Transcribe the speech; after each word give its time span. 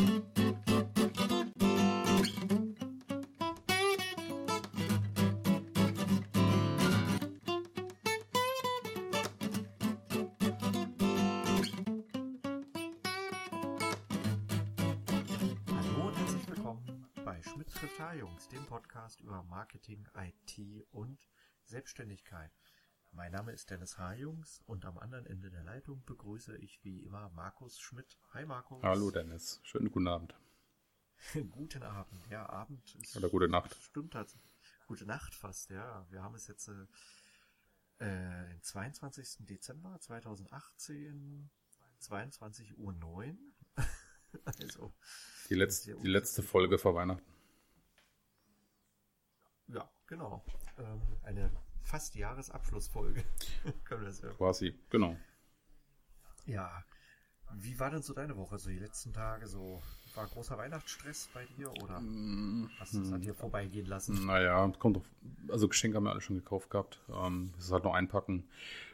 Hallo 0.00 0.16
und 16.06 16.16
herzlich 16.16 16.48
willkommen 16.48 17.06
bei 17.22 17.42
Schmidt 17.42 17.68
trifft 17.68 18.00
Jungs, 18.18 18.48
dem 18.48 18.64
Podcast 18.64 19.20
über 19.20 19.42
Marketing, 19.42 20.06
IT 20.14 20.86
und 20.92 21.28
Selbstständigkeit. 21.66 22.50
Mein 23.12 23.32
Name 23.32 23.52
ist 23.52 23.70
Dennis 23.70 23.98
H-Jungs 23.98 24.62
und 24.66 24.84
am 24.84 24.96
anderen 24.98 25.26
Ende 25.26 25.50
der 25.50 25.64
Leitung 25.64 26.04
begrüße 26.04 26.56
ich 26.56 26.82
wie 26.84 27.00
immer 27.00 27.28
Markus 27.30 27.80
Schmidt. 27.80 28.16
Hi 28.32 28.46
Markus. 28.46 28.82
Hallo 28.82 29.10
Dennis, 29.10 29.60
schönen 29.64 29.90
guten 29.90 30.06
Abend. 30.06 30.34
Guten 31.50 31.82
Abend, 31.82 32.26
ja, 32.30 32.48
Abend 32.48 32.94
ist. 32.94 33.14
Oder 33.14 33.28
gute 33.28 33.46
Nacht. 33.46 33.76
Stimmt 33.82 34.14
halt. 34.14 34.34
Gute 34.86 35.04
Nacht 35.04 35.34
fast, 35.34 35.68
ja. 35.68 36.06
Wir 36.08 36.22
haben 36.22 36.34
es 36.34 36.46
jetzt 36.46 36.68
äh, 36.68 36.86
äh, 37.98 38.48
den 38.48 38.62
22. 38.62 39.44
Dezember 39.46 40.00
2018, 40.00 41.50
22.09 42.00 42.74
Uhr. 42.76 42.92
9. 42.94 43.38
also, 44.46 44.94
Die 45.50 45.56
letzte, 45.56 45.94
die 45.96 46.08
letzte 46.08 46.42
Folge 46.42 46.78
vor 46.78 46.94
Weihnachten. 46.94 47.30
ja, 49.66 49.90
genau. 50.06 50.42
Ähm, 50.78 51.02
eine 51.22 51.50
fast 51.82 52.14
Jahresabschlussfolge. 52.14 53.24
Können 53.84 54.04
wir 54.04 54.12
sagen. 54.12 54.36
Quasi, 54.36 54.74
genau. 54.88 55.16
Ja. 56.46 56.84
Wie 57.52 57.78
war 57.80 57.90
denn 57.90 58.02
so 58.02 58.14
deine 58.14 58.36
Woche, 58.36 58.58
so 58.58 58.70
die 58.70 58.78
letzten 58.78 59.12
Tage? 59.12 59.48
So 59.48 59.82
war 60.14 60.26
großer 60.26 60.56
Weihnachtsstress 60.56 61.28
bei 61.34 61.44
dir 61.46 61.70
oder 61.82 62.00
hast 62.78 62.94
du 62.94 63.02
es 63.02 63.12
an 63.12 63.20
dir 63.20 63.34
vorbeigehen 63.34 63.86
lassen? 63.86 64.24
Naja, 64.26 64.72
kommt 64.78 64.96
doch, 64.96 65.04
also 65.48 65.66
Geschenke 65.68 65.96
haben 65.96 66.04
wir 66.04 66.12
alle 66.12 66.20
schon 66.20 66.36
gekauft 66.36 66.70
gehabt. 66.70 67.00
Ähm, 67.08 67.50
das 67.56 67.66
ist 67.66 67.72
halt 67.72 67.84
noch 67.84 67.94
einpacken. 67.94 68.48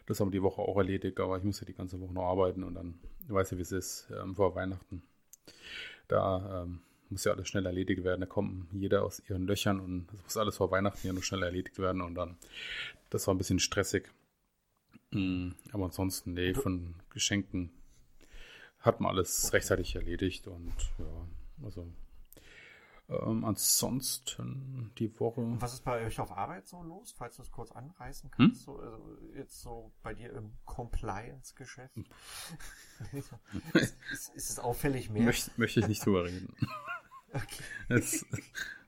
Das 0.07 0.21
haben 0.21 0.29
wir 0.29 0.39
die 0.39 0.43
Woche 0.43 0.63
auch 0.63 0.77
erledigt, 0.79 1.21
aber 1.21 1.37
ich 1.37 1.45
muss 1.45 1.61
ja 1.61 1.67
die 1.67 1.75
ganze 1.75 2.01
Woche 2.01 2.15
noch 2.15 2.25
arbeiten 2.25 2.63
und 2.63 2.75
dann 2.75 2.99
weiß 3.29 3.51
ja, 3.51 3.59
wie 3.59 3.63
es 3.63 3.73
ist 3.73 4.09
ähm, 4.11 4.35
vor 4.35 4.55
Weihnachten. 4.55 5.03
Da 6.09 6.63
ähm, 6.63 6.81
muss 7.11 7.25
ja 7.25 7.33
alles 7.33 7.49
schnell 7.49 7.67
erledigt 7.67 8.05
werden. 8.05 8.21
Da 8.21 8.27
kommt 8.27 8.73
jeder 8.73 9.03
aus 9.05 9.23
ihren 9.29 9.47
Löchern 9.47 9.81
und 9.81 10.07
das 10.13 10.23
muss 10.23 10.37
alles 10.37 10.57
vor 10.57 10.71
Weihnachten 10.71 11.07
ja 11.07 11.13
noch 11.13 11.23
schnell 11.23 11.43
erledigt 11.43 11.79
werden 11.79 12.01
und 12.03 12.15
dann, 12.15 12.37
das 13.11 13.27
war 13.27 13.35
ein 13.35 13.39
bisschen 13.39 13.59
stressig. 13.61 14.11
Mm, 15.11 15.51
Aber 15.73 15.85
ansonsten, 15.85 16.35
nee, 16.35 16.55
von 16.55 16.95
Geschenken 17.11 17.71
hat 18.81 19.01
man 19.01 19.13
alles 19.13 19.53
rechtzeitig 19.53 19.95
erledigt 19.95 20.47
und 20.47 20.75
ja, 20.99 21.29
also 21.65 21.87
ähm, 23.09 23.45
ansonsten 23.45 24.93
die 24.99 25.19
Woche. 25.21 25.41
Und 25.41 25.63
was 25.63 25.75
ist 25.75 25.85
bei 25.85 26.05
euch 26.05 26.19
auf 26.19 26.33
Arbeit 26.33 26.67
so 26.67 26.83
los, 26.83 27.13
falls 27.17 27.37
du 27.37 27.43
es 27.43 27.51
kurz 27.51 27.71
anreißen 27.71 28.31
kannst? 28.31 28.63
So, 28.65 28.79
also 28.79 29.19
jetzt 29.35 29.61
so 29.61 29.93
bei 30.03 30.13
dir 30.15 30.33
im 30.33 30.53
Compliance-Geschäft? 30.65 31.97
ist, 33.13 33.33
ist, 34.13 34.35
ist 34.35 34.51
es 34.51 34.59
auffällig 34.59 35.11
mehr? 35.11 35.23
Möchte, 35.23 35.51
möchte 35.57 35.81
ich 35.81 35.89
nicht 35.89 36.05
drüber 36.05 36.25
reden. 36.25 36.55
Okay, 37.33 37.65
Das 37.89 38.25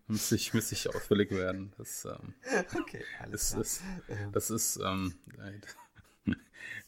müsste 0.06 0.36
ich, 0.36 0.54
müsste 0.54 0.74
ich 0.74 0.88
ausfällig 0.88 1.30
werden. 1.32 1.74
Das, 1.76 2.06
ähm, 2.06 2.32
okay 2.80 3.04
alles 3.18 3.50
das 3.50 3.82
klar. 3.82 4.18
ist, 4.30 4.34
das 4.34 4.50
ist, 4.50 4.76
ähm, 4.78 5.14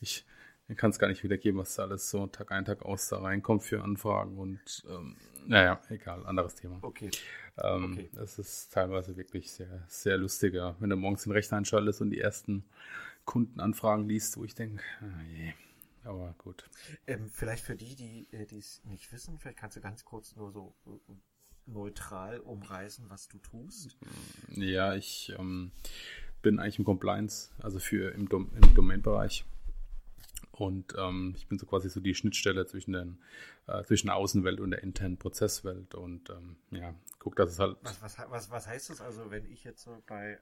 ich 0.00 0.24
kann 0.76 0.90
es 0.90 0.98
gar 0.98 1.08
nicht 1.08 1.22
wiedergeben, 1.22 1.60
was 1.60 1.74
da 1.74 1.84
alles 1.84 2.10
so 2.10 2.26
Tag 2.26 2.52
ein, 2.52 2.64
Tag 2.64 2.82
aus 2.82 3.08
da 3.08 3.18
reinkommt 3.18 3.62
für 3.62 3.82
Anfragen 3.82 4.38
und, 4.38 4.84
ähm, 4.88 5.16
naja, 5.46 5.80
egal, 5.88 6.24
anderes 6.26 6.54
Thema. 6.54 6.78
okay, 6.82 7.10
Ähm, 7.62 7.92
Okay. 7.92 8.10
Das 8.14 8.38
ist 8.38 8.72
teilweise 8.72 9.16
wirklich 9.16 9.50
sehr, 9.50 9.84
sehr 9.88 10.16
lustiger, 10.16 10.76
wenn 10.80 10.90
du 10.90 10.96
morgens 10.96 11.24
den 11.24 11.32
Rechner 11.32 11.58
einschaltest 11.58 12.00
und 12.00 12.10
die 12.10 12.20
ersten 12.20 12.64
Kundenanfragen 13.24 14.08
liest, 14.08 14.36
wo 14.36 14.44
ich 14.44 14.54
denke, 14.54 14.82
ah 15.00 15.22
je, 15.28 15.52
aber 16.04 16.34
gut. 16.38 16.68
ähm, 17.06 17.28
vielleicht 17.30 17.64
für 17.64 17.76
die, 17.76 17.94
die 17.94 18.28
äh, 18.32 18.46
es 18.56 18.82
nicht 18.84 19.12
wissen, 19.12 19.38
vielleicht 19.38 19.58
kannst 19.58 19.76
du 19.76 19.80
ganz 19.80 20.04
kurz 20.04 20.36
nur 20.36 20.50
so 20.52 20.74
äh, 20.86 21.12
neutral 21.66 22.40
umreißen, 22.40 23.08
was 23.08 23.28
du 23.28 23.38
tust. 23.38 23.96
Ja, 24.48 24.94
ich 24.94 25.32
ähm, 25.38 25.70
bin 26.42 26.58
eigentlich 26.58 26.78
im 26.78 26.84
Compliance, 26.84 27.50
also 27.58 27.78
für 27.78 28.12
im, 28.14 28.28
Dom 28.28 28.50
im 28.54 28.74
Domain-Bereich. 28.74 29.44
Und 30.52 30.94
ähm, 30.98 31.34
ich 31.36 31.48
bin 31.48 31.58
so 31.58 31.66
quasi 31.66 31.88
so 31.88 32.00
die 32.00 32.14
Schnittstelle 32.14 32.66
zwischen, 32.66 32.92
den, 32.92 33.18
äh, 33.66 33.82
zwischen 33.84 34.08
der 34.08 34.16
Außenwelt 34.16 34.60
und 34.60 34.70
der 34.70 34.82
internen 34.82 35.16
Prozesswelt. 35.16 35.94
Und 35.94 36.30
ähm, 36.30 36.56
ja, 36.70 36.94
guck, 37.18 37.36
dass 37.36 37.50
es 37.50 37.58
halt. 37.58 37.76
Was, 37.82 38.02
was, 38.02 38.18
was, 38.28 38.50
was 38.50 38.66
heißt 38.66 38.90
das 38.90 39.00
also, 39.00 39.30
wenn 39.30 39.50
ich 39.50 39.64
jetzt 39.64 39.82
so 39.82 40.02
bei, 40.06 40.38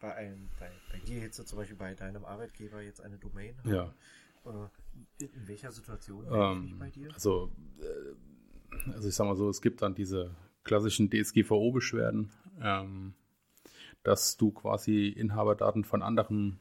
bei, 0.00 0.14
einem, 0.14 0.48
bei, 0.58 0.70
bei 0.92 0.98
dir 1.00 1.20
jetzt 1.20 1.36
so 1.36 1.44
zum 1.44 1.58
Beispiel 1.58 1.76
bei 1.76 1.94
deinem 1.94 2.24
Arbeitgeber 2.24 2.80
jetzt 2.80 3.00
eine 3.00 3.18
Domain 3.18 3.56
habe? 3.58 3.70
Ja. 3.70 3.94
Äh, 4.46 5.24
in, 5.24 5.48
welcher 5.48 5.72
Situation 5.72 6.22
melde 6.24 6.64
ich 6.64 6.72
Ähm, 6.72 6.78
bei 6.78 6.90
dir? 6.90 7.12
also, 7.12 7.52
äh, 7.80 8.90
also 8.92 9.08
ich 9.08 9.14
sag 9.14 9.26
mal 9.26 9.36
so, 9.36 9.48
es 9.48 9.60
gibt 9.60 9.82
dann 9.82 9.94
diese 9.94 10.34
klassischen 10.64 11.10
DSGVO-Beschwerden, 11.10 12.30
ähm, 12.62 13.14
dass 14.02 14.36
du 14.36 14.50
quasi 14.52 15.08
Inhaberdaten 15.08 15.84
von 15.84 16.02
anderen 16.02 16.58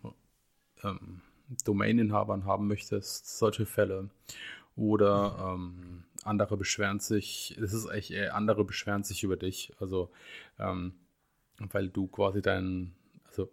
ähm, 0.83 1.21
Domain-Inhabern 1.65 2.45
haben 2.45 2.67
möchtest, 2.67 3.37
solche 3.37 3.65
Fälle. 3.65 4.09
Oder 4.75 5.53
ähm, 5.55 6.03
andere 6.23 6.57
beschweren 6.57 6.99
sich, 6.99 7.57
es 7.61 7.73
ist 7.73 7.87
eigentlich 7.87 8.11
eher 8.11 8.35
andere 8.35 8.63
beschweren 8.63 9.03
sich 9.03 9.23
über 9.23 9.35
dich, 9.35 9.73
also 9.79 10.09
ähm, 10.57 10.93
weil 11.57 11.89
du 11.89 12.07
quasi 12.07 12.41
deinen, 12.41 12.95
also 13.27 13.49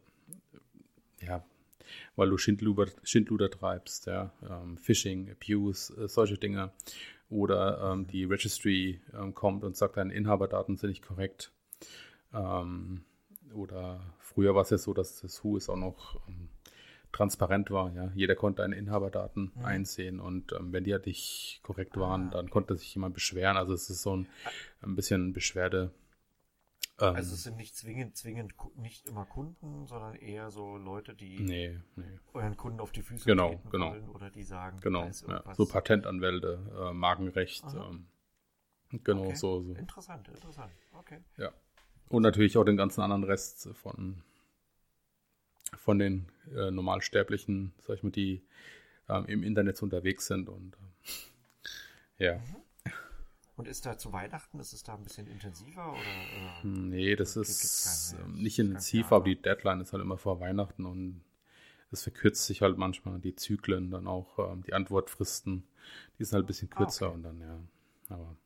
ja, 1.21 1.45
weil 2.15 2.31
du 2.31 2.39
Schindluder, 2.39 2.87
Schindluder 3.03 3.51
treibst, 3.51 4.07
ja, 4.07 4.33
ähm, 4.49 4.79
Phishing, 4.79 5.31
Abuse, 5.31 5.95
äh, 5.97 6.09
solche 6.09 6.39
Dinge. 6.39 6.73
Oder 7.29 7.93
ähm, 7.93 8.07
die 8.07 8.25
Registry 8.25 9.01
ähm, 9.13 9.35
kommt 9.35 9.65
und 9.65 9.77
sagt, 9.77 9.97
deine 9.97 10.15
Inhaberdaten 10.15 10.77
sind 10.77 10.91
nicht 10.91 11.05
korrekt. 11.05 11.51
Ähm, 12.33 13.05
oder 13.53 14.01
früher 14.21 14.55
war 14.55 14.63
es 14.63 14.71
ja 14.71 14.79
so, 14.79 14.95
dass 14.95 15.21
das 15.21 15.43
Who 15.43 15.57
ist 15.57 15.69
auch 15.69 15.77
noch 15.77 16.21
ähm, 16.29 16.49
transparent 17.17 17.71
war, 17.71 17.93
ja. 17.95 18.11
Jeder 18.15 18.35
konnte 18.37 18.63
deine 18.63 18.77
Inhaberdaten 18.77 19.53
Mhm. 19.55 19.65
einsehen 19.65 20.21
und 20.21 20.53
ähm, 20.53 20.73
wenn 20.73 20.85
die 20.85 20.93
halt 20.93 21.07
nicht 21.07 21.61
korrekt 21.63 21.97
waren, 21.97 22.29
Ah, 22.29 22.31
dann 22.33 22.51
konnte 22.51 22.77
sich 22.77 22.95
jemand 22.95 23.15
beschweren. 23.15 23.57
Also 23.57 23.73
es 23.73 23.89
ist 23.91 24.03
so 24.03 24.17
ein, 24.17 24.29
ein 24.83 24.95
bisschen 24.95 25.33
Beschwerde. 25.33 25.93
Ähm, 27.01 27.15
Also 27.17 27.35
es 27.35 27.43
sind 27.43 27.57
nicht 27.57 27.75
zwingend, 27.77 28.17
zwingend 28.17 28.55
nicht 28.77 29.07
immer 29.09 29.25
Kunden, 29.27 29.87
sondern 29.87 30.15
eher 30.15 30.51
so 30.51 30.77
Leute, 30.77 31.15
die 31.15 31.41
nee, 31.41 31.79
nee. 31.97 32.05
euren 32.35 32.57
Kunden 32.57 32.81
auf 32.81 32.93
die 32.93 33.03
Füße 33.03 33.25
Genau, 33.27 33.51
treten 33.51 33.71
genau. 33.71 33.91
wollen 33.93 34.09
oder 34.11 34.31
die 34.31 34.45
sagen, 34.45 34.79
Genau, 34.81 35.05
ja. 35.29 35.55
so 35.55 35.67
Patentanwälte, 35.67 36.59
äh, 36.79 36.93
Markenrecht, 36.93 37.65
ähm, 37.75 38.07
genau 39.05 39.27
Okay. 39.27 39.35
so, 39.37 39.63
so. 39.63 39.75
Interessant, 39.75 40.29
interessant. 40.29 40.73
Okay. 40.93 41.19
Ja. 41.39 41.53
Und 42.09 42.23
natürlich 42.23 42.57
auch 42.57 42.65
den 42.65 42.77
ganzen 42.77 43.01
anderen 43.01 43.25
Rest 43.25 43.69
von, 43.75 44.23
von 45.77 45.99
den 45.99 46.27
äh, 46.55 46.71
Normalsterblichen, 46.71 47.73
sag 47.87 47.97
ich 47.97 48.03
mal, 48.03 48.11
die 48.11 48.43
ähm, 49.09 49.27
im 49.27 49.43
Internet 49.43 49.83
unterwegs 49.83 50.27
sind 50.27 50.49
und 50.49 50.77
äh, 52.19 52.25
ja. 52.27 52.41
Und 53.57 53.69
ist 53.69 53.87
da 53.87 53.97
zu 53.97 54.13
Weihnachten, 54.13 54.61
ist 54.61 54.75
es 54.75 54.83
da 54.83 54.95
ein 54.95 55.03
bisschen 55.03 55.27
intensiver 55.27 55.99
oder? 55.99 56.33
oder? 56.37 56.61
Nee, 56.65 57.17
das 57.17 57.37
ist 57.37 58.13
keine- 58.13 58.25
ähm, 58.25 58.35
nicht 58.43 58.59
ist 58.59 58.67
intensiv, 58.67 59.01
ganz 59.01 59.09
klar, 59.09 59.17
aber 59.21 59.25
die 59.25 59.41
Deadline 59.41 59.81
ist 59.81 59.93
halt 59.93 60.03
immer 60.03 60.19
vor 60.19 60.41
Weihnachten 60.41 60.85
und 60.85 61.23
es 61.91 62.03
verkürzt 62.03 62.45
sich 62.47 62.63
halt 62.63 62.77
manchmal 62.79 63.19
die 63.21 63.35
Zyklen, 63.37 63.91
dann 63.91 64.07
auch 64.07 64.39
ähm, 64.39 64.63
die 64.65 64.75
Antwortfristen, 64.75 65.65
die 66.19 66.25
sind 66.25 66.35
halt 66.35 66.45
ein 66.45 66.49
bisschen 66.49 66.69
Ah, 66.71 66.77
kürzer 66.77 67.07
okay. 67.07 67.15
und 67.15 67.23
dann, 67.23 67.41
ja. 67.41 67.59
Aber 68.09 68.37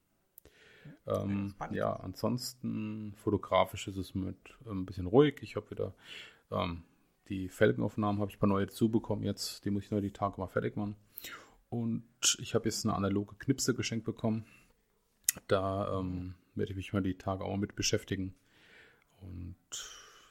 ähm, 1.07 1.55
ja, 1.73 1.93
ansonsten 1.95 3.15
fotografisch 3.17 3.89
ist 3.89 3.97
es 3.97 4.15
mit 4.15 4.37
ähm, 4.67 4.83
ein 4.83 4.87
bisschen 4.87 5.07
ruhig. 5.07 5.39
Ich 5.43 5.57
habe 5.57 5.71
wieder 5.71 5.95
ähm, 6.51 6.83
die 7.31 7.49
Felgenaufnahmen, 7.49 8.21
habe 8.21 8.31
ich 8.31 8.37
ein 8.37 8.41
paar 8.41 8.49
neue 8.49 8.67
dazu 8.67 8.91
bekommen 8.91 9.23
jetzt, 9.23 9.65
die 9.65 9.71
muss 9.71 9.85
ich 9.85 9.91
nur 9.91 10.01
die 10.01 10.13
Tage 10.13 10.41
mal 10.41 10.49
fertig 10.49 10.77
machen. 10.77 10.97
Und 11.71 12.37
ich 12.41 12.55
habe 12.55 12.69
jetzt 12.69 12.85
eine 12.85 12.95
analoge 12.95 13.37
Knipse 13.37 13.75
geschenkt 13.75 14.05
bekommen. 14.05 14.45
Da 15.47 15.99
ähm, 15.99 16.35
werde 16.57 16.73
ich 16.73 16.77
mich 16.77 16.93
mal 16.93 17.03
die 17.03 17.17
Tage 17.17 17.45
auch 17.45 17.57
mit 17.57 17.77
beschäftigen. 17.77 18.35
Und 19.21 19.57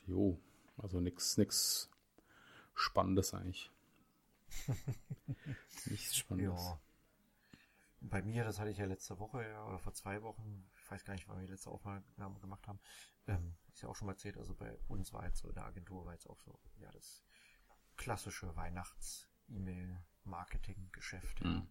jo, 0.06 0.38
also 0.78 1.00
nichts 1.00 1.38
nix 1.38 1.90
Spannendes 2.76 3.34
eigentlich. 3.34 3.72
Nichts 5.86 6.18
Spannendes. 6.18 6.62
Ja. 6.62 6.80
Bei 8.02 8.22
mir, 8.22 8.44
das 8.44 8.60
hatte 8.60 8.72
ich 8.72 8.78
ja 8.78 8.86
letzte 8.86 9.20
Woche 9.20 9.44
ja, 9.44 9.66
oder 9.68 9.80
vor 9.80 9.94
zwei 9.94 10.22
Wochen, 10.24 10.66
ich 10.78 10.90
weiß 10.90 11.04
gar 11.04 11.14
nicht, 11.14 11.28
wann 11.28 11.38
wir 11.38 11.46
die 11.46 11.52
letzte 11.52 11.70
Aufnahme 11.70 12.40
gemacht 12.40 12.68
haben, 12.68 12.80
ähm, 13.28 13.54
ist 13.80 13.84
ja 13.84 13.90
auch 13.90 13.96
schon 13.96 14.08
mal 14.08 14.12
erzählt, 14.12 14.38
also 14.38 14.54
bei 14.54 14.78
uns 14.90 15.14
war 15.14 15.26
jetzt 15.26 15.40
so 15.40 15.48
in 15.48 15.56
der 15.56 15.64
Agentur 15.64 16.06
war 16.06 16.12
jetzt 16.12 16.30
auch 16.30 16.42
so, 16.42 16.60
ja, 16.80 16.92
das 16.92 17.24
klassische 17.96 18.54
Weihnachts-E-Mail-Marketing-Geschäft. 18.58 21.46
Mhm. 21.46 21.70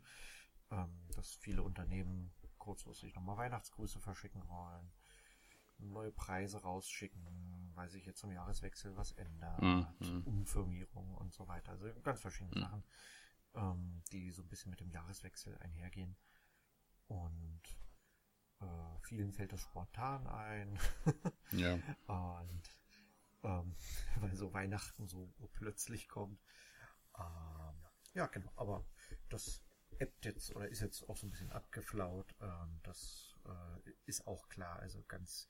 ähm, 0.70 1.06
dass 1.14 1.34
viele 1.34 1.62
Unternehmen 1.62 2.32
kurzfristig 2.56 3.14
nochmal 3.14 3.36
Weihnachtsgrüße 3.36 4.00
verschicken 4.00 4.48
wollen, 4.48 4.90
neue 5.78 6.10
Preise 6.10 6.62
rausschicken, 6.62 7.72
weil 7.74 7.90
sich 7.90 8.06
jetzt 8.06 8.20
zum 8.20 8.32
Jahreswechsel 8.32 8.96
was 8.96 9.12
ändert, 9.12 9.60
mhm. 9.60 9.86
Umfirmierung 10.24 11.14
und 11.14 11.34
so 11.34 11.46
weiter. 11.46 11.72
Also 11.72 11.92
ganz 12.02 12.22
verschiedene 12.22 12.56
mhm. 12.56 12.60
Sachen, 12.60 12.82
ähm, 13.54 14.02
die 14.12 14.30
so 14.30 14.40
ein 14.42 14.48
bisschen 14.48 14.70
mit 14.70 14.80
dem 14.80 14.90
Jahreswechsel 14.90 15.58
einhergehen. 15.58 16.16
Und 17.06 17.60
äh, 18.60 18.98
vielen 19.02 19.32
fällt 19.32 19.52
das 19.52 19.62
spontan 19.62 20.26
ein. 20.26 20.78
ja. 21.52 21.74
Und 22.06 22.62
ähm, 23.42 23.74
weil 24.20 24.34
so 24.34 24.52
Weihnachten 24.52 25.06
so 25.06 25.32
plötzlich 25.52 26.08
kommt. 26.08 26.40
Ähm, 27.18 27.86
ja, 28.14 28.26
genau. 28.26 28.52
Aber 28.56 28.84
das 29.28 29.62
ebbt 29.98 30.24
jetzt 30.24 30.54
oder 30.54 30.68
ist 30.68 30.80
jetzt 30.80 31.08
auch 31.08 31.16
so 31.16 31.26
ein 31.26 31.30
bisschen 31.30 31.52
abgeflaut. 31.52 32.34
Ähm, 32.40 32.80
das 32.82 33.36
äh, 33.46 33.90
ist 34.06 34.26
auch 34.26 34.48
klar. 34.48 34.78
Also 34.80 35.02
ganz, 35.04 35.48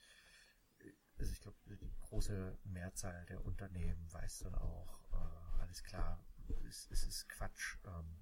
also 1.19 1.32
ich 1.32 1.40
glaube, 1.40 1.58
die 1.66 2.00
große 2.02 2.58
Mehrzahl 2.64 3.26
der 3.26 3.44
Unternehmen 3.44 4.12
weiß 4.12 4.40
dann 4.40 4.54
auch, 4.54 5.00
äh, 5.12 5.62
alles 5.62 5.82
klar, 5.82 6.25
es, 6.66 6.88
es 6.90 7.04
ist 7.04 7.28
Quatsch, 7.28 7.76
ähm, 7.87 8.19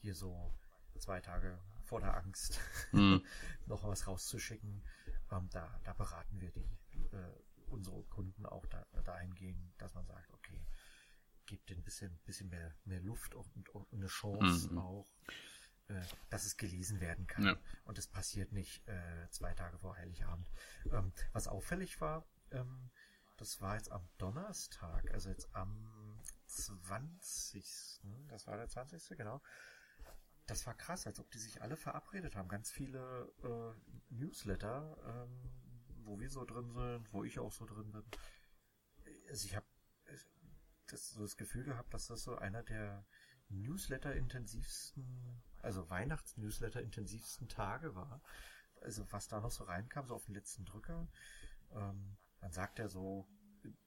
hier 0.00 0.14
so 0.14 0.54
zwei 0.98 1.20
Tage 1.20 1.58
vor 1.88 2.00
der 2.00 2.16
Angst 2.16 2.60
mhm. 2.92 3.24
noch 3.66 3.84
was 3.84 4.06
rauszuschicken. 4.06 4.82
Ähm, 5.30 5.48
da, 5.50 5.80
da 5.84 5.92
beraten 5.94 6.40
wir 6.40 6.50
die 6.52 6.78
äh, 7.12 7.32
unsere 7.70 8.02
Kunden 8.04 8.46
auch 8.46 8.66
da, 8.66 8.86
dahingehend, 9.04 9.74
dass 9.78 9.94
man 9.94 10.06
sagt, 10.06 10.32
okay, 10.32 10.66
gibt 11.46 11.70
ein 11.70 11.82
bisschen, 11.82 12.18
bisschen 12.24 12.48
mehr, 12.50 12.74
mehr 12.84 13.00
Luft 13.00 13.34
und, 13.34 13.68
und 13.70 13.92
eine 13.92 14.06
Chance 14.06 14.70
mhm. 14.70 14.78
auch, 14.78 15.08
äh, 15.88 16.02
dass 16.30 16.44
es 16.44 16.56
gelesen 16.56 17.00
werden 17.00 17.26
kann. 17.26 17.44
Ja. 17.44 17.56
Und 17.84 17.98
es 17.98 18.06
passiert 18.06 18.52
nicht 18.52 18.86
äh, 18.86 19.28
zwei 19.30 19.54
Tage 19.54 19.78
vor 19.78 19.96
Heiligabend. 19.96 20.46
Ähm, 20.92 21.12
was 21.32 21.48
auffällig 21.48 22.00
war, 22.00 22.26
ähm, 22.50 22.90
das 23.38 23.60
war 23.60 23.76
jetzt 23.76 23.90
am 23.92 24.06
Donnerstag, 24.18 25.10
also 25.12 25.30
jetzt 25.30 25.54
am 25.54 26.20
20. 26.46 28.00
Das 28.26 28.46
war 28.46 28.56
der 28.56 28.68
20. 28.68 29.16
genau. 29.16 29.40
Das 30.48 30.66
war 30.66 30.74
krass, 30.74 31.06
als 31.06 31.20
ob 31.20 31.30
die 31.30 31.38
sich 31.38 31.60
alle 31.60 31.76
verabredet 31.76 32.34
haben. 32.34 32.48
Ganz 32.48 32.70
viele 32.70 33.30
äh, 33.42 34.14
Newsletter, 34.14 34.96
ähm, 35.06 35.50
wo 36.04 36.18
wir 36.18 36.30
so 36.30 36.44
drin 36.46 36.72
sind, 36.72 37.12
wo 37.12 37.22
ich 37.22 37.38
auch 37.38 37.52
so 37.52 37.66
drin 37.66 37.92
bin. 37.92 38.02
Also 39.28 39.46
ich 39.46 39.54
habe 39.54 39.66
das, 40.86 41.10
so 41.10 41.20
das 41.20 41.36
Gefühl 41.36 41.64
gehabt, 41.64 41.92
dass 41.92 42.06
das 42.06 42.22
so 42.22 42.36
einer 42.36 42.62
der 42.62 43.06
Newsletter-intensivsten, 43.50 45.42
also 45.58 45.90
Weihnachts-Newsletter-intensivsten 45.90 47.48
Tage 47.48 47.94
war. 47.94 48.22
Also 48.80 49.04
was 49.12 49.28
da 49.28 49.40
noch 49.40 49.50
so 49.50 49.64
reinkam, 49.64 50.06
so 50.06 50.14
auf 50.14 50.24
den 50.24 50.34
letzten 50.34 50.64
Drücker. 50.64 51.08
Ähm, 51.72 52.16
man 52.40 52.52
sagt 52.52 52.78
ja 52.78 52.88
so 52.88 53.28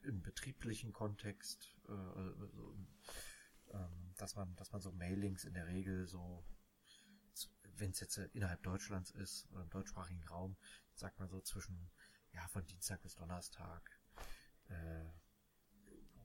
im 0.03 0.21
betrieblichen 0.21 0.93
Kontext, 0.93 1.75
äh, 1.87 1.91
also, 1.91 2.75
ähm, 3.73 4.13
dass 4.17 4.35
man, 4.35 4.55
dass 4.55 4.71
man 4.71 4.81
so 4.81 4.91
Mailings 4.91 5.45
in 5.45 5.53
der 5.53 5.67
Regel 5.67 6.07
so, 6.07 6.43
wenn 7.77 7.91
es 7.91 7.99
jetzt 7.99 8.17
innerhalb 8.17 8.61
Deutschlands 8.63 9.11
ist 9.11 9.49
oder 9.51 9.63
im 9.63 9.69
deutschsprachigen 9.69 10.23
Raum, 10.27 10.55
sagt 10.95 11.19
man 11.19 11.29
so 11.29 11.41
zwischen 11.41 11.89
ja, 12.33 12.47
von 12.47 12.65
Dienstag 12.65 13.01
bis 13.01 13.15
Donnerstag, 13.15 13.99
äh, 14.69 15.05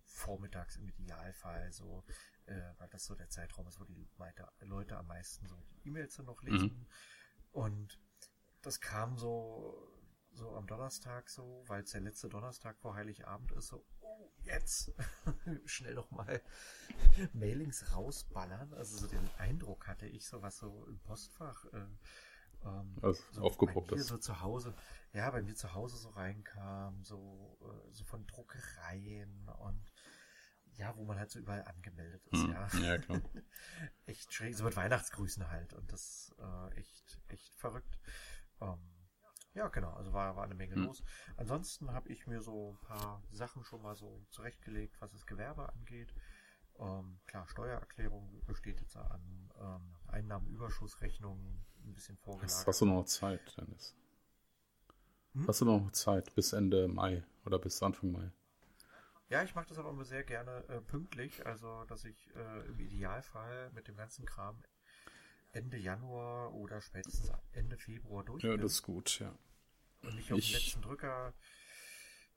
vormittags 0.04 0.76
im 0.76 0.88
Idealfall, 0.88 1.72
so, 1.72 2.04
äh, 2.46 2.72
weil 2.78 2.88
das 2.88 3.04
so 3.04 3.14
der 3.14 3.28
Zeitraum 3.28 3.66
ist, 3.66 3.80
wo 3.80 3.84
die 3.84 4.08
Leute 4.60 4.96
am 4.96 5.06
meisten 5.06 5.46
so 5.46 5.56
die 5.56 5.88
E-Mails 5.88 6.18
noch 6.18 6.42
lesen. 6.42 6.78
Mhm. 6.78 6.86
Und 7.52 8.00
das 8.62 8.80
kam 8.80 9.18
so, 9.18 9.92
so 10.32 10.54
am 10.56 10.66
Donnerstag 10.66 11.28
so, 11.28 11.64
weil 11.66 11.82
es 11.82 11.90
der 11.90 12.00
letzte 12.00 12.28
Donnerstag 12.28 12.78
vor 12.78 12.94
Heiligabend 12.94 13.52
ist, 13.52 13.68
so, 13.68 13.84
jetzt 14.44 14.92
schnell 15.64 15.94
noch 15.94 16.10
mal 16.10 16.40
Mailings 17.32 17.94
rausballern. 17.94 18.72
Also 18.74 18.96
so 18.98 19.06
den 19.06 19.28
Eindruck 19.38 19.86
hatte 19.86 20.06
ich, 20.06 20.26
so 20.26 20.42
was 20.42 20.58
so 20.58 20.86
im 20.88 20.98
Postfach 21.00 21.64
äh, 21.72 21.86
ähm, 22.64 22.96
also 23.02 23.22
so 23.32 23.42
aufgepoppt 23.42 23.92
ist. 23.92 24.06
so 24.08 24.18
zu 24.18 24.40
Hause, 24.40 24.74
ja, 25.12 25.30
bei 25.30 25.42
mir 25.42 25.54
zu 25.54 25.74
Hause 25.74 25.96
so 25.96 26.10
reinkam, 26.10 27.04
so, 27.04 27.58
äh, 27.62 27.92
so 27.92 28.04
von 28.04 28.26
Druckereien 28.26 29.48
und 29.48 29.92
ja, 30.74 30.94
wo 30.96 31.04
man 31.04 31.18
halt 31.18 31.30
so 31.30 31.38
überall 31.38 31.64
angemeldet 31.64 32.26
ist, 32.26 32.42
hm, 32.42 32.52
ja. 32.52 32.68
Ja, 32.80 32.98
klar. 32.98 33.22
echt 34.06 34.32
schräg, 34.32 34.54
so 34.54 34.64
mit 34.64 34.76
Weihnachtsgrüßen 34.76 35.48
halt 35.50 35.72
und 35.72 35.90
das 35.90 36.34
äh, 36.38 36.74
echt, 36.74 37.20
echt 37.28 37.54
verrückt. 37.54 37.98
Ähm, 38.60 38.95
ja, 39.56 39.68
genau, 39.68 39.90
also 39.94 40.12
war, 40.12 40.36
war 40.36 40.44
eine 40.44 40.54
Menge 40.54 40.74
hm. 40.74 40.84
los. 40.84 41.02
Ansonsten 41.38 41.90
habe 41.92 42.10
ich 42.10 42.26
mir 42.26 42.42
so 42.42 42.72
ein 42.72 42.86
paar 42.86 43.22
Sachen 43.32 43.64
schon 43.64 43.82
mal 43.82 43.96
so 43.96 44.22
zurechtgelegt, 44.30 45.00
was 45.00 45.10
das 45.12 45.26
Gewerbe 45.26 45.72
angeht. 45.72 46.14
Ähm, 46.78 47.18
klar, 47.26 47.48
Steuererklärung 47.48 48.42
besteht 48.46 48.80
jetzt 48.82 48.96
an 48.96 49.50
ähm, 49.58 49.96
Einnahmenüberschussrechnungen 50.08 51.64
ein 51.84 51.94
bisschen 51.94 52.18
vorgelagert. 52.18 52.66
Hast 52.66 52.80
du 52.82 52.84
noch 52.84 53.04
Zeit, 53.04 53.56
Dennis? 53.56 53.94
Hm? 55.32 55.48
Hast 55.48 55.62
du 55.62 55.64
noch 55.64 55.90
Zeit 55.92 56.34
bis 56.34 56.52
Ende 56.52 56.86
Mai 56.86 57.24
oder 57.46 57.58
bis 57.58 57.82
Anfang 57.82 58.12
Mai? 58.12 58.30
Ja, 59.30 59.42
ich 59.42 59.54
mache 59.54 59.68
das 59.68 59.78
aber 59.78 59.88
immer 59.88 60.04
sehr 60.04 60.22
gerne 60.22 60.64
äh, 60.68 60.82
pünktlich, 60.82 61.46
also 61.46 61.84
dass 61.86 62.04
ich 62.04 62.30
äh, 62.36 62.66
im 62.66 62.78
Idealfall 62.78 63.70
mit 63.72 63.88
dem 63.88 63.96
ganzen 63.96 64.26
Kram 64.26 64.62
Ende 65.56 65.78
Januar 65.78 66.52
oder 66.52 66.80
spätestens 66.80 67.32
Ende 67.52 67.78
Februar 67.78 68.24
durch 68.24 68.44
Ja, 68.44 68.56
das 68.56 68.72
ist 68.72 68.82
gut, 68.82 69.18
ja. 69.20 69.36
Und 70.02 70.14
nicht 70.16 70.30
auf 70.32 70.38
ich... 70.38 70.52
den 70.52 70.60
letzten 70.60 70.82
Drücker. 70.82 71.34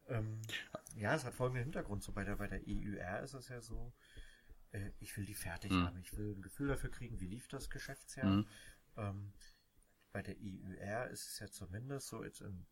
Ähm, 0.07 0.41
ja, 0.95 1.13
es 1.13 1.25
hat 1.25 1.35
folgenden 1.35 1.63
Hintergrund. 1.63 2.01
So 2.01 2.13
bei 2.13 2.23
der, 2.23 2.37
bei 2.37 2.47
der 2.47 2.61
EUR 2.65 3.19
ist 3.19 3.33
es 3.33 3.49
ja 3.49 3.61
so, 3.61 3.93
äh, 4.71 4.91
ich 4.99 5.15
will 5.17 5.25
die 5.25 5.35
fertig 5.35 5.71
mhm. 5.71 5.85
haben. 5.85 5.99
Ich 5.99 6.15
will 6.15 6.33
ein 6.35 6.41
Gefühl 6.41 6.69
dafür 6.69 6.89
kriegen, 6.89 7.19
wie 7.19 7.27
lief 7.27 7.47
das 7.49 7.69
Geschäftsjahr. 7.69 8.25
Mhm. 8.25 8.47
Ähm, 8.95 9.33
bei 10.11 10.23
der 10.23 10.35
EUR 10.39 11.07
ist 11.09 11.27
es 11.27 11.39
ja 11.39 11.47
zumindest 11.47 12.07
so, 12.07 12.23
jetzt 12.23 12.41
in 12.41 12.65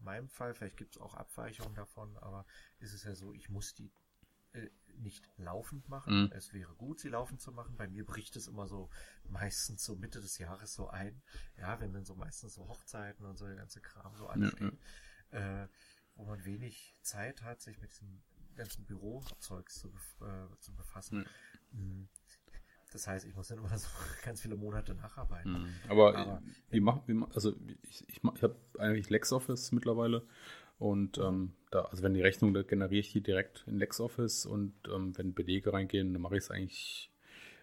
meinem 0.00 0.28
Fall, 0.28 0.52
vielleicht 0.54 0.76
gibt 0.76 0.96
es 0.96 1.00
auch 1.00 1.14
Abweichungen 1.14 1.74
davon, 1.74 2.18
aber 2.18 2.44
ist 2.80 2.92
es 2.92 3.04
ja 3.04 3.14
so, 3.14 3.32
ich 3.32 3.48
muss 3.48 3.74
die 3.74 3.90
äh, 4.52 4.68
nicht 4.98 5.28
laufend 5.36 5.88
machen. 5.88 6.24
Mhm. 6.24 6.32
Es 6.32 6.52
wäre 6.52 6.74
gut, 6.74 7.00
sie 7.00 7.08
laufend 7.08 7.40
zu 7.40 7.52
machen. 7.52 7.76
Bei 7.76 7.88
mir 7.88 8.04
bricht 8.04 8.36
es 8.36 8.46
immer 8.46 8.68
so 8.68 8.90
meistens 9.28 9.84
so 9.84 9.96
Mitte 9.96 10.20
des 10.20 10.38
Jahres 10.38 10.74
so 10.74 10.88
ein. 10.88 11.22
Ja, 11.58 11.80
wenn 11.80 11.92
dann 11.92 12.04
so 12.04 12.14
meistens 12.14 12.54
so 12.54 12.68
Hochzeiten 12.68 13.24
und 13.26 13.36
so 13.36 13.46
der 13.46 13.56
ganze 13.56 13.80
Kram 13.80 14.14
so 14.16 14.28
ansteht, 14.28 14.78
ja. 15.32 15.62
Äh, 15.62 15.68
wo 16.14 16.24
man 16.24 16.44
wenig 16.44 16.94
Zeit 17.02 17.42
hat, 17.42 17.62
sich 17.62 17.80
mit 17.80 17.90
diesem 17.90 18.22
ganzen 18.54 18.84
Bürozeugs 18.84 19.80
zu, 19.80 19.88
äh, 20.20 20.58
zu 20.60 20.74
befassen. 20.74 21.26
Mhm. 21.72 22.08
Das 22.92 23.06
heißt, 23.06 23.24
ich 23.26 23.34
muss 23.34 23.48
dann 23.48 23.58
immer 23.58 23.76
so 23.76 23.88
ganz 24.24 24.42
viele 24.42 24.56
Monate 24.56 24.94
nacharbeiten. 24.94 25.52
Mhm. 25.52 25.74
Aber, 25.88 26.16
Aber 26.16 26.42
wie 26.70 26.80
machen, 26.80 27.26
also 27.34 27.54
ich, 27.82 28.08
ich, 28.08 28.20
ich 28.22 28.42
habe 28.42 28.56
eigentlich 28.78 29.08
LexOffice 29.08 29.72
mittlerweile 29.72 30.26
und 30.82 31.18
ähm, 31.18 31.52
da, 31.70 31.82
also 31.82 32.02
wenn 32.02 32.12
die 32.12 32.22
Rechnung, 32.22 32.52
da 32.54 32.62
generiere 32.62 32.98
ich 32.98 33.12
die 33.12 33.20
direkt 33.20 33.62
in 33.68 33.78
LexOffice 33.78 34.46
und 34.46 34.74
ähm, 34.92 35.16
wenn 35.16 35.32
Belege 35.32 35.72
reingehen, 35.72 36.12
dann 36.12 36.20
mache 36.20 36.36
ich 36.36 36.42
es 36.42 36.50
eigentlich, 36.50 37.12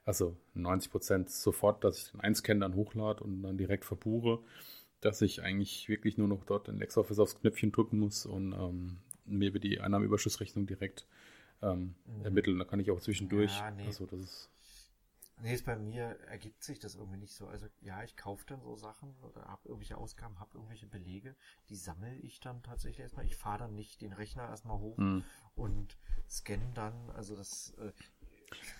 also 0.05 0.37
90 0.53 0.89
Prozent 0.89 1.29
sofort, 1.29 1.83
dass 1.83 1.97
ich 1.97 2.11
den 2.11 2.21
einscanne, 2.21 2.61
dann 2.61 2.75
hochlade 2.75 3.21
und 3.21 3.43
dann 3.43 3.57
direkt 3.57 3.83
verbuche, 3.83 4.39
dass 5.01 5.21
ich 5.21 5.43
eigentlich 5.43 5.89
wirklich 5.89 6.17
nur 6.17 6.29
noch 6.29 6.45
dort 6.45 6.69
in 6.69 6.79
LexOffice 6.79 7.19
aufs 7.19 7.37
Knöpfchen 7.41 7.73
drücken 7.73 7.99
muss 7.99 8.25
und 8.25 8.53
ähm, 8.53 8.99
mir 9.25 9.53
wird 9.53 9.65
die 9.65 9.81
Einnahmeüberschussrechnung 9.81 10.65
direkt 10.65 11.05
ähm, 11.61 11.95
mhm. 12.05 12.23
ermitteln. 12.23 12.57
Da 12.57 12.63
kann 12.63 12.79
ich 12.79 12.89
auch 12.89 13.01
zwischendurch. 13.01 13.57
Ja, 13.57 13.69
nee. 13.71 13.85
Also 13.85 14.05
das 14.05 14.21
ist 14.21 14.49
Nee, 15.41 15.53
ist 15.53 15.65
bei 15.65 15.77
mir 15.77 16.17
ergibt 16.27 16.63
sich 16.63 16.79
das 16.79 16.95
irgendwie 16.95 17.17
nicht 17.17 17.33
so. 17.33 17.47
Also 17.47 17.67
ja, 17.81 18.03
ich 18.03 18.17
kaufe 18.17 18.45
dann 18.47 18.61
so 18.61 18.75
Sachen 18.75 19.15
oder 19.21 19.45
habe 19.45 19.61
irgendwelche 19.69 19.97
Ausgaben, 19.97 20.39
habe 20.39 20.51
irgendwelche 20.55 20.87
Belege, 20.87 21.35
die 21.69 21.75
sammle 21.75 22.15
ich 22.17 22.39
dann 22.39 22.61
tatsächlich 22.61 22.99
erstmal. 22.99 23.25
Ich 23.25 23.37
fahre 23.37 23.59
dann 23.59 23.75
nicht 23.75 24.01
den 24.01 24.11
Rechner 24.11 24.47
erstmal 24.47 24.79
hoch 24.79 24.97
mhm. 24.97 25.23
und 25.55 25.97
scanne 26.29 26.71
dann. 26.73 26.93
Also 27.11 27.35
das. 27.35 27.73
Äh, 27.79 27.91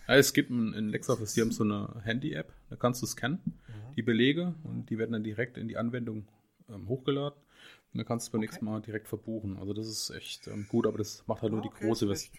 ja, 0.08 0.16
es 0.16 0.32
gibt 0.32 0.50
in 0.50 0.88
LexOffice, 0.88 1.34
die 1.34 1.40
haben 1.40 1.52
so 1.52 1.62
eine 1.64 2.02
Handy-App, 2.02 2.52
da 2.68 2.76
kannst 2.76 3.00
du 3.02 3.06
scannen, 3.06 3.40
mhm. 3.44 3.94
die 3.94 4.02
Belege 4.02 4.54
und 4.64 4.90
die 4.90 4.98
werden 4.98 5.12
dann 5.12 5.24
direkt 5.24 5.56
in 5.56 5.68
die 5.68 5.76
Anwendung 5.76 6.26
ähm, 6.68 6.88
hochgeladen. 6.88 7.38
Und 7.92 7.98
dann 7.98 8.06
kannst 8.06 8.28
du 8.28 8.32
beim 8.32 8.40
okay. 8.40 8.46
nächsten 8.46 8.64
Mal 8.64 8.80
direkt 8.82 9.08
verbuchen. 9.08 9.56
Also 9.58 9.72
das 9.72 9.88
ist 9.88 10.10
echt 10.10 10.46
ähm, 10.46 10.66
gut, 10.68 10.86
aber 10.86 10.98
das 10.98 11.24
macht 11.26 11.42
halt 11.42 11.52
nur 11.52 11.64
okay, 11.64 11.74
die 11.80 11.86
große 11.86 12.06
Version. 12.06 12.36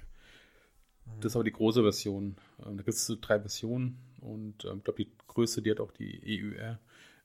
Das 1.17 1.31
ist 1.31 1.35
aber 1.35 1.43
die 1.43 1.51
große 1.51 1.81
Version. 1.81 2.37
Ähm, 2.65 2.77
da 2.77 2.83
gibt 2.83 2.89
es 2.89 3.05
so 3.05 3.15
drei 3.19 3.39
Versionen 3.39 3.97
und 4.21 4.65
ähm, 4.65 4.77
ich 4.77 4.83
glaube, 4.83 5.03
die 5.03 5.11
größte, 5.27 5.61
die 5.61 5.71
hat 5.71 5.79
auch 5.79 5.91
die 5.91 6.21
EUR 6.25 6.79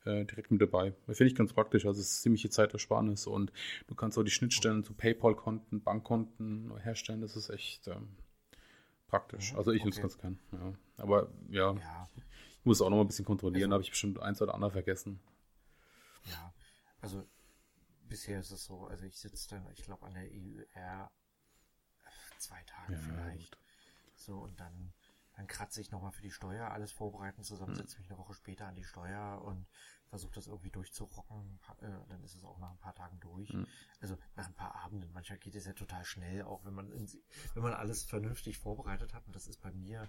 äh, 0.04 0.24
direkt 0.24 0.50
mit 0.50 0.60
dabei. 0.60 0.92
Finde 1.06 1.26
ich 1.26 1.34
ganz 1.34 1.52
praktisch. 1.52 1.86
Also 1.86 2.00
es 2.00 2.10
ist 2.10 2.22
ziemliche 2.22 2.50
Zeitersparnis 2.50 3.26
und 3.26 3.52
du 3.86 3.94
kannst 3.94 4.18
auch 4.18 4.22
die 4.22 4.30
Schnittstellen 4.30 4.84
zu 4.84 4.94
PayPal-Konten, 4.94 5.82
Bankkonten 5.82 6.76
herstellen. 6.78 7.20
Das 7.20 7.36
ist 7.36 7.50
echt 7.50 7.88
ähm, 7.88 8.16
praktisch. 9.08 9.52
Mhm, 9.52 9.58
also 9.58 9.72
ich 9.72 9.80
okay. 9.80 9.88
nutze 9.88 10.00
ganz 10.00 10.18
gern. 10.18 10.38
Ja. 10.52 10.74
Aber 10.98 11.32
ja, 11.48 11.72
ja, 11.74 12.08
ich 12.58 12.64
muss 12.64 12.80
auch 12.80 12.90
noch 12.90 12.96
mal 12.96 13.04
ein 13.04 13.08
bisschen 13.08 13.24
kontrollieren. 13.24 13.64
Also, 13.64 13.70
da 13.70 13.74
habe 13.74 13.82
ich 13.82 13.90
bestimmt 13.90 14.20
eins 14.20 14.40
oder 14.42 14.54
andere 14.54 14.70
vergessen. 14.70 15.20
Ja, 16.24 16.52
also 17.00 17.24
bisher 18.08 18.40
ist 18.40 18.50
es 18.50 18.64
so, 18.64 18.86
also 18.86 19.04
ich 19.04 19.16
sitze 19.16 19.50
dann, 19.50 19.66
ich 19.72 19.82
glaube, 19.82 20.06
an 20.06 20.14
der 20.14 20.24
EUR 20.24 21.10
zwei 22.38 22.62
Tage 22.64 22.92
ja, 22.92 22.98
vielleicht. 22.98 23.56
So, 24.16 24.38
und 24.38 24.58
dann, 24.58 24.92
dann 25.36 25.46
kratze 25.46 25.80
ich 25.80 25.90
nochmal 25.90 26.12
für 26.12 26.22
die 26.22 26.30
Steuer, 26.30 26.70
alles 26.70 26.92
vorbereiten, 26.92 27.42
zusammen 27.42 27.72
mhm. 27.72 27.76
setze 27.76 27.98
mich 27.98 28.10
eine 28.10 28.18
Woche 28.18 28.34
später 28.34 28.66
an 28.66 28.74
die 28.74 28.84
Steuer 28.84 29.42
und 29.44 29.66
versuche 30.08 30.34
das 30.34 30.46
irgendwie 30.46 30.70
durchzurocken, 30.70 31.58
äh, 31.80 31.88
dann 32.08 32.22
ist 32.22 32.34
es 32.34 32.44
auch 32.44 32.58
nach 32.58 32.70
ein 32.70 32.78
paar 32.78 32.94
Tagen 32.94 33.18
durch. 33.20 33.52
Mhm. 33.52 33.66
Also 34.00 34.16
nach 34.36 34.46
ein 34.46 34.54
paar 34.54 34.74
Abenden. 34.76 35.12
Manchmal 35.12 35.38
geht 35.38 35.54
es 35.54 35.66
ja 35.66 35.72
total 35.72 36.04
schnell, 36.04 36.42
auch 36.42 36.64
wenn 36.64 36.74
man, 36.74 36.90
in, 36.92 37.08
wenn 37.54 37.62
man 37.62 37.74
alles 37.74 38.04
vernünftig 38.04 38.58
vorbereitet 38.58 39.14
hat. 39.14 39.26
Und 39.26 39.34
das 39.34 39.46
ist 39.46 39.60
bei 39.60 39.72
mir 39.72 40.08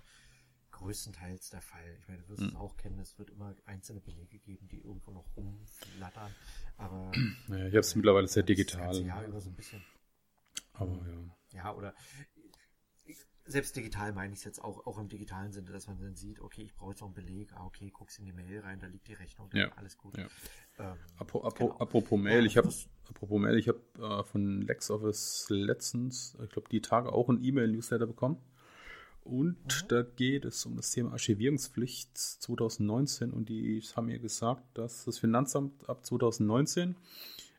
größtenteils 0.71 1.49
der 1.49 1.61
Fall. 1.61 1.97
Ich 1.99 2.07
meine, 2.07 2.21
du 2.21 2.29
wirst 2.29 2.41
mhm. 2.41 2.49
es 2.49 2.55
auch 2.55 2.77
kennen, 2.77 2.99
es 2.99 3.17
wird 3.17 3.31
immer 3.31 3.55
einzelne 3.65 3.99
Belege 3.99 4.39
geben, 4.39 4.67
die 4.67 4.81
irgendwo 4.81 5.11
noch 5.11 5.25
rumflattern. 5.35 6.33
Aber 6.77 7.11
naja, 7.47 7.65
ich 7.65 7.73
habe 7.73 7.79
es 7.79 7.95
mittlerweile 7.95 8.27
sehr 8.27 8.43
digital. 8.43 8.95
Ja, 9.03 9.23
über 9.23 9.41
so 9.41 9.49
ein 9.49 9.55
bisschen. 9.55 9.83
Aber 10.73 10.93
ja. 10.93 11.37
Ja, 11.53 11.73
oder 11.73 11.95
selbst 13.48 13.75
digital 13.75 14.13
meine 14.13 14.34
ich 14.34 14.39
es 14.39 14.46
jetzt 14.46 14.63
auch, 14.63 14.86
auch 14.86 14.98
im 14.98 15.08
digitalen 15.08 15.51
Sinne, 15.51 15.72
dass 15.72 15.88
man 15.88 15.98
dann 16.00 16.16
sieht, 16.16 16.39
okay, 16.39 16.63
ich 16.63 16.74
brauche 16.75 16.92
jetzt 16.92 17.01
noch 17.01 17.08
einen 17.08 17.16
Beleg, 17.16 17.51
ah, 17.54 17.66
okay, 17.66 17.89
guckst 17.89 18.20
in 18.20 18.25
die 18.25 18.34
Mail 18.34 18.60
rein, 18.60 18.80
da 18.80 18.88
liegt 18.88 19.08
die 19.08 19.13
Rechnung, 19.13 19.50
ja. 19.54 19.72
alles 19.75 19.98
gut. 19.98 20.18
Ja. 20.18 20.27
Ähm, 20.80 20.98
apropos, 21.18 21.54
genau. 21.56 21.77
apropos 21.77 22.20
Mail, 22.20 22.46
ich 22.46 22.58
habe 22.58 22.70
apropos 23.10 23.39
Mail, 23.39 23.58
ich 23.58 23.68
habe 23.68 23.82
äh, 24.00 24.24
von 24.24 24.62
LexOffice 24.62 25.48
letztens, 25.50 26.38
ich 26.44 26.50
glaube, 26.50 26.70
die 26.70 26.82
Tage 26.82 27.12
auch 27.12 27.30
ein 27.30 27.44
E-Mail-Newsletter 27.44 28.06
bekommen. 28.06 28.38
Und 29.24 29.58
mhm. 29.58 29.88
da 29.89 30.04
geht 30.04 30.46
es 30.46 30.66
um 30.66 30.77
das 30.77 30.92
Thema 30.92 31.12
Archivierungspflicht 31.12 32.18
2019 32.18 33.32
und 33.32 33.50
die 33.50 33.82
haben 33.96 34.06
mir 34.06 34.20
gesagt, 34.20 34.63
dass 34.77 35.04
das 35.04 35.20
Finanzamt 35.20 35.89
ab 35.89 36.06
2019 36.06 36.96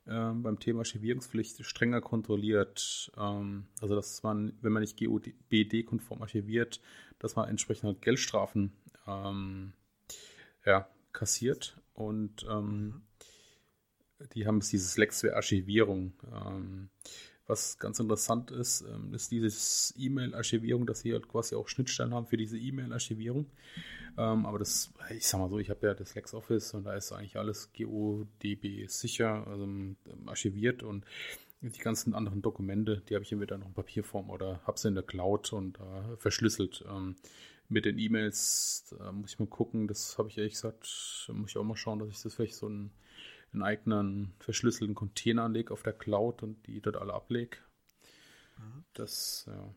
ähm, 0.09 0.43
beim 0.43 0.59
Thema 0.59 0.81
Archivierungspflicht 0.81 1.65
strenger 1.65 2.01
kontrolliert. 2.01 3.11
Ähm, 3.17 3.67
also 3.81 3.95
dass 3.95 4.23
man, 4.23 4.53
wenn 4.61 4.73
man 4.73 4.83
nicht 4.83 4.99
GOBD-konform 4.99 6.23
archiviert, 6.23 6.81
dass 7.19 7.37
man 7.37 7.49
entsprechend 7.49 7.85
halt 7.85 8.03
Geldstrafen 8.03 8.73
ähm, 9.07 9.73
ja, 10.65 10.89
kassiert. 11.13 11.81
Und 11.95 12.47
ähm, 12.49 13.03
mhm. 14.19 14.29
die 14.35 14.47
haben 14.47 14.61
dieses 14.61 14.97
Lexware-Archivierung. 14.97 16.13
Ähm, 16.33 16.91
was 17.49 17.79
ganz 17.79 17.99
interessant 17.99 18.51
ist, 18.51 18.83
ähm, 18.83 19.15
ist 19.15 19.33
dieses 19.33 19.95
E-Mail-Archivierung, 19.97 20.87
dass 20.87 21.01
sie 21.01 21.13
halt 21.13 21.29
quasi 21.29 21.57
auch 21.57 21.67
Schnittstellen 21.67 22.15
haben 22.15 22.27
für 22.27 22.37
diese 22.37 22.59
E-Mail-Archivierung. 22.59 23.47
Ähm, 24.19 24.47
aber 24.47 24.59
das, 24.59 24.93
ich 25.11 25.27
sag 25.27 25.41
mal 25.41 25.49
so, 25.49 25.59
ich 25.59 25.71
habe 25.71 25.87
ja 25.87 25.95
das 25.95 26.15
LexOffice 26.15 26.75
und 26.75 26.85
da 26.85 26.95
ist 26.95 27.11
eigentlich 27.11 27.37
alles 27.37 27.73
GODB 27.73 28.87
sicher 28.87 29.47
also, 29.47 29.65
ähm, 29.65 29.97
archiviert 30.27 30.83
und 30.83 31.05
die 31.61 31.81
ganzen 31.81 32.15
anderen 32.15 32.43
Dokumente, 32.43 33.03
die 33.09 33.15
habe 33.15 33.25
ich 33.25 33.33
entweder 33.33 33.59
noch 33.59 33.67
in 33.67 33.75
Papierform 33.75 34.31
oder 34.31 34.61
habe 34.65 34.79
sie 34.79 34.89
in 34.89 34.95
der 34.95 35.03
Cloud 35.03 35.53
und 35.53 35.79
äh, 35.81 36.17
verschlüsselt. 36.19 36.85
Ähm, 36.89 37.17
mit 37.71 37.85
den 37.85 37.99
E-Mails 37.99 38.95
muss 39.13 39.33
ich 39.33 39.39
mal 39.39 39.47
gucken, 39.47 39.89
das 39.89 40.17
habe 40.17 40.29
ich 40.31 40.39
ehrlich 40.39 40.55
gesagt, 40.55 41.31
muss 41.35 41.51
ich 41.51 41.59
auch 41.59 41.65
mal 41.65 41.77
schauen, 41.77 41.99
dass 41.99 42.09
ich 42.09 42.23
das 42.23 42.35
vielleicht 42.35 42.55
so 42.55 42.67
ein 42.67 42.91
einen 43.53 43.63
eigenen 43.63 44.35
verschlüsselten 44.41 44.95
Container 44.95 45.45
anlege 45.45 45.73
auf 45.73 45.83
der 45.83 45.93
Cloud 45.93 46.43
und 46.43 46.67
die 46.67 46.81
dort 46.81 46.97
alle 46.97 47.15
ablege. 47.15 47.59
Mhm. 48.59 48.85
Das, 48.95 49.45
ja. 49.47 49.75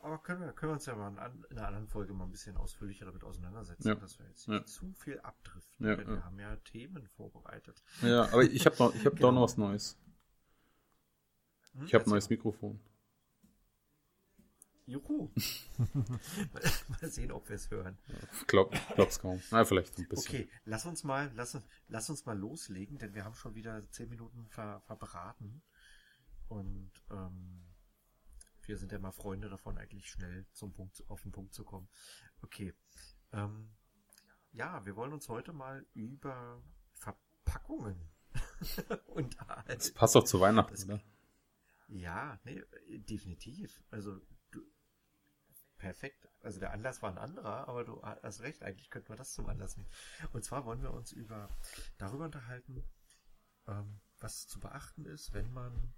Aber 0.00 0.18
können 0.18 0.40
wir, 0.42 0.52
können 0.52 0.70
wir 0.72 0.74
uns 0.74 0.86
ja 0.86 0.94
mal 0.94 1.08
in 1.48 1.58
einer 1.58 1.66
anderen 1.66 1.88
Folge 1.88 2.12
mal 2.12 2.24
ein 2.24 2.30
bisschen 2.30 2.56
ausführlicher 2.58 3.06
damit 3.06 3.24
auseinandersetzen, 3.24 3.88
ja. 3.88 3.94
dass 3.94 4.18
wir 4.18 4.26
jetzt 4.26 4.48
nicht 4.48 4.60
ja. 4.60 4.66
zu 4.66 4.92
viel 4.92 5.18
abdriften. 5.20 5.86
Ja, 5.86 5.96
wir 5.96 6.24
haben 6.24 6.38
ja 6.38 6.56
Themen 6.56 7.08
vorbereitet. 7.16 7.82
Ja, 8.02 8.24
aber 8.24 8.42
ich 8.42 8.66
habe 8.66 8.76
noch, 8.78 8.94
ich 8.94 9.06
hab 9.06 9.14
genau. 9.16 9.28
doch 9.28 9.34
noch 9.34 9.42
was 9.42 9.56
Neues. 9.56 9.96
Hm, 11.72 11.86
ich 11.86 11.94
habe 11.94 12.04
ein 12.04 12.10
neues 12.10 12.28
Mikrofon. 12.28 12.78
Juhu. 14.86 15.30
mal 16.88 17.10
sehen, 17.10 17.32
ob 17.32 17.48
wir 17.48 17.56
es 17.56 17.70
hören. 17.70 17.96
Glaub, 18.46 18.74
glaub's 18.94 19.18
kaum. 19.18 19.40
Na, 19.50 19.64
vielleicht 19.64 19.98
ein 19.98 20.08
bisschen. 20.08 20.34
Okay, 20.34 20.50
lass 20.64 20.84
uns 20.84 21.04
mal, 21.04 21.30
lass, 21.34 21.58
lass 21.88 22.10
uns 22.10 22.26
mal 22.26 22.38
loslegen, 22.38 22.98
denn 22.98 23.14
wir 23.14 23.24
haben 23.24 23.34
schon 23.34 23.54
wieder 23.54 23.88
zehn 23.90 24.10
Minuten 24.10 24.46
ver, 24.48 24.82
verbraten. 24.82 25.62
Und 26.48 26.92
ähm, 27.10 27.64
wir 28.62 28.76
sind 28.76 28.92
ja 28.92 28.98
mal 28.98 29.12
Freunde 29.12 29.48
davon, 29.48 29.78
eigentlich 29.78 30.10
schnell 30.10 30.46
zum 30.52 30.72
Punkt, 30.72 31.02
auf 31.08 31.22
den 31.22 31.32
Punkt 31.32 31.54
zu 31.54 31.64
kommen. 31.64 31.88
Okay. 32.42 32.74
Ähm, 33.32 33.70
ja, 34.52 34.84
wir 34.84 34.96
wollen 34.96 35.12
uns 35.12 35.28
heute 35.28 35.52
mal 35.52 35.86
über 35.94 36.62
Verpackungen 36.92 37.96
unterhalten. 39.06 39.68
Das 39.68 39.92
passt 39.92 40.14
doch 40.14 40.24
zu 40.24 40.40
Weihnachten, 40.40 40.72
das, 40.72 40.84
oder? 40.84 41.00
Ja, 41.88 42.38
nee, 42.44 42.62
definitiv. 42.88 43.82
Also 43.90 44.20
perfekt. 45.84 46.28
Also 46.42 46.60
der 46.60 46.72
Anlass 46.72 47.02
war 47.02 47.10
ein 47.10 47.18
anderer, 47.18 47.68
aber 47.68 47.84
du 47.84 48.02
hast 48.02 48.40
recht, 48.40 48.62
eigentlich 48.62 48.88
könnten 48.88 49.10
wir 49.10 49.16
das 49.16 49.34
zum 49.34 49.46
Anlass 49.48 49.76
nehmen. 49.76 49.90
Und 50.32 50.42
zwar 50.44 50.64
wollen 50.64 50.82
wir 50.82 50.92
uns 50.92 51.12
über 51.12 51.48
darüber 51.98 52.24
unterhalten, 52.24 52.82
ähm, 53.66 54.00
was 54.18 54.46
zu 54.46 54.60
beachten 54.60 55.04
ist, 55.04 55.34
wenn 55.34 55.52
man 55.52 55.92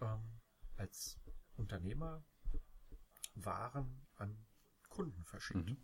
ähm, 0.00 0.40
als 0.76 1.20
Unternehmer 1.56 2.24
Waren 3.34 4.06
an 4.16 4.44
Kunden 4.88 5.24
verschickt. 5.24 5.68
Mhm. 5.68 5.76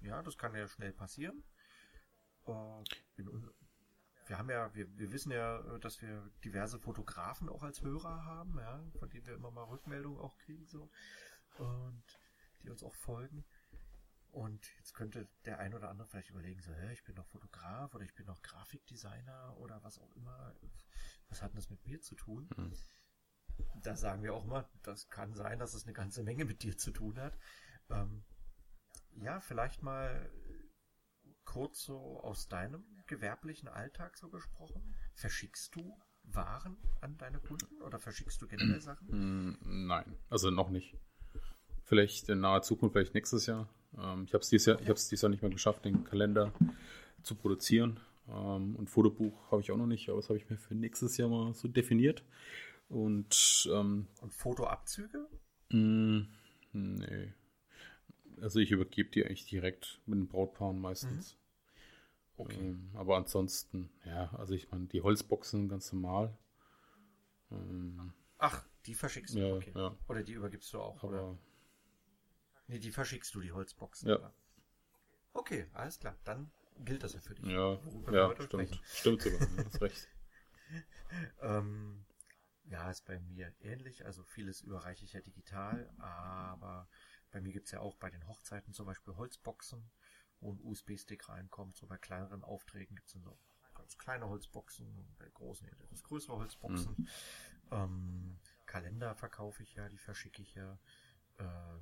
Ja, 0.00 0.22
das 0.22 0.36
kann 0.36 0.54
ja 0.54 0.66
schnell 0.66 0.92
passieren. 0.92 1.44
Äh, 2.46 2.82
wir 4.26 4.38
haben 4.38 4.50
ja, 4.50 4.74
wir, 4.74 4.98
wir 4.98 5.12
wissen 5.12 5.32
ja, 5.32 5.78
dass 5.78 6.00
wir 6.02 6.30
diverse 6.44 6.78
Fotografen 6.78 7.48
auch 7.48 7.62
als 7.62 7.82
Hörer 7.82 8.24
haben, 8.24 8.58
ja, 8.58 8.82
von 8.98 9.10
denen 9.10 9.26
wir 9.26 9.34
immer 9.34 9.50
mal 9.50 9.64
Rückmeldungen 9.64 10.20
auch 10.20 10.36
kriegen, 10.38 10.66
so 10.66 10.90
und 11.60 12.02
die 12.62 12.70
uns 12.70 12.82
auch 12.82 12.94
folgen. 12.94 13.44
Und 14.32 14.64
jetzt 14.76 14.94
könnte 14.94 15.28
der 15.44 15.58
ein 15.58 15.74
oder 15.74 15.88
andere 15.88 16.06
vielleicht 16.06 16.30
überlegen, 16.30 16.60
so, 16.60 16.72
hä, 16.72 16.92
ich 16.92 17.02
bin 17.04 17.16
doch 17.16 17.26
Fotograf 17.26 17.94
oder 17.94 18.04
ich 18.04 18.14
bin 18.14 18.26
doch 18.26 18.40
Grafikdesigner 18.42 19.56
oder 19.58 19.82
was 19.82 19.98
auch 19.98 20.14
immer. 20.14 20.54
Was 21.28 21.42
hat 21.42 21.50
denn 21.50 21.56
das 21.56 21.70
mit 21.70 21.84
mir 21.84 22.00
zu 22.00 22.14
tun? 22.14 22.48
Mhm. 22.56 22.72
Da 23.82 23.96
sagen 23.96 24.22
wir 24.22 24.34
auch 24.34 24.44
mal, 24.44 24.68
das 24.82 25.08
kann 25.08 25.34
sein, 25.34 25.58
dass 25.58 25.74
es 25.74 25.84
eine 25.84 25.92
ganze 25.92 26.22
Menge 26.22 26.44
mit 26.44 26.62
dir 26.62 26.76
zu 26.78 26.92
tun 26.92 27.18
hat. 27.18 27.36
Ähm, 27.90 28.24
ja, 29.16 29.40
vielleicht 29.40 29.82
mal 29.82 30.30
kurz 31.44 31.82
so 31.82 32.20
aus 32.20 32.48
deinem 32.48 32.84
gewerblichen 33.06 33.68
Alltag 33.68 34.16
so 34.16 34.30
gesprochen. 34.30 34.94
Verschickst 35.14 35.74
du 35.74 35.98
Waren 36.22 36.76
an 37.00 37.16
deine 37.16 37.40
Kunden 37.40 37.82
oder 37.82 37.98
verschickst 37.98 38.40
du 38.40 38.46
generell 38.46 38.80
Sachen? 38.80 39.08
Hm, 39.08 39.86
nein, 39.86 40.18
also 40.28 40.50
noch 40.50 40.68
nicht. 40.68 40.96
Vielleicht 41.90 42.28
in 42.28 42.38
naher 42.38 42.62
Zukunft, 42.62 42.92
vielleicht 42.92 43.14
nächstes 43.14 43.46
Jahr. 43.46 43.68
Ähm, 43.98 44.22
ich 44.22 44.32
habe 44.32 44.42
es 44.42 44.48
dieses, 44.48 44.66
Jahr, 44.66 44.76
dieses 44.76 45.20
Jahr 45.20 45.28
nicht 45.28 45.42
mehr 45.42 45.50
geschafft, 45.50 45.84
den 45.84 46.04
Kalender 46.04 46.52
zu 47.24 47.34
produzieren. 47.34 47.98
Ähm, 48.28 48.76
und 48.76 48.88
Fotobuch 48.88 49.50
habe 49.50 49.60
ich 49.60 49.72
auch 49.72 49.76
noch 49.76 49.88
nicht, 49.88 50.08
aber 50.08 50.18
das 50.18 50.28
habe 50.28 50.38
ich 50.38 50.48
mir 50.48 50.56
für 50.56 50.76
nächstes 50.76 51.16
Jahr 51.16 51.28
mal 51.28 51.52
so 51.52 51.66
definiert. 51.66 52.22
Und, 52.88 53.68
ähm, 53.72 54.06
und 54.20 54.32
Fotoabzüge? 54.32 55.26
Mh, 55.70 56.28
hm, 56.70 56.94
nee. 56.94 57.32
Also 58.40 58.60
ich 58.60 58.70
übergebe 58.70 59.10
die 59.10 59.26
eigentlich 59.26 59.46
direkt 59.46 60.00
mit 60.06 60.16
den 60.16 60.28
Brautpaaren 60.28 60.80
meistens. 60.80 61.36
Mhm. 62.36 62.44
Okay. 62.44 62.56
Ähm, 62.60 62.90
aber 62.94 63.16
ansonsten, 63.16 63.90
ja, 64.04 64.32
also 64.38 64.54
ich 64.54 64.70
meine, 64.70 64.86
die 64.86 65.02
Holzboxen 65.02 65.68
ganz 65.68 65.92
normal. 65.92 66.38
Ähm, 67.50 68.12
Ach, 68.38 68.64
die 68.86 68.94
verschickst 68.94 69.34
du, 69.34 69.40
ja, 69.40 69.54
okay. 69.56 69.72
Ja. 69.74 69.96
Oder 70.06 70.22
die 70.22 70.34
übergibst 70.34 70.72
du 70.72 70.78
auch, 70.78 71.02
aber, 71.02 71.30
oder? 71.30 71.38
Nee, 72.70 72.78
die 72.78 72.92
verschickst 72.92 73.34
du, 73.34 73.40
die 73.40 73.50
Holzboxen. 73.50 74.08
Ja. 74.08 74.16
Oder? 74.16 74.32
Okay, 75.32 75.66
alles 75.72 75.98
klar. 75.98 76.16
Dann 76.22 76.52
gilt 76.84 77.02
das 77.02 77.14
ja 77.14 77.20
für 77.20 77.34
dich. 77.34 77.44
Ja, 77.46 77.80
ja 78.12 78.40
stimmt. 78.40 78.80
Stimmt 78.94 79.22
sogar, 79.22 79.40
hast 79.64 79.82
recht. 79.82 80.08
ähm, 81.40 82.04
ja, 82.66 82.88
ist 82.88 83.04
bei 83.06 83.18
mir 83.18 83.52
ähnlich. 83.58 84.06
Also 84.06 84.22
vieles 84.22 84.60
überreiche 84.60 85.04
ich 85.04 85.14
ja 85.14 85.20
digital, 85.20 85.92
aber 85.98 86.88
bei 87.32 87.40
mir 87.40 87.52
gibt 87.52 87.66
es 87.66 87.72
ja 87.72 87.80
auch 87.80 87.96
bei 87.96 88.08
den 88.08 88.24
Hochzeiten 88.28 88.72
zum 88.72 88.86
Beispiel 88.86 89.16
Holzboxen, 89.16 89.90
wo 90.38 90.52
ein 90.52 90.60
USB-Stick 90.62 91.28
reinkommt. 91.28 91.76
So 91.76 91.88
bei 91.88 91.98
kleineren 91.98 92.44
Aufträgen 92.44 92.94
gibt 92.94 93.08
es 93.08 93.14
dann 93.14 93.24
so 93.24 93.36
ganz 93.74 93.98
kleine 93.98 94.28
Holzboxen, 94.28 94.86
bei 95.18 95.28
großen 95.28 95.66
etwas 95.66 96.04
größere 96.04 96.36
Holzboxen. 96.36 96.94
Mhm. 96.96 97.08
Ähm, 97.72 98.38
Kalender 98.66 99.16
verkaufe 99.16 99.64
ich 99.64 99.74
ja, 99.74 99.88
die 99.88 99.98
verschicke 99.98 100.42
ich 100.42 100.54
ja. 100.54 100.78
Äh, 101.38 101.80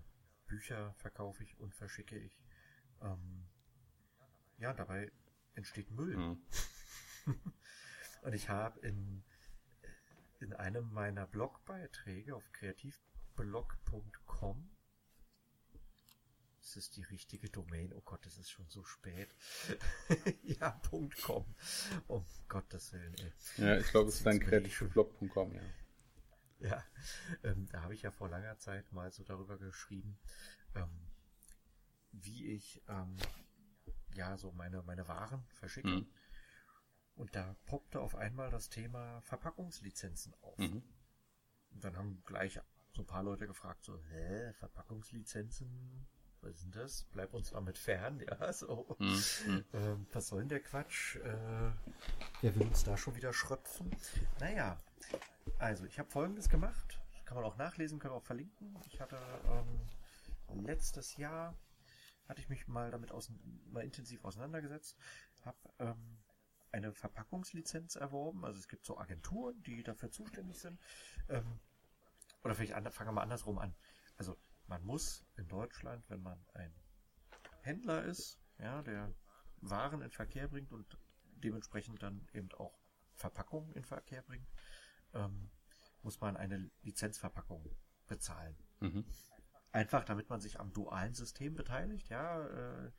Bücher 0.49 0.93
verkaufe 0.95 1.45
ich 1.45 1.59
und 1.61 1.73
verschicke 1.75 2.19
ich. 2.19 2.43
Ähm, 3.01 3.47
ja, 4.59 4.73
dabei 4.73 5.13
entsteht 5.55 5.91
Müll. 5.93 6.17
Mhm. 6.17 6.43
und 8.23 8.35
ich 8.35 8.49
habe 8.49 8.81
in, 8.81 9.23
in 10.41 10.53
einem 10.53 10.93
meiner 10.93 11.27
Blogbeiträge 11.27 12.35
auf 12.35 12.51
kreativblog.com 12.53 14.71
es 16.69 16.77
ist 16.77 16.97
die 16.97 17.03
richtige 17.05 17.49
Domain. 17.49 17.95
Oh 17.95 18.03
Gott, 18.05 18.27
es 18.27 18.37
ist 18.37 18.51
schon 18.51 18.69
so 18.69 18.85
spät. 18.85 19.35
ja, 20.43 20.79
.com. 21.25 21.47
Um 22.09 22.27
Gottes 22.47 22.93
Willen. 22.93 23.15
Ey. 23.19 23.65
Ja, 23.65 23.79
ich 23.79 23.87
glaube, 23.87 24.11
es 24.11 24.17
ist 24.17 24.27
dann 24.27 24.39
kreativblog.com, 24.39 25.55
ja. 25.55 25.63
Ja, 26.61 26.85
ähm, 27.45 27.67
da 27.71 27.83
habe 27.83 27.95
ich 27.95 28.03
ja 28.03 28.11
vor 28.11 28.29
langer 28.29 28.59
Zeit 28.59 28.93
mal 28.93 29.13
so 29.13 29.23
darüber 29.23 29.59
geschrieben, 29.59 30.19
ähm, 30.75 31.09
wie 32.13 32.53
ich 32.53 32.83
ähm, 32.89 33.17
ja 34.15 34.37
so 34.37 34.53
meine, 34.53 34.83
meine 34.83 35.07
Waren 35.09 35.45
verschicke. 35.51 35.89
Mhm. 35.89 36.07
Und 37.15 37.35
da 37.35 37.57
poppte 37.67 38.01
auf 38.01 38.15
einmal 38.15 38.51
das 38.51 38.69
Thema 38.69 39.21
Verpackungslizenzen 39.23 40.35
auf. 40.41 40.59
Mhm. 40.59 40.83
Und 41.71 41.85
dann 41.85 41.97
haben 41.97 42.23
gleich 42.25 42.61
so 42.93 43.03
ein 43.03 43.07
paar 43.07 43.23
Leute 43.23 43.47
gefragt, 43.47 43.85
so, 43.85 43.99
hä, 44.11 44.53
Verpackungslizenzen? 44.55 46.07
Was 46.41 46.55
ist 46.55 46.65
denn 46.65 46.73
das? 46.73 47.05
Bleib 47.11 47.35
uns 47.35 47.51
damit 47.51 47.79
fern, 47.79 48.21
ja, 48.27 48.53
so. 48.53 48.97
Mhm. 48.99 49.65
Ähm, 49.73 50.07
was 50.13 50.29
soll 50.29 50.41
denn 50.41 50.49
der 50.49 50.61
Quatsch? 50.61 51.17
Äh, 51.17 51.73
wer 52.41 52.55
will 52.55 52.63
uns 52.63 52.85
da 52.85 52.97
schon 52.97 53.17
wieder 53.17 53.33
schröpfen? 53.33 53.91
Naja, 54.39 54.79
also 55.59 55.85
ich 55.85 55.99
habe 55.99 56.11
folgendes 56.11 56.49
gemacht. 56.49 57.01
Kann 57.25 57.37
man 57.37 57.45
auch 57.45 57.57
nachlesen, 57.57 57.99
können 57.99 58.15
wir 58.15 58.19
auch 58.19 58.25
verlinken. 58.25 58.77
Ich 58.87 59.01
hatte 59.01 59.19
ähm, 59.47 60.65
letztes 60.65 61.17
Jahr 61.17 61.55
hatte 62.29 62.41
ich 62.41 62.49
mich 62.49 62.69
mal 62.69 62.91
damit 62.91 63.11
aus, 63.11 63.33
mal 63.71 63.85
intensiv 63.85 64.25
auseinandergesetzt, 64.25 64.97
habe 65.45 65.59
ähm, 65.79 66.19
eine 66.73 66.93
Verpackungslizenz 66.93 67.97
erworben. 67.97 68.45
Also 68.45 68.59
es 68.59 68.69
gibt 68.69 68.85
so 68.85 68.99
Agenturen, 68.99 69.63
die 69.63 69.83
dafür 69.83 70.11
zuständig 70.11 70.59
sind. 70.59 70.79
Ähm, 71.29 71.61
oder 72.45 72.55
vielleicht 72.55 72.75
an, 72.75 72.91
fangen 72.93 73.09
wir 73.09 73.13
mal 73.13 73.23
andersrum 73.23 73.59
an. 73.59 73.75
Also 74.17 74.37
man 74.67 74.85
muss 74.85 75.25
in 75.37 75.49
Deutschland, 75.49 76.09
wenn 76.11 76.23
man 76.23 76.39
ein 76.55 76.75
Händler 77.63 78.05
ist, 78.05 78.39
ja, 78.59 78.83
der 78.83 79.15
Waren 79.61 80.03
in 80.03 80.11
Verkehr 80.11 80.49
bringt 80.49 80.73
und 80.73 80.99
dementsprechend 81.43 82.03
dann 82.03 82.29
eben 82.33 82.53
auch 82.53 82.79
Verpackungen 83.15 83.73
in 83.73 83.85
Verkehr 83.85 84.23
bringt, 84.23 84.49
ähm, 85.15 85.51
muss 86.03 86.21
man 86.21 86.37
eine 86.37 86.71
Lizenzverpackung 86.83 87.65
bezahlen. 88.07 88.57
Mhm. 88.81 89.05
Einfach, 89.73 90.05
damit 90.05 90.31
man 90.31 90.41
sich 90.41 90.59
am 90.59 90.73
dualen 90.73 91.15
System 91.15 91.55
beteiligt, 91.55 92.09
ja. 92.09 92.47
Äh, 92.47 92.93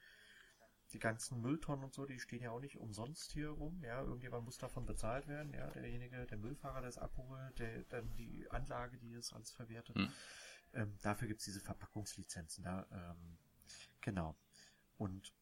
die 0.94 1.00
ganzen 1.00 1.42
Mülltonnen 1.42 1.86
und 1.86 1.94
so, 1.94 2.08
die 2.08 2.20
stehen 2.20 2.42
ja 2.42 2.50
auch 2.50 2.60
nicht 2.60 2.78
umsonst 2.78 3.32
hier 3.32 3.50
rum, 3.50 3.84
ja. 3.84 4.02
Irgendjemand 4.02 4.46
muss 4.46 4.58
davon 4.58 4.86
bezahlt 4.86 5.28
werden, 5.28 5.54
ja. 5.54 5.68
Derjenige, 5.72 6.26
der 6.26 6.38
Müllfahrer, 6.38 6.82
der 6.82 6.90
es 6.90 6.98
abholt, 6.98 7.58
der, 7.60 7.84
dann 7.86 8.16
die 8.16 8.50
Anlage, 8.52 8.98
die 8.98 9.14
es 9.14 9.34
alles 9.34 9.52
verwertet. 9.52 9.96
Mhm. 9.96 10.12
Ähm, 10.74 10.98
dafür 11.02 11.28
gibt's 11.28 11.46
diese 11.46 11.62
Verpackungslizenzen, 11.62 12.64
da, 12.64 12.86
ähm, 12.92 13.38
genau. 14.02 14.38
Und 14.98 15.34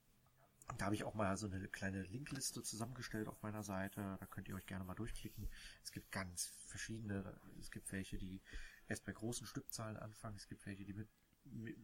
da 0.77 0.85
habe 0.85 0.95
ich 0.95 1.03
auch 1.03 1.13
mal 1.13 1.37
so 1.37 1.47
eine 1.47 1.67
kleine 1.67 2.03
Linkliste 2.03 2.61
zusammengestellt 2.61 3.27
auf 3.27 3.41
meiner 3.41 3.63
Seite. 3.63 4.17
Da 4.19 4.25
könnt 4.25 4.49
ihr 4.49 4.55
euch 4.55 4.65
gerne 4.65 4.83
mal 4.83 4.95
durchklicken. 4.95 5.49
Es 5.83 5.91
gibt 5.91 6.11
ganz 6.11 6.51
verschiedene. 6.65 7.39
Es 7.59 7.71
gibt 7.71 7.91
welche, 7.91 8.17
die 8.17 8.41
erst 8.87 9.05
bei 9.05 9.13
großen 9.13 9.47
Stückzahlen 9.47 9.97
anfangen. 9.97 10.35
Es 10.35 10.47
gibt 10.47 10.65
welche, 10.65 10.83
die 10.83 10.93
mit 10.93 11.09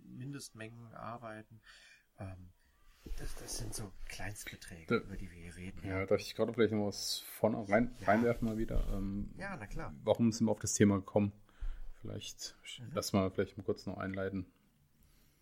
Mindestmengen 0.06 0.94
arbeiten. 0.94 1.62
Ähm, 2.20 2.52
das, 3.18 3.36
das, 3.36 3.58
sind 3.58 3.74
so 3.74 3.92
Kleinstbeträge, 4.06 4.86
da, 4.88 4.96
über 4.96 5.18
die 5.18 5.30
wir 5.30 5.38
hier 5.38 5.56
reden. 5.56 5.82
Ja, 5.84 6.00
ja 6.00 6.06
darf 6.06 6.22
ich 6.22 6.36
gerade 6.36 6.54
vielleicht 6.54 6.74
noch 6.74 6.88
was 6.88 7.20
von 7.20 7.54
rein, 7.56 7.96
ja. 8.00 8.08
reinwerfen 8.08 8.48
mal 8.48 8.58
wieder? 8.58 8.88
Ähm, 8.94 9.34
ja, 9.38 9.56
na 9.58 9.68
klar. 9.68 9.94
Warum 10.04 10.32
sind 10.32 10.48
wir 10.48 10.52
auf 10.52 10.60
das 10.60 10.74
Thema 10.74 10.98
gekommen? 10.98 11.34
Vielleicht, 12.02 12.56
mhm. 12.80 12.92
lass 12.94 13.14
mal 13.14 13.30
vielleicht 13.32 13.58
mal 13.58 13.64
kurz 13.64 13.86
noch 13.86 13.98
einleiten. 13.98 14.46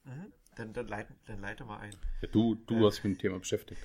Mhm. 0.04 0.34
Dann, 0.56 0.74
dann, 0.74 0.88
leite, 0.88 1.16
dann 1.26 1.40
leite 1.40 1.66
mal 1.66 1.80
ein. 1.80 1.96
Ja, 2.22 2.28
du 2.28 2.56
du 2.56 2.76
äh. 2.76 2.86
hast 2.86 2.98
mich 2.98 3.04
mit 3.04 3.18
dem 3.18 3.22
Thema 3.22 3.40
beschäftigt. 3.40 3.82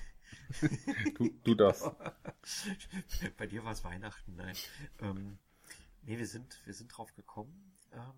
du, 1.15 1.31
du 1.45 1.55
darfst. 1.55 1.91
Bei 3.37 3.47
dir 3.47 3.65
war 3.65 3.73
es 3.73 3.85
Weihnachten, 3.85 4.37
nein. 4.37 4.57
Ähm, 5.01 5.39
nee, 6.03 6.19
wir 6.19 6.27
sind, 6.27 6.61
wir 6.65 6.75
sind 6.75 6.89
drauf 6.89 7.15
gekommen, 7.15 7.77
ähm, 7.93 8.13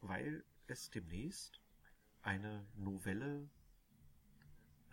weil 0.00 0.44
es 0.66 0.90
demnächst 0.90 1.60
eine 2.22 2.66
Novelle 2.74 3.48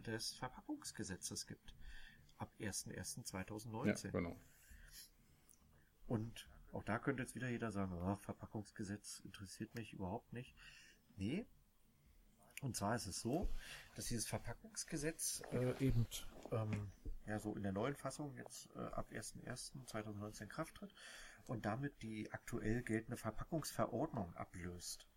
des 0.06 0.34
Verpackungsgesetzes 0.34 1.48
gibt. 1.48 1.74
Ab 2.38 2.54
01.01.2019. 2.60 4.06
Ja, 4.06 4.12
genau. 4.12 4.40
Und 6.08 6.48
auch 6.72 6.84
da 6.84 7.00
könnte 7.00 7.24
jetzt 7.24 7.36
wieder 7.36 7.50
jeder 7.50 7.72
sagen, 7.72 7.94
oh, 7.94 8.16
Verpackungsgesetz 8.16 9.20
interessiert 9.20 9.76
mich 9.76 9.94
überhaupt 9.94 10.34
nicht. 10.34 10.56
Nee, 11.16 11.46
und 12.62 12.76
zwar 12.76 12.96
ist 12.96 13.08
es 13.08 13.20
so, 13.20 13.50
dass 13.96 14.06
dieses 14.06 14.28
Verpackungsgesetz 14.28 15.42
äh, 15.52 15.74
eben 15.84 16.08
ähm, 16.52 16.92
ja 17.26 17.40
so 17.40 17.56
in 17.56 17.64
der 17.64 17.72
neuen 17.72 17.96
Fassung 17.96 18.36
jetzt 18.36 18.70
äh, 18.76 18.80
ab 18.80 19.12
1.1.2019 19.12 20.44
in 20.44 20.50
Kraft 20.50 20.76
tritt 20.76 20.94
und 21.48 21.66
damit 21.66 22.02
die 22.02 22.32
aktuell 22.32 22.84
geltende 22.84 23.18
Verpackungsverordnung 23.18 24.34
ablöst. 24.36 25.08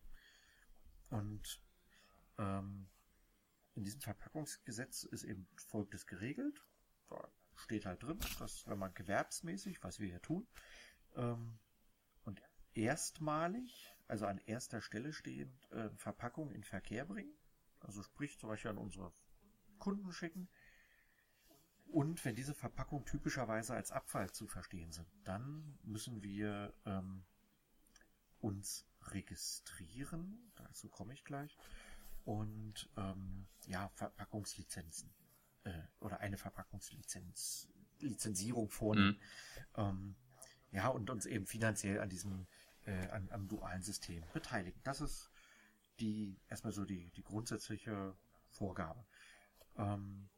Und 1.11 1.61
ähm, 2.39 2.89
in 3.75 3.85
diesem 3.85 4.01
Verpackungsgesetz 4.01 5.05
ist 5.05 5.25
eben 5.25 5.47
Folgendes 5.57 6.07
geregelt. 6.07 6.65
Da 7.09 7.29
steht 7.57 7.87
halt 7.87 8.03
drin, 8.03 8.19
dass 8.39 8.67
wenn 8.67 8.79
man 8.79 8.95
gewerbsmäßig, 8.95 9.83
was 9.83 10.01
wir 10.01 10.09
hier 10.09 10.23
tun, 10.23 10.47
ähm, 11.15 11.59
und 12.25 12.41
erstmalig 12.75 13.94
also 14.07 14.27
an 14.27 14.39
erster 14.47 14.81
Stelle 14.81 15.13
stehend, 15.13 15.71
äh, 15.73 15.91
Verpackung 15.97 16.53
in 16.53 16.65
Verkehr 16.65 17.05
bringen. 17.05 17.35
Also 17.81 18.03
sprich 18.03 18.39
zum 18.39 18.49
Beispiel 18.49 18.71
an 18.71 18.79
unsere 18.79 19.13
Kunden 19.79 20.13
schicken. 20.13 20.49
Und 21.87 22.25
wenn 22.25 22.35
diese 22.35 22.55
Verpackungen 22.55 23.05
typischerweise 23.05 23.75
als 23.75 23.93
Abfall 23.93 24.31
zu 24.33 24.47
verstehen 24.47 24.91
sind, 24.91 25.07
dann 25.25 25.79
müssen 25.83 26.23
wir 26.23 26.75
ähm, 26.87 27.25
uns 28.41 28.87
registrieren. 29.03 30.53
Dazu 30.57 30.89
komme 30.89 31.13
ich 31.13 31.25
gleich. 31.25 31.57
Und 32.25 32.91
ähm, 32.97 33.47
ja, 33.67 33.89
Verpackungslizenzen 33.91 35.15
äh, 35.65 35.83
oder 36.01 36.21
eine 36.21 36.37
Verpackungslizenz, 36.37 37.69
Lizenzierung 38.01 38.71
vornehmen. 38.71 39.21
Mhm. 39.77 39.83
Ähm, 39.83 40.17
ja, 40.73 40.89
und 40.89 41.11
uns 41.11 41.27
eben 41.27 41.47
finanziell 41.47 42.01
an 42.01 42.09
diesem 42.09 42.47
äh, 42.87 43.09
an, 43.09 43.29
am 43.31 43.49
dualen 43.49 43.83
System 43.83 44.25
beteiligen. 44.33 44.81
Das 44.85 45.01
ist 45.01 45.31
die 46.01 46.37
erstmal 46.49 46.73
so 46.73 46.85
die, 46.85 47.11
die 47.11 47.23
grundsätzliche 47.23 48.15
Vorgabe. 48.49 49.05
Ähm, 49.77 50.29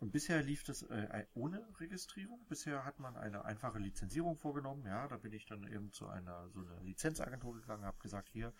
und 0.00 0.10
bisher 0.10 0.42
lief 0.42 0.64
das 0.64 0.82
äh, 0.82 1.26
ohne 1.34 1.64
Registrierung. 1.78 2.44
Bisher 2.48 2.84
hat 2.84 2.98
man 2.98 3.16
eine 3.16 3.44
einfache 3.44 3.78
Lizenzierung 3.78 4.36
vorgenommen. 4.36 4.84
Ja, 4.84 5.06
da 5.06 5.16
bin 5.16 5.32
ich 5.32 5.46
dann 5.46 5.64
eben 5.68 5.92
zu 5.92 6.08
einer 6.08 6.48
so 6.50 6.60
einer 6.60 6.80
Lizenzagentur 6.80 7.54
gegangen, 7.54 7.84
habe 7.84 8.00
gesagt, 8.00 8.28
hier, 8.28 8.52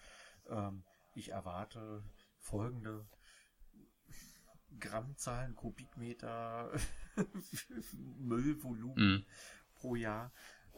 ähm, 0.48 0.84
ich 1.14 1.30
erwarte 1.30 2.04
folgende 2.38 3.06
Grammzahlen, 4.78 5.56
Kubikmeter, 5.56 6.72
Müllvolumen 8.18 8.94
mhm. 8.96 9.24
pro 9.74 9.96
Jahr. 9.96 10.32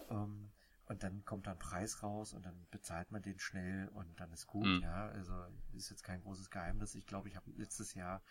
Ähm, 0.08 0.50
und 0.86 1.02
dann 1.02 1.24
kommt 1.24 1.46
dann 1.46 1.58
Preis 1.58 2.02
raus 2.02 2.34
und 2.34 2.44
dann 2.44 2.66
bezahlt 2.70 3.10
man 3.10 3.22
den 3.22 3.38
schnell 3.38 3.88
und 3.88 4.20
dann 4.20 4.32
ist 4.32 4.46
gut, 4.46 4.66
mhm. 4.66 4.80
ja. 4.82 5.08
Also 5.08 5.32
ist 5.72 5.90
jetzt 5.90 6.02
kein 6.02 6.20
großes 6.20 6.50
Geheimnis. 6.50 6.94
Ich 6.94 7.06
glaube, 7.06 7.28
ich 7.28 7.36
habe 7.36 7.50
letztes 7.52 7.94
Jahr 7.94 8.22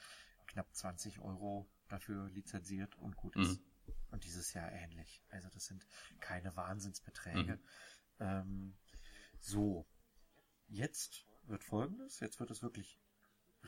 knapp 0.47 0.67
20 0.73 1.19
Euro 1.19 1.67
dafür 1.87 2.29
lizenziert 2.29 2.95
und 2.95 3.15
gut 3.15 3.35
ist. 3.35 3.59
Mhm. 3.59 3.65
Und 4.11 4.23
dieses 4.23 4.53
Jahr 4.53 4.71
ähnlich. 4.71 5.23
Also 5.29 5.49
das 5.49 5.65
sind 5.65 5.85
keine 6.19 6.55
Wahnsinnsbeträge. 6.55 7.55
Mhm. 7.55 7.59
Ähm, 8.19 8.77
so, 9.39 9.87
jetzt 10.67 11.25
wird 11.47 11.63
folgendes, 11.63 12.19
jetzt 12.19 12.39
wird 12.39 12.51
es 12.51 12.61
wirklich 12.61 12.99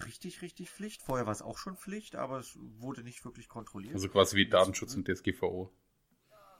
richtig, 0.05 0.41
richtig 0.41 0.69
Pflicht. 0.69 1.01
Vorher 1.01 1.25
war 1.25 1.33
es 1.33 1.41
auch 1.41 1.57
schon 1.57 1.75
Pflicht, 1.77 2.15
aber 2.15 2.39
es 2.39 2.55
wurde 2.55 3.03
nicht 3.03 3.25
wirklich 3.25 3.47
kontrolliert. 3.47 3.95
Also 3.95 4.09
quasi 4.09 4.37
wie 4.37 4.47
Datenschutz 4.47 4.95
und 4.95 5.07
DSGVO. 5.07 5.73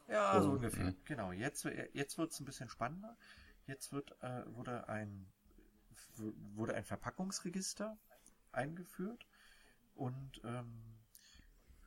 Ja, 0.08 0.42
so 0.42 0.52
ungefähr. 0.52 0.92
Mhm. 0.92 0.96
Genau. 1.06 1.32
Jetzt, 1.32 1.66
jetzt 1.94 2.18
wird 2.18 2.32
es 2.32 2.40
ein 2.40 2.46
bisschen 2.46 2.70
spannender. 2.70 3.18
Jetzt 3.68 3.92
wird, 3.92 4.16
äh, 4.22 4.44
wurde 4.54 4.88
ein, 4.88 5.28
wurde 6.54 6.76
ein 6.76 6.86
Verpackungsregister 6.86 7.98
eingeführt 8.52 9.26
und, 9.96 10.42
ähm, 10.44 10.82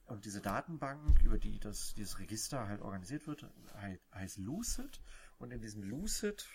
und 0.07 0.25
diese 0.25 0.41
Datenbank, 0.41 1.23
über 1.23 1.39
die 1.39 1.61
das, 1.61 1.95
dieses 1.95 2.19
Register 2.19 2.67
halt 2.67 2.81
organisiert 2.81 3.27
wird, 3.27 3.47
heißt 4.13 4.39
Lucid. 4.39 5.01
Und 5.39 5.53
in 5.53 5.61
diesem 5.61 5.83
Lucid, 5.83 6.49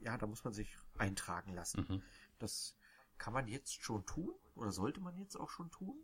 ja, 0.00 0.16
da 0.18 0.26
muss 0.26 0.44
man 0.44 0.52
sich 0.52 0.76
eintragen 0.98 1.54
lassen. 1.54 1.86
Mhm. 1.88 2.02
Das 2.38 2.76
kann 3.18 3.32
man 3.32 3.48
jetzt 3.48 3.82
schon 3.82 4.04
tun 4.04 4.34
oder 4.54 4.72
sollte 4.72 5.00
man 5.00 5.16
jetzt 5.16 5.36
auch 5.36 5.50
schon 5.50 5.70
tun, 5.70 5.98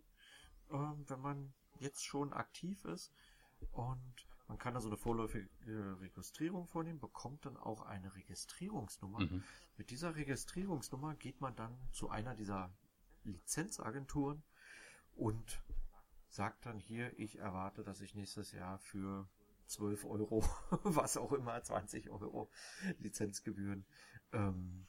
ähm, 0.71 1.05
wenn 1.09 1.21
man 1.21 1.53
jetzt 1.79 2.05
schon 2.05 2.33
aktiv 2.33 2.85
ist. 2.87 3.13
Und 3.71 4.27
man 4.49 4.59
kann 4.59 4.75
also 4.75 4.89
eine 4.89 4.97
vorläufige 4.97 5.49
Registrierung 6.01 6.67
vornehmen, 6.67 7.01
bekommt 7.01 7.47
dann 7.47 7.57
auch 7.57 7.83
eine 7.83 8.15
Registrierungsnummer. 8.15 9.21
Mhm. 9.21 9.43
Mit 9.77 9.91
dieser 9.91 10.15
Registrierungsnummer 10.15 11.15
geht 11.15 11.41
man 11.41 11.57
dann 11.57 11.77
zu 11.93 12.11
einer 12.11 12.35
dieser 12.35 12.71
Lizenzagenturen 13.25 14.43
und 15.15 15.63
sagt 16.29 16.67
dann 16.67 16.79
hier, 16.79 17.19
ich 17.19 17.39
erwarte, 17.39 17.85
dass 17.85 18.01
ich 18.01 18.15
nächstes 18.15 18.53
Jahr 18.53 18.79
für 18.79 19.29
12 19.67 20.05
Euro, 20.05 20.45
was 20.83 21.17
auch 21.17 21.33
immer, 21.33 21.63
20 21.63 22.11
Euro 22.11 22.51
Lizenzgebühren, 22.99 23.85
ähm, 24.33 24.87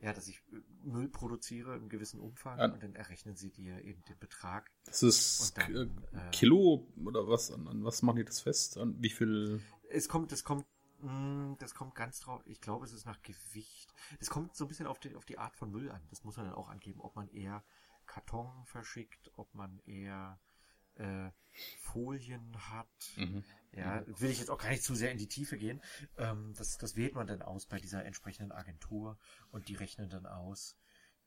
ja, 0.00 0.12
dass 0.12 0.28
ich 0.28 0.42
Müll 0.82 1.08
produziere 1.08 1.76
im 1.76 1.88
gewissen 1.88 2.20
Umfang 2.20 2.58
ja. 2.58 2.66
und 2.66 2.82
dann 2.82 2.94
errechnen 2.94 3.36
sie 3.36 3.50
dir 3.50 3.82
eben 3.84 4.02
den 4.04 4.18
Betrag. 4.18 4.70
Das 4.84 5.02
ist 5.02 5.58
dann, 5.58 6.02
äh, 6.12 6.30
Kilo 6.30 6.86
oder 7.04 7.28
was? 7.28 7.50
An, 7.50 7.66
an, 7.66 7.84
was 7.84 8.02
machen 8.02 8.16
die 8.16 8.24
das 8.24 8.40
fest? 8.40 8.78
An 8.78 8.96
wie 9.02 9.10
viel? 9.10 9.60
Es 9.90 10.08
kommt, 10.08 10.30
es 10.30 10.44
kommt, 10.44 10.66
mh, 11.00 11.10
hm, 11.10 11.56
das 11.58 11.74
kommt 11.74 11.96
ganz 11.96 12.20
drauf. 12.20 12.42
Ich 12.46 12.60
glaube, 12.60 12.84
es 12.84 12.92
ist 12.92 13.06
nach 13.06 13.20
Gewicht. 13.22 13.92
Es 14.20 14.30
kommt 14.30 14.54
so 14.54 14.64
ein 14.64 14.68
bisschen 14.68 14.86
auf 14.86 15.00
die, 15.00 15.14
auf 15.16 15.24
die 15.24 15.38
Art 15.38 15.56
von 15.56 15.70
Müll 15.70 15.90
an. 15.90 16.02
Das 16.10 16.22
muss 16.22 16.36
man 16.36 16.46
dann 16.46 16.54
auch 16.54 16.68
angeben, 16.68 17.00
ob 17.00 17.16
man 17.16 17.28
eher 17.28 17.64
Karton 18.06 18.64
verschickt, 18.66 19.32
ob 19.36 19.52
man 19.54 19.80
eher 19.84 20.40
äh, 20.98 21.30
Folien 21.80 22.54
hat. 22.70 23.12
Mhm. 23.16 23.44
Ja, 23.72 24.02
will 24.06 24.30
ich 24.30 24.38
jetzt 24.38 24.50
auch 24.50 24.58
gar 24.58 24.70
nicht 24.70 24.82
zu 24.82 24.94
sehr 24.94 25.12
in 25.12 25.18
die 25.18 25.28
Tiefe 25.28 25.58
gehen. 25.58 25.80
Ähm, 26.16 26.54
das, 26.56 26.78
das 26.78 26.96
wählt 26.96 27.14
man 27.14 27.26
dann 27.26 27.42
aus 27.42 27.66
bei 27.66 27.78
dieser 27.78 28.04
entsprechenden 28.04 28.52
Agentur 28.52 29.18
und 29.50 29.68
die 29.68 29.74
rechnen 29.74 30.08
dann 30.08 30.26
aus, 30.26 30.76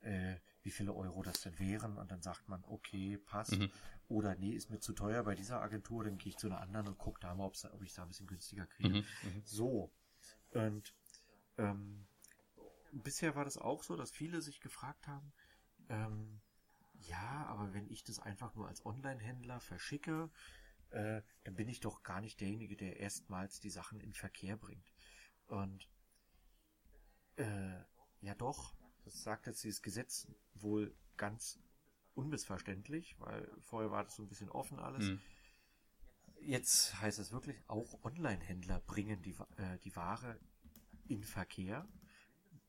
äh, 0.02 0.36
wie 0.64 0.72
viele 0.72 0.94
Euro 0.94 1.24
das 1.24 1.42
denn 1.42 1.58
wären 1.60 1.98
und 1.98 2.12
dann 2.12 2.22
sagt 2.22 2.48
man, 2.50 2.64
okay, 2.66 3.18
passt. 3.18 3.58
Mhm. 3.58 3.72
Oder 4.08 4.36
nee, 4.36 4.52
ist 4.52 4.70
mir 4.70 4.80
zu 4.80 4.94
teuer 4.94 5.24
bei 5.24 5.36
dieser 5.36 5.62
Agentur, 5.62 6.04
dann 6.04 6.18
gehe 6.18 6.32
ich 6.32 6.38
zu 6.38 6.48
einer 6.48 6.60
anderen 6.60 6.88
und 6.88 6.98
gucke 6.98 7.22
da 7.22 7.34
mal, 7.34 7.46
ob 7.46 7.84
ich 7.84 7.94
da 7.94 8.02
ein 8.02 8.10
bisschen 8.10 8.28
günstiger 8.28 8.66
kriege. 8.66 8.90
Mhm. 8.90 9.06
mhm. 9.24 9.42
So. 9.46 9.92
Und 10.52 10.94
ähm, 11.58 12.08
bisher 12.92 13.36
war 13.36 13.46
das 13.46 13.58
auch 13.58 13.84
so, 13.84 13.96
dass 13.96 14.12
viele 14.12 14.42
sich 14.42 14.60
gefragt 14.60 15.08
haben, 15.08 15.32
ähm, 15.90 16.42
ja, 17.08 17.46
aber 17.48 17.74
wenn 17.74 17.90
ich 17.90 18.04
das 18.04 18.20
einfach 18.20 18.56
nur 18.56 18.68
als 18.68 18.86
Online-Händler 18.86 19.60
verschicke, 19.60 20.30
äh, 20.90 21.22
dann 21.44 21.56
bin 21.56 21.70
ich 21.70 21.80
doch 21.80 22.04
gar 22.04 22.22
nicht 22.22 22.40
derjenige, 22.42 22.76
der 22.76 23.00
erstmals 23.00 23.60
die 23.60 23.70
Sachen 23.70 24.00
in 24.00 24.14
Verkehr 24.14 24.58
bringt. 24.58 24.92
Und 25.48 25.90
äh, 27.38 27.80
ja 28.22 28.36
doch, 28.36 28.76
das 29.04 29.24
sagt 29.24 29.48
jetzt 29.48 29.64
dieses 29.64 29.82
Gesetz 29.82 30.28
wohl 30.54 30.96
ganz 31.18 31.60
unmissverständlich, 32.14 33.20
weil 33.20 33.50
vorher 33.62 33.92
war 33.92 34.04
das 34.04 34.16
so 34.16 34.24
ein 34.24 34.30
bisschen 34.30 34.50
offen 34.50 34.80
alles. 34.80 35.06
Mhm. 35.06 35.22
Jetzt 36.42 37.00
heißt 37.00 37.20
es 37.20 37.32
wirklich, 37.32 37.58
auch 37.68 38.04
Online-Händler 38.04 38.80
bringen 38.82 39.22
die, 39.22 39.36
äh, 39.58 39.78
die 39.80 39.96
Ware 39.96 40.40
in 41.08 41.24
Verkehr. 41.24 41.88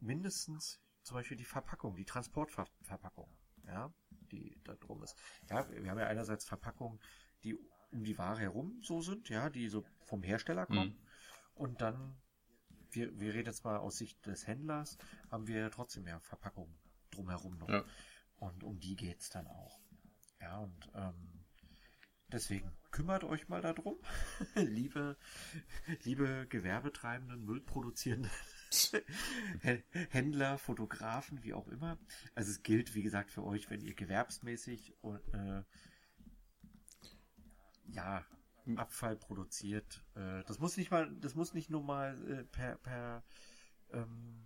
Mindestens 0.00 0.80
zum 1.02 1.16
Beispiel 1.16 1.36
die 1.36 1.44
Verpackung, 1.44 1.96
die 1.96 2.04
Transportverpackung, 2.04 3.30
ja, 3.66 3.92
die 4.32 4.58
da 4.64 4.74
drum 4.74 5.02
ist. 5.02 5.16
Ja, 5.48 5.68
wir 5.70 5.90
haben 5.90 5.98
ja 5.98 6.06
einerseits 6.06 6.44
Verpackungen, 6.44 6.98
die 7.44 7.56
um 7.92 8.04
die 8.04 8.18
Ware 8.18 8.40
herum 8.40 8.80
so 8.82 9.00
sind, 9.00 9.28
ja, 9.28 9.50
die 9.50 9.68
so 9.68 9.84
vom 10.00 10.22
Hersteller 10.22 10.66
kommen. 10.66 10.98
Mhm. 10.98 11.06
Und 11.54 11.80
dann, 11.80 12.16
wir, 12.90 13.18
wir 13.20 13.34
reden 13.34 13.46
jetzt 13.46 13.64
mal 13.64 13.76
aus 13.76 13.98
Sicht 13.98 14.24
des 14.26 14.46
Händlers, 14.46 14.96
haben 15.30 15.46
wir 15.46 15.70
trotzdem 15.70 16.06
ja 16.06 16.18
Verpackungen 16.20 16.74
drumherum 17.10 17.58
noch. 17.58 17.68
Ja. 17.68 17.84
Und 18.36 18.64
um 18.64 18.80
die 18.80 18.96
geht's 18.96 19.30
dann 19.30 19.46
auch. 19.46 19.78
Ja, 20.40 20.58
und 20.58 20.90
ähm, 20.94 21.44
deswegen 22.28 22.72
kümmert 22.90 23.22
euch 23.22 23.48
mal 23.48 23.60
darum, 23.60 24.00
liebe, 24.56 25.16
liebe 26.02 26.46
Gewerbetreibenden, 26.48 27.44
Müllproduzierenden 27.44 28.30
Händler, 30.10 30.58
Fotografen, 30.58 31.42
wie 31.42 31.54
auch 31.54 31.68
immer. 31.68 31.98
Also 32.34 32.50
es 32.50 32.62
gilt, 32.62 32.94
wie 32.94 33.02
gesagt, 33.02 33.30
für 33.30 33.44
euch, 33.44 33.70
wenn 33.70 33.80
ihr 33.80 33.94
gewerbsmäßig 33.94 34.94
äh, 35.32 35.62
ja, 37.88 38.24
Abfall 38.76 39.16
produziert. 39.16 40.04
Äh, 40.14 40.42
das 40.44 40.58
muss 40.58 40.76
nicht 40.76 40.90
mal, 40.90 41.10
das 41.16 41.34
muss 41.34 41.54
nicht 41.54 41.70
nur 41.70 41.82
mal 41.82 42.30
äh, 42.30 42.44
per, 42.44 42.76
per, 42.76 43.22
ähm, 43.92 44.44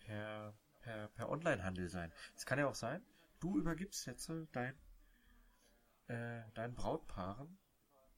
per, 0.00 0.54
per, 0.80 1.08
per 1.08 1.28
Onlinehandel 1.28 1.88
sein. 1.88 2.12
Es 2.36 2.46
kann 2.46 2.58
ja 2.58 2.66
auch 2.66 2.74
sein, 2.74 3.02
du 3.40 3.58
übergibst 3.58 4.06
jetzt 4.06 4.30
dein, 4.52 4.74
äh, 6.08 6.42
deinen 6.54 6.74
Brautpaaren 6.74 7.58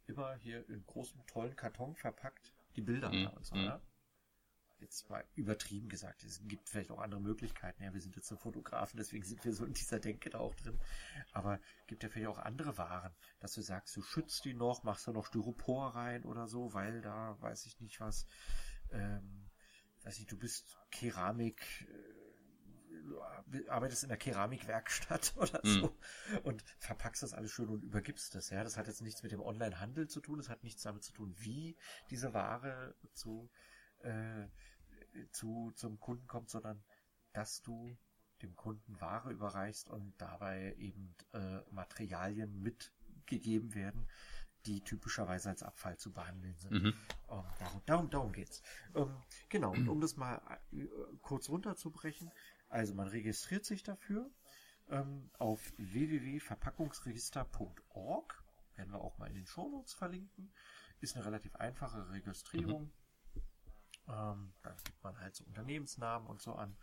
immer 0.06 0.34
hier 0.34 0.68
in 0.68 0.84
großem, 0.84 1.24
tollen 1.26 1.56
Karton 1.56 1.94
verpackt 1.94 2.52
die 2.76 2.82
Bilder 2.82 3.12
mhm. 3.12 3.28
und 3.28 3.44
so, 3.46 3.54
mhm. 3.54 3.80
Jetzt 4.80 5.08
mal 5.10 5.24
übertrieben 5.34 5.88
gesagt, 5.88 6.24
es 6.24 6.40
gibt 6.46 6.68
vielleicht 6.68 6.90
auch 6.90 7.00
andere 7.00 7.20
Möglichkeiten. 7.20 7.82
Ja, 7.82 7.92
wir 7.92 8.00
sind 8.00 8.16
jetzt 8.16 8.28
so 8.28 8.36
Fotografen, 8.36 8.96
deswegen 8.96 9.24
sind 9.24 9.44
wir 9.44 9.52
so 9.52 9.64
in 9.64 9.72
dieser 9.72 10.00
Denke 10.00 10.30
da 10.30 10.38
auch 10.38 10.54
drin. 10.54 10.78
Aber 11.32 11.60
gibt 11.86 12.02
ja 12.02 12.08
vielleicht 12.08 12.28
auch 12.28 12.38
andere 12.38 12.76
Waren, 12.78 13.14
dass 13.40 13.54
du 13.54 13.62
sagst, 13.62 13.96
du 13.96 14.02
schützt 14.02 14.44
die 14.44 14.54
noch, 14.54 14.82
machst 14.82 15.06
da 15.08 15.12
noch 15.12 15.26
Styropor 15.26 15.94
rein 15.94 16.24
oder 16.24 16.46
so, 16.46 16.74
weil 16.74 17.00
da 17.00 17.36
weiß 17.40 17.66
ich 17.66 17.80
nicht 17.80 18.00
was, 18.00 18.26
ähm, 18.90 19.50
weiß 20.02 20.18
ich, 20.18 20.26
du 20.26 20.38
bist 20.38 20.78
Keramik, 20.90 21.88
äh, 21.88 23.68
arbeitest 23.68 24.02
in 24.02 24.08
der 24.08 24.18
Keramikwerkstatt 24.18 25.34
oder 25.36 25.60
so 25.62 25.88
mhm. 25.88 26.38
und 26.42 26.64
verpackst 26.78 27.22
das 27.22 27.34
alles 27.34 27.50
schön 27.50 27.68
und 27.68 27.82
übergibst 27.82 28.34
das. 28.34 28.50
Ja, 28.50 28.62
das 28.62 28.76
hat 28.76 28.86
jetzt 28.86 29.02
nichts 29.02 29.22
mit 29.22 29.32
dem 29.32 29.40
Online-Handel 29.40 30.08
zu 30.08 30.20
tun, 30.20 30.38
das 30.38 30.48
hat 30.48 30.62
nichts 30.62 30.82
damit 30.82 31.04
zu 31.04 31.12
tun, 31.12 31.34
wie 31.38 31.76
diese 32.10 32.34
Ware 32.34 32.94
zu 33.12 33.50
äh, 34.04 34.48
zu, 35.32 35.72
zum 35.74 35.98
Kunden 36.00 36.26
kommt, 36.26 36.48
sondern 36.50 36.82
dass 37.32 37.62
du 37.62 37.96
dem 38.42 38.56
Kunden 38.56 39.00
Ware 39.00 39.30
überreichst 39.32 39.88
und 39.90 40.12
dabei 40.18 40.74
eben 40.78 41.14
äh, 41.32 41.60
Materialien 41.70 42.60
mitgegeben 42.60 43.74
werden, 43.74 44.06
die 44.66 44.82
typischerweise 44.82 45.48
als 45.50 45.62
Abfall 45.62 45.96
zu 45.98 46.12
behandeln 46.12 46.56
sind. 46.56 46.72
Mhm. 46.72 46.92
Um, 47.26 47.38
ähm, 47.38 47.44
darum, 47.58 47.82
darum, 47.86 48.10
darum 48.10 48.32
geht's. 48.32 48.60
Um, 48.92 49.08
ähm, 49.08 49.16
genau, 49.48 49.72
und 49.72 49.88
um 49.88 50.00
das 50.00 50.16
mal 50.16 50.42
äh, 50.72 50.86
kurz 51.22 51.48
runterzubrechen, 51.48 52.30
also 52.68 52.94
man 52.94 53.08
registriert 53.08 53.64
sich 53.64 53.82
dafür 53.82 54.30
ähm, 54.88 55.30
auf 55.38 55.72
www.verpackungsregister.org, 55.76 58.44
werden 58.76 58.92
wir 58.92 59.00
auch 59.00 59.18
mal 59.18 59.26
in 59.28 59.34
den 59.34 59.46
Shownotes 59.46 59.94
verlinken, 59.94 60.52
ist 61.00 61.16
eine 61.16 61.24
relativ 61.24 61.56
einfache 61.56 62.10
Registrierung. 62.10 62.84
Mhm 62.84 62.92
ähm, 64.08 64.52
dann 64.62 64.76
gibt 64.84 65.02
man 65.02 65.18
halt 65.18 65.34
so 65.34 65.44
Unternehmensnamen 65.44 66.28
und 66.28 66.40
so 66.40 66.54
an, 66.54 66.76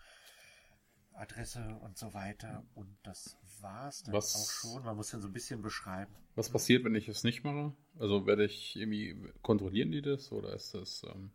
Adresse 1.14 1.78
und 1.82 1.98
so 1.98 2.14
weiter. 2.14 2.64
Und 2.74 2.98
das 3.04 3.38
war's 3.60 4.04
dann 4.04 4.14
was, 4.14 4.36
auch 4.36 4.52
schon. 4.52 4.84
Man 4.84 4.96
muss 4.96 5.10
dann 5.10 5.22
so 5.22 5.28
ein 5.28 5.34
bisschen 5.34 5.62
beschreiben. 5.62 6.14
Was 6.36 6.50
passiert, 6.50 6.84
wenn 6.86 6.96
ich 6.96 7.08
es 7.08 7.24
nicht 7.24 7.44
mache? 7.44 7.76
Also 8.00 8.26
werde 8.26 8.46
ich 8.46 8.76
irgendwie, 8.76 9.16
kontrollieren 9.42 9.92
die 9.92 10.02
das 10.02 10.32
oder 10.32 10.54
ist 10.54 10.74
das, 10.74 11.04
ähm, 11.04 11.32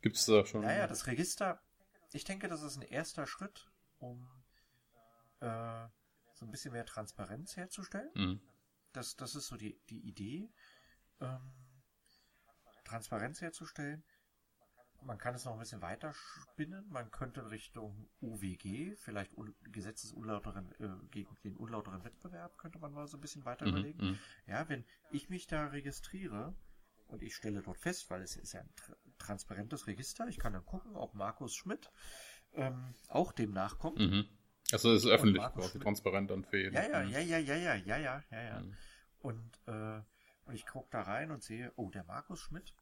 gibt 0.00 0.16
es 0.16 0.26
da 0.26 0.44
schon? 0.46 0.62
Naja, 0.62 0.86
das 0.86 1.06
Register, 1.06 1.60
ich 2.12 2.24
denke, 2.24 2.48
das 2.48 2.62
ist 2.62 2.76
ein 2.76 2.82
erster 2.82 3.26
Schritt, 3.26 3.70
um 3.98 4.26
äh, 5.40 5.86
so 6.34 6.46
ein 6.46 6.50
bisschen 6.50 6.72
mehr 6.72 6.86
Transparenz 6.86 7.56
herzustellen. 7.56 8.10
Mhm. 8.14 8.40
Das, 8.92 9.16
das 9.16 9.34
ist 9.34 9.48
so 9.48 9.56
die, 9.56 9.78
die 9.90 10.00
Idee, 10.00 10.50
ähm, 11.20 11.52
Transparenz 12.84 13.42
herzustellen 13.42 14.02
man 15.02 15.18
kann 15.18 15.34
es 15.34 15.44
noch 15.44 15.52
ein 15.52 15.58
bisschen 15.58 15.82
weiter 15.82 16.12
spinnen. 16.12 16.88
Man 16.90 17.10
könnte 17.10 17.50
Richtung 17.50 18.08
UWG, 18.20 18.96
vielleicht 18.96 19.34
Gesetzesunlauteren, 19.64 20.72
äh, 20.80 20.88
gegen 21.10 21.36
den 21.44 21.56
unlauteren 21.56 22.04
Wettbewerb, 22.04 22.56
könnte 22.58 22.78
man 22.78 22.92
mal 22.92 23.06
so 23.06 23.16
ein 23.16 23.20
bisschen 23.20 23.44
weiter 23.44 23.66
mhm, 23.66 23.70
überlegen. 23.72 24.06
Mhm. 24.06 24.18
Ja, 24.46 24.68
wenn 24.68 24.84
ich 25.10 25.28
mich 25.28 25.46
da 25.46 25.66
registriere 25.68 26.54
und 27.06 27.22
ich 27.22 27.34
stelle 27.34 27.62
dort 27.62 27.78
fest, 27.78 28.10
weil 28.10 28.22
es 28.22 28.36
ist 28.36 28.52
ja 28.52 28.60
ein 28.60 28.74
tra 28.76 28.96
transparentes 29.18 29.88
Register, 29.88 30.28
ich 30.28 30.38
kann 30.38 30.52
dann 30.52 30.64
gucken, 30.64 30.94
ob 30.94 31.14
Markus 31.14 31.54
Schmidt 31.54 31.90
ähm, 32.54 32.94
auch 33.08 33.32
dem 33.32 33.52
nachkommt. 33.52 33.98
Mhm. 33.98 34.28
Also 34.70 34.92
es 34.92 35.04
ist 35.04 35.10
öffentlich 35.10 35.42
quasi 35.42 35.78
transparent 35.78 36.30
und 36.30 36.46
für 36.46 36.58
jeden. 36.58 36.74
Ja, 36.74 36.82
ja, 36.82 37.02
ja, 37.02 37.18
ja, 37.20 37.38
ja, 37.38 37.54
ja, 37.56 37.74
ja, 37.74 37.96
ja, 37.96 38.24
ja, 38.30 38.42
ja. 38.42 38.60
Mhm. 38.60 38.76
Und, 39.20 39.60
äh, 39.66 40.00
und 40.44 40.54
ich 40.54 40.66
gucke 40.66 40.88
da 40.90 41.02
rein 41.02 41.30
und 41.30 41.42
sehe, 41.42 41.72
oh, 41.76 41.90
der 41.90 42.04
Markus 42.04 42.40
Schmidt, 42.40 42.74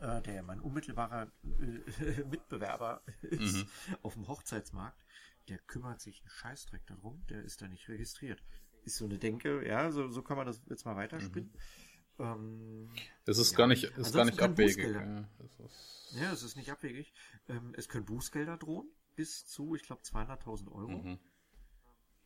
äh, 0.00 0.22
der 0.22 0.42
mein 0.42 0.60
unmittelbarer 0.60 1.30
äh, 1.44 2.24
Mitbewerber 2.30 3.02
ist 3.22 3.56
mhm. 3.56 3.68
auf 4.02 4.14
dem 4.14 4.28
Hochzeitsmarkt, 4.28 5.04
der 5.48 5.58
kümmert 5.58 6.00
sich 6.00 6.20
einen 6.20 6.30
Scheißdreck 6.30 6.86
darum, 6.86 7.24
der 7.28 7.42
ist 7.42 7.62
da 7.62 7.68
nicht 7.68 7.88
registriert. 7.88 8.42
Ist 8.84 8.96
so 8.96 9.04
eine 9.04 9.18
Denke, 9.18 9.66
ja, 9.66 9.90
so, 9.90 10.08
so 10.08 10.22
kann 10.22 10.36
man 10.36 10.46
das 10.46 10.60
jetzt 10.68 10.84
mal 10.84 10.96
weiterspinnen. 10.96 11.50
Mhm. 11.50 12.24
Ähm, 12.24 12.90
es 13.26 13.38
ist 13.38 13.52
ja. 13.52 13.58
gar 13.58 13.66
nicht, 13.66 13.84
ist 13.84 14.14
gar 14.14 14.24
nicht 14.24 14.40
abwegig. 14.40 14.78
Ja, 14.78 15.20
ist 15.20 16.12
ja, 16.12 16.32
es 16.32 16.42
ist 16.42 16.56
nicht 16.56 16.70
abwegig. 16.70 17.12
Ähm, 17.48 17.74
es 17.76 17.88
können 17.88 18.04
Bußgelder 18.04 18.56
drohen, 18.56 18.88
bis 19.16 19.46
zu, 19.46 19.74
ich 19.74 19.82
glaube, 19.82 20.02
200.000 20.02 20.70
Euro. 20.72 21.02
Mhm. 21.02 21.18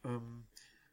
Ähm, 0.04 0.46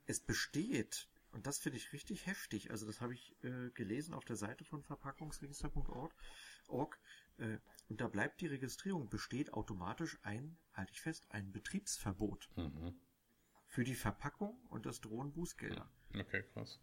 es 0.06 0.20
besteht, 0.20 1.08
und 1.32 1.48
das 1.48 1.60
finde 1.60 1.78
ich 1.78 1.94
richtig 1.94 2.26
heftig, 2.26 2.72
also 2.72 2.86
das 2.86 3.02
habe 3.02 3.14
ich 3.14 3.36
äh, 3.44 3.70
gelesen 3.72 4.14
auf 4.14 4.26
der 4.26 4.36
Seite 4.36 4.66
von 4.66 4.84
verpackungsregister.org, 4.84 6.14
org, 6.72 7.00
äh, 7.38 7.58
und 7.90 8.00
da 8.00 8.08
bleibt 8.08 8.40
die 8.42 8.48
Registrierung, 8.48 9.10
besteht 9.10 9.54
automatisch 9.54 10.18
ein, 10.24 10.58
halte 10.74 10.94
ich 10.94 11.02
fest, 11.02 11.28
ein 11.30 11.52
Betriebsverbot. 11.52 12.50
Mhm. 12.56 12.96
für 13.68 13.86
die 13.86 13.96
Verpackung 13.96 14.60
und 14.70 14.86
das 14.86 15.00
drohen 15.00 15.32
Bußgelder. 15.32 15.90
Okay, 16.14 16.44
krass. 16.52 16.82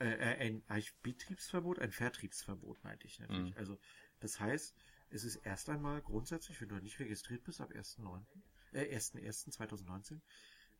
Äh, 0.00 0.08
äh, 0.08 0.36
ein, 0.38 0.62
ein 0.66 0.82
Betriebsverbot, 1.02 1.78
ein 1.78 1.92
Vertriebsverbot 1.92 2.82
meinte 2.82 3.06
ich 3.06 3.20
natürlich. 3.20 3.54
Mhm. 3.54 3.58
Also 3.58 3.78
das 4.18 4.40
heißt, 4.40 4.74
es 5.10 5.24
ist 5.24 5.36
erst 5.36 5.68
einmal 5.68 6.00
grundsätzlich, 6.02 6.60
wenn 6.60 6.68
du 6.70 6.76
nicht 6.76 6.98
registriert 6.98 7.44
bist 7.44 7.60
ab 7.60 7.70
1.9., 7.70 8.24
äh, 8.72 8.96
1.1.2019, 8.96 10.20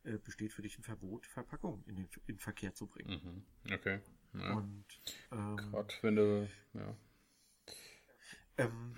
äh, 0.03 0.17
besteht 0.17 0.53
für 0.53 0.61
dich 0.61 0.77
ein 0.77 0.83
Verbot, 0.83 1.25
Verpackung 1.25 1.83
in 1.85 1.95
den 1.95 2.09
in 2.27 2.39
Verkehr 2.39 2.73
zu 2.73 2.87
bringen. 2.87 3.45
Mhm. 3.65 3.73
Okay. 3.73 4.01
Ja. 4.33 4.53
Und 4.53 4.85
ähm, 5.31 5.57
Gerade 5.57 5.93
wenn 6.01 6.15
du, 6.15 6.49
ja. 6.73 6.97
Ähm, 8.57 8.95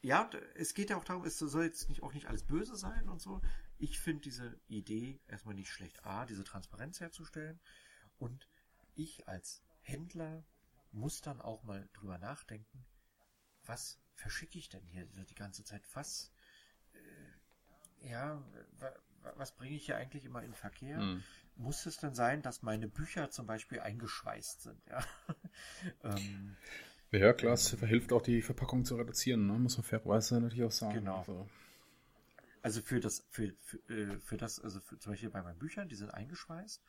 ja, 0.00 0.28
es 0.54 0.74
geht 0.74 0.90
ja 0.90 0.96
auch 0.96 1.04
darum, 1.04 1.24
es 1.24 1.38
soll 1.38 1.64
jetzt 1.64 1.88
nicht, 1.88 2.02
auch 2.02 2.12
nicht 2.12 2.26
alles 2.26 2.44
böse 2.44 2.76
sein 2.76 3.08
und 3.08 3.20
so. 3.20 3.40
Ich 3.78 4.00
finde 4.00 4.22
diese 4.22 4.60
Idee 4.68 5.20
erstmal 5.28 5.54
nicht 5.54 5.70
schlecht. 5.70 6.04
A, 6.04 6.26
diese 6.26 6.44
Transparenz 6.44 7.00
herzustellen. 7.00 7.60
Und 8.18 8.48
ich 8.94 9.28
als 9.28 9.62
Händler 9.80 10.44
muss 10.92 11.20
dann 11.20 11.40
auch 11.40 11.62
mal 11.62 11.88
drüber 11.94 12.18
nachdenken, 12.18 12.84
was 13.64 14.00
verschicke 14.14 14.58
ich 14.58 14.68
denn 14.68 14.84
hier 14.86 15.06
die 15.06 15.34
ganze 15.34 15.64
Zeit? 15.64 15.82
Was, 15.94 16.32
äh, 16.92 18.08
ja, 18.08 18.42
wa, 18.78 18.92
wa- 19.22 19.32
was 19.36 19.54
bringe 19.54 19.76
ich 19.76 19.86
hier 19.86 19.96
eigentlich 19.96 20.24
immer 20.24 20.42
in 20.42 20.54
Verkehr? 20.54 20.98
Mhm. 21.00 21.22
Muss 21.56 21.86
es 21.86 21.96
denn 21.98 22.14
sein, 22.14 22.42
dass 22.42 22.62
meine 22.62 22.88
Bücher 22.88 23.30
zum 23.30 23.46
Beispiel 23.46 23.80
eingeschweißt 23.80 24.62
sind? 24.62 24.82
Ja. 24.86 25.04
ähm, 26.02 26.56
Ja, 27.12 27.32
klar, 27.34 27.52
es 27.52 27.70
hilft 27.70 28.12
auch, 28.12 28.22
die 28.22 28.40
Verpackung 28.40 28.84
zu 28.84 28.96
reduzieren, 28.96 29.46
ne? 29.46 29.52
muss 29.54 29.76
man 29.76 29.84
fairerweise 29.84 30.40
natürlich 30.40 30.64
auch 30.64 30.72
sagen. 30.72 30.94
Genau. 30.94 31.18
Also, 31.18 31.46
Also 32.62 32.80
für 32.80 33.00
das, 33.00 33.24
für, 33.28 33.52
für, 33.60 33.76
äh, 33.88 34.18
für 34.18 34.36
das, 34.38 34.60
also 34.60 34.80
für, 34.80 34.98
zum 34.98 35.12
Beispiel 35.12 35.30
bei 35.30 35.42
meinen 35.42 35.58
Büchern, 35.58 35.88
die 35.88 35.94
sind 35.94 36.10
eingeschweißt. 36.10 36.82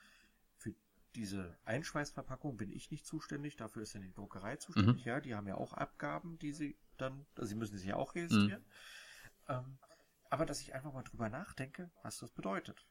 Für 0.58 0.74
diese 1.16 1.58
Einschweißverpackung 1.66 2.56
bin 2.58 2.72
ich 2.72 2.90
nicht 2.90 3.06
zuständig, 3.06 3.58
dafür 3.58 3.84
ist 3.84 3.94
ja 3.94 4.00
die 4.00 4.14
Druckerei 4.14 4.56
zuständig, 4.56 5.04
ja, 5.06 5.20
die 5.20 5.36
haben 5.36 5.48
ja 5.48 5.56
auch 5.56 5.74
Abgaben, 5.74 6.40
die 6.40 6.54
sie 6.54 6.78
dann, 6.98 7.26
also 7.36 7.50
sie 7.50 7.56
müssen 7.56 7.78
sich 7.78 7.88
ja 7.88 7.98
auch 7.98 8.16
registrieren. 8.16 8.64
Ähm, 9.50 9.78
aber 10.30 10.46
dass 10.46 10.62
ich 10.62 10.74
einfach 10.74 10.94
mal 10.94 11.04
drüber 11.04 11.30
nachdenke, 11.30 11.92
was 12.02 12.18
das 12.20 12.32
bedeutet. 12.32 12.88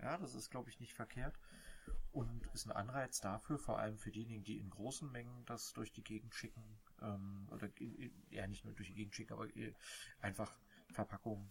Ja, 0.00 0.16
das 0.16 0.34
ist, 0.34 0.50
glaube 0.50 0.70
ich, 0.70 0.80
nicht 0.80 0.94
verkehrt. 0.94 1.38
Und 2.12 2.46
ist 2.52 2.66
ein 2.66 2.72
Anreiz 2.72 3.20
dafür, 3.20 3.58
vor 3.58 3.78
allem 3.78 3.98
für 3.98 4.10
diejenigen, 4.10 4.44
die 4.44 4.58
in 4.58 4.68
großen 4.68 5.10
Mengen 5.10 5.44
das 5.46 5.72
durch 5.72 5.92
die 5.92 6.04
Gegend 6.04 6.34
schicken, 6.34 6.62
ähm, 7.00 7.48
oder 7.50 7.70
ja 8.30 8.46
nicht 8.46 8.64
nur 8.64 8.74
durch 8.74 8.88
die 8.88 8.94
Gegend 8.94 9.14
schicken, 9.14 9.32
aber 9.32 9.54
äh, 9.56 9.74
einfach 10.20 10.54
Verpackungen 10.90 11.50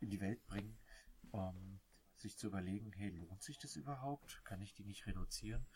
in 0.00 0.08
die 0.08 0.20
Welt 0.20 0.46
bringen, 0.46 0.78
ähm, 1.34 1.80
sich 2.16 2.38
zu 2.38 2.46
überlegen, 2.46 2.92
hey, 2.92 3.10
lohnt 3.10 3.42
sich 3.42 3.58
das 3.58 3.76
überhaupt? 3.76 4.42
Kann 4.44 4.62
ich 4.62 4.74
die 4.74 4.84
nicht 4.84 5.06
reduzieren? 5.06 5.66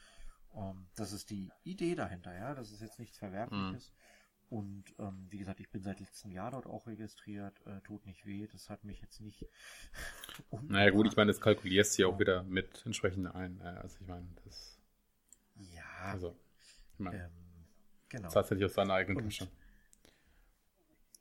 Ähm, 0.54 0.88
das 0.94 1.12
ist 1.12 1.30
die 1.30 1.50
Idee 1.62 1.94
dahinter, 1.94 2.34
ja. 2.34 2.54
Das 2.54 2.70
ist 2.70 2.80
jetzt 2.80 2.98
nichts 2.98 3.18
Verwerfliches. 3.18 3.92
Und 4.52 4.84
ähm, 4.98 5.28
wie 5.30 5.38
gesagt, 5.38 5.60
ich 5.60 5.70
bin 5.70 5.82
seit 5.82 5.98
letztem 5.98 6.30
Jahr 6.30 6.50
dort 6.50 6.66
auch 6.66 6.86
registriert, 6.86 7.58
äh, 7.64 7.80
tut 7.80 8.04
nicht 8.04 8.26
weh, 8.26 8.46
das 8.46 8.68
hat 8.68 8.84
mich 8.84 9.00
jetzt 9.00 9.18
nicht. 9.22 9.46
naja, 10.68 10.90
gut, 10.90 11.06
ich 11.06 11.16
meine, 11.16 11.30
das 11.30 11.40
kalkulierst 11.40 11.96
du 11.96 12.02
ja 12.02 12.08
auch 12.08 12.18
wieder 12.18 12.42
mit 12.42 12.84
entsprechend 12.84 13.34
ein. 13.34 13.58
äh, 13.62 13.64
Also, 13.64 13.96
ich 13.98 14.06
meine, 14.06 14.28
das, 14.44 14.78
Ja, 15.56 15.82
also, 16.02 16.36
ich 16.92 16.98
meine, 16.98 17.24
ähm, 17.24 17.30
genau. 18.10 18.24
das 18.24 18.36
hat 18.36 18.50
ja 18.50 18.56
nicht 18.56 18.66
aus 18.66 18.74
seiner 18.74 18.92
eigenen 18.92 19.24
Tasche. 19.24 19.48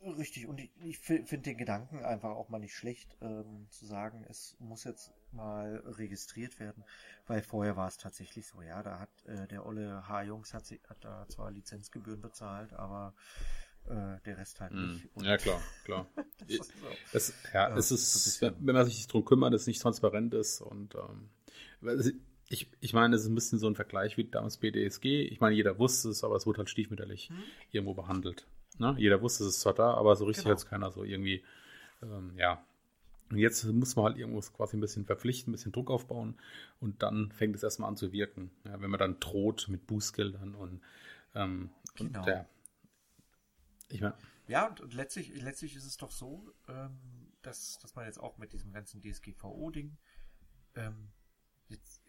Richtig, 0.03 0.47
und 0.47 0.59
ich, 0.59 0.71
ich 0.83 0.97
finde 0.97 1.37
den 1.43 1.57
Gedanken 1.57 2.03
einfach 2.03 2.31
auch 2.31 2.49
mal 2.49 2.57
nicht 2.57 2.73
schlecht, 2.75 3.15
ähm, 3.21 3.67
zu 3.69 3.85
sagen, 3.85 4.25
es 4.27 4.55
muss 4.59 4.83
jetzt 4.83 5.13
mal 5.31 5.75
registriert 5.85 6.59
werden, 6.59 6.83
weil 7.27 7.43
vorher 7.43 7.77
war 7.77 7.87
es 7.87 7.97
tatsächlich 7.97 8.47
so, 8.47 8.63
ja, 8.63 8.81
da 8.81 8.99
hat 8.99 9.09
äh, 9.27 9.47
der 9.47 9.63
Olle 9.63 10.07
H-Jungs 10.07 10.55
hat, 10.55 10.63
hat 10.89 10.97
da 11.05 11.27
zwar 11.29 11.51
Lizenzgebühren 11.51 12.19
bezahlt, 12.19 12.73
aber 12.73 13.13
äh, 13.85 14.19
der 14.25 14.37
Rest 14.39 14.59
halt 14.59 14.79
Mhm. 14.79 14.79
nicht. 14.79 15.07
Und 15.15 15.25
Ja, 15.25 15.37
klar, 15.37 15.61
klar. 15.83 16.07
das 16.39 16.49
ist 16.59 16.79
so. 16.79 16.99
Es, 17.11 17.33
ja, 17.53 17.69
Ja, 17.69 17.75
es 17.75 17.91
so 18.13 18.19
ist, 18.19 18.23
bisschen. 18.23 18.55
wenn 18.59 18.75
man 18.75 18.85
sich 18.85 18.95
nicht 18.95 19.11
drum 19.13 19.25
kümmert, 19.25 19.53
es 19.53 19.67
nicht 19.67 19.81
transparent 19.81 20.33
ist 20.33 20.61
und 20.61 20.95
ähm, 20.95 21.29
ich, 22.49 22.67
ich 22.79 22.93
meine, 22.93 23.15
es 23.15 23.23
ist 23.23 23.29
ein 23.29 23.35
bisschen 23.35 23.59
so 23.59 23.67
ein 23.67 23.75
Vergleich 23.75 24.17
wie 24.17 24.25
damals 24.25 24.57
BDSG. 24.57 25.21
Ich 25.23 25.39
meine, 25.39 25.55
jeder 25.55 25.79
wusste 25.79 26.09
es, 26.09 26.23
aber 26.23 26.35
es 26.35 26.45
wurde 26.45 26.59
halt 26.59 26.69
stiefmütterlich 26.69 27.31
Hm? 27.31 27.51
irgendwo 27.71 27.93
behandelt. 27.93 28.45
Ne? 28.77 28.95
Jeder 28.97 29.21
wusste, 29.21 29.43
es 29.43 29.55
ist 29.55 29.61
zwar 29.61 29.73
da, 29.73 29.93
aber 29.93 30.15
so 30.15 30.25
richtig 30.25 30.43
Genau. 30.45 30.53
hat 30.53 30.59
es 30.59 30.65
keiner 30.69 30.91
so 30.91 31.03
irgendwie, 31.03 31.43
ähm, 32.01 32.33
ja. 32.37 32.63
Und 33.29 33.37
jetzt 33.37 33.63
muss 33.65 33.95
man 33.95 34.05
halt 34.05 34.17
irgendwo 34.17 34.41
quasi 34.41 34.75
ein 34.75 34.81
bisschen 34.81 35.05
verpflichten, 35.05 35.51
ein 35.51 35.53
bisschen 35.55 35.71
Druck 35.71 35.89
aufbauen 35.89 36.37
und 36.81 37.01
dann 37.01 37.31
fängt 37.31 37.55
es 37.55 37.63
erstmal 37.63 37.89
an 37.89 37.95
zu 37.97 38.11
wirken. 38.11 38.51
Ja, 38.65 38.81
wenn 38.81 38.89
man 38.89 38.99
dann 38.99 39.19
droht 39.19 39.67
mit 39.69 39.87
Bußgeldern 39.87 40.55
und, 40.55 40.81
ähm, 41.35 41.69
Genau. 41.95 42.19
und 42.21 42.27
ja. 42.27 42.45
Ich 43.89 44.01
meine, 44.01 44.15
Ja, 44.47 44.67
und, 44.67 44.81
und 44.81 44.93
letztlich, 44.93 45.29
letztlich 45.41 45.75
ist 45.75 45.85
es 45.85 45.97
doch 45.97 46.11
so, 46.11 46.51
ähm, 46.67 46.99
dass, 47.41 47.77
dass 47.79 47.95
man 47.95 48.05
jetzt 48.05 48.19
auch 48.19 48.37
mit 48.37 48.51
diesem 48.53 48.71
ganzen 48.73 49.01
DSGVO-Ding, 49.01 49.97
ähm, 50.75 51.09
jetzt, 51.69 52.01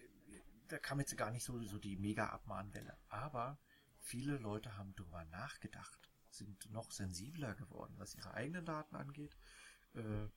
da 0.68 0.79
kam 0.79 0.98
jetzt 1.01 1.16
gar 1.16 1.31
nicht 1.31 1.44
so, 1.44 1.62
so 1.64 1.79
die 1.79 1.96
mega 1.96 2.27
Abmahnwelle. 2.31 2.96
Aber 3.09 3.59
viele 4.01 4.38
Leute 4.38 4.77
haben 4.77 4.94
darüber 4.96 5.25
nachgedacht, 5.27 6.11
sind 6.35 6.71
noch 6.71 6.90
sensibler 6.90 7.55
geworden, 7.55 7.95
was 7.99 8.14
ihre 8.14 8.35
eigenen 8.35 8.64
Daten 8.64 8.97
angeht. 8.97 9.37
Äh, 9.95 10.29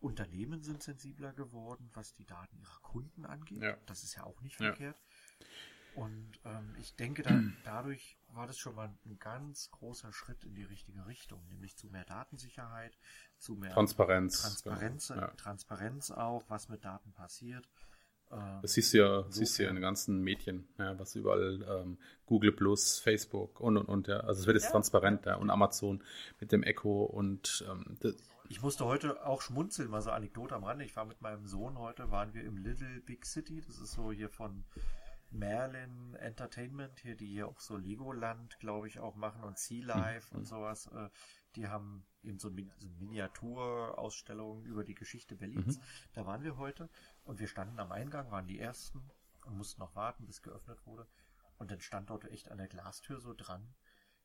Unternehmen 0.00 0.62
sind 0.62 0.82
sensibler 0.82 1.32
geworden, 1.32 1.90
was 1.94 2.14
die 2.14 2.26
Daten 2.26 2.56
ihrer 2.58 2.80
Kunden 2.82 3.26
angeht. 3.26 3.62
Ja. 3.62 3.76
Das 3.86 4.04
ist 4.04 4.14
ja 4.14 4.24
auch 4.24 4.40
nicht 4.42 4.58
Ja. 4.60 4.68
verkehrt. 4.68 5.00
Und 5.94 6.38
ähm, 6.44 6.76
ich 6.78 6.94
denke, 6.94 7.22
da, 7.22 7.30
dadurch 7.64 8.18
war 8.28 8.46
das 8.46 8.58
schon 8.58 8.76
mal 8.76 8.96
ein 9.04 9.18
ganz 9.18 9.70
großer 9.72 10.12
Schritt 10.12 10.44
in 10.44 10.54
die 10.54 10.62
richtige 10.62 11.06
Richtung, 11.06 11.44
nämlich 11.48 11.76
zu 11.76 11.88
mehr 11.88 12.04
Datensicherheit, 12.04 12.96
zu 13.38 13.54
mehr 13.56 13.72
Transparenz. 13.72 14.40
Transparenz, 14.42 15.08
genau, 15.08 15.20
ja. 15.22 15.28
Transparenz 15.34 16.10
auch, 16.12 16.48
was 16.48 16.68
mit 16.68 16.84
Daten 16.84 17.12
passiert. 17.12 17.68
Ähm, 18.30 18.58
Das 18.62 18.72
siehst 18.72 18.92
du 18.92 18.98
ja, 18.98 19.24
siehst 19.30 19.58
du 19.58 19.62
ja 19.62 19.68
in 19.70 19.76
den 19.76 19.82
ganzen 19.82 20.22
Medien, 20.22 20.68
ja, 20.78 20.98
was 20.98 21.14
überall 21.14 21.62
ähm, 21.68 21.98
Google 22.26 22.52
Plus, 22.52 22.98
Facebook 22.98 23.60
und 23.60 23.76
und 23.76 23.86
und 23.88 24.08
ja. 24.08 24.20
Also 24.20 24.40
es 24.42 24.46
wird 24.46 24.56
jetzt 24.56 24.66
Ja. 24.66 24.70
transparent, 24.72 25.26
ja. 25.26 25.36
Und 25.36 25.50
Amazon 25.50 26.02
mit 26.40 26.52
dem 26.52 26.62
Echo 26.62 27.04
und 27.04 27.64
ähm, 27.68 27.96
das, 28.00 28.16
Ich 28.48 28.62
musste 28.62 28.84
heute 28.86 29.24
auch 29.26 29.42
schmunzeln, 29.42 29.90
mal 29.90 30.02
so 30.02 30.10
Anekdote 30.10 30.54
am 30.54 30.64
Rande. 30.64 30.84
Ich 30.84 30.96
war 30.96 31.04
mit 31.04 31.20
meinem 31.20 31.46
Sohn 31.46 31.78
heute, 31.78 32.10
waren 32.10 32.32
wir 32.34 32.44
im 32.44 32.56
Little 32.56 33.00
Big 33.00 33.24
City. 33.26 33.60
Das 33.60 33.78
ist 33.78 33.92
so 33.92 34.10
hier 34.12 34.28
von 34.30 34.64
Merlin 35.30 36.14
Entertainment, 36.14 37.00
hier, 37.00 37.14
die 37.14 37.26
hier 37.26 37.48
auch 37.48 37.60
so 37.60 37.76
Legoland, 37.76 38.58
glaube 38.60 38.88
ich, 38.88 38.98
auch 38.98 39.14
machen 39.16 39.44
und 39.44 39.58
Sea 39.58 39.84
Life 39.84 40.34
und 40.34 40.46
sowas. 40.46 40.86
Äh, 40.86 41.10
die 41.54 41.68
haben 41.68 42.06
eben 42.22 42.38
so, 42.38 42.50
Min 42.50 42.70
so 42.78 42.88
Miniaturausstellungen 42.98 44.64
über 44.64 44.84
die 44.84 44.94
Geschichte 44.94 45.36
Berlins. 45.36 45.78
Da 46.14 46.24
waren 46.26 46.42
wir 46.42 46.56
heute 46.56 46.88
und 47.28 47.40
wir 47.40 47.46
standen 47.46 47.78
am 47.78 47.92
Eingang, 47.92 48.30
waren 48.30 48.46
die 48.46 48.58
ersten 48.58 49.10
und 49.44 49.58
mussten 49.58 49.82
noch 49.82 49.94
warten, 49.94 50.24
bis 50.24 50.40
geöffnet 50.40 50.84
wurde. 50.86 51.06
Und 51.58 51.70
dann 51.70 51.80
stand 51.80 52.08
dort 52.08 52.24
echt 52.24 52.50
an 52.50 52.56
der 52.56 52.68
Glastür 52.68 53.20
so 53.20 53.34
dran, 53.34 53.74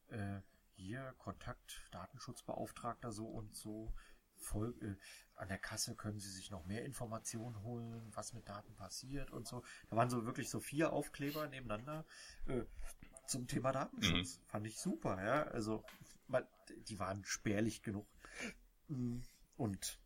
äh, 0.08 0.40
hier 0.76 1.14
Kontakt, 1.18 1.82
Datenschutzbeauftragter 1.92 3.12
so 3.12 3.28
und 3.28 3.56
so. 3.56 3.94
Voll, 4.38 4.74
äh, 4.82 4.96
an 5.36 5.50
der 5.50 5.58
Kasse 5.58 5.96
können 5.96 6.20
Sie 6.20 6.32
sich 6.32 6.50
noch 6.50 6.66
mehr 6.66 6.86
Informationen 6.86 7.62
holen, 7.62 8.10
was 8.16 8.32
mit 8.32 8.48
Daten 8.48 8.74
passiert 8.76 9.32
und 9.32 9.48
so. 9.48 9.64
Da 9.90 9.98
waren 9.98 10.10
so 10.10 10.26
wirklich 10.26 10.50
so 10.50 10.62
vier 10.62 10.94
Aufkleber 10.94 11.48
nebeneinander 11.48 12.06
äh, 12.48 12.64
zum 13.28 13.48
Thema 13.48 13.74
Datenschutz. 13.74 14.40
Fand 14.48 14.66
ich 14.66 14.80
super, 14.80 15.22
ja. 15.22 15.44
Also, 15.44 15.84
man, 16.28 16.48
die 16.88 17.00
waren 17.00 17.26
spärlich 17.26 17.84
genug. 17.84 18.08
Mm, 18.88 19.20
Und 19.58 20.00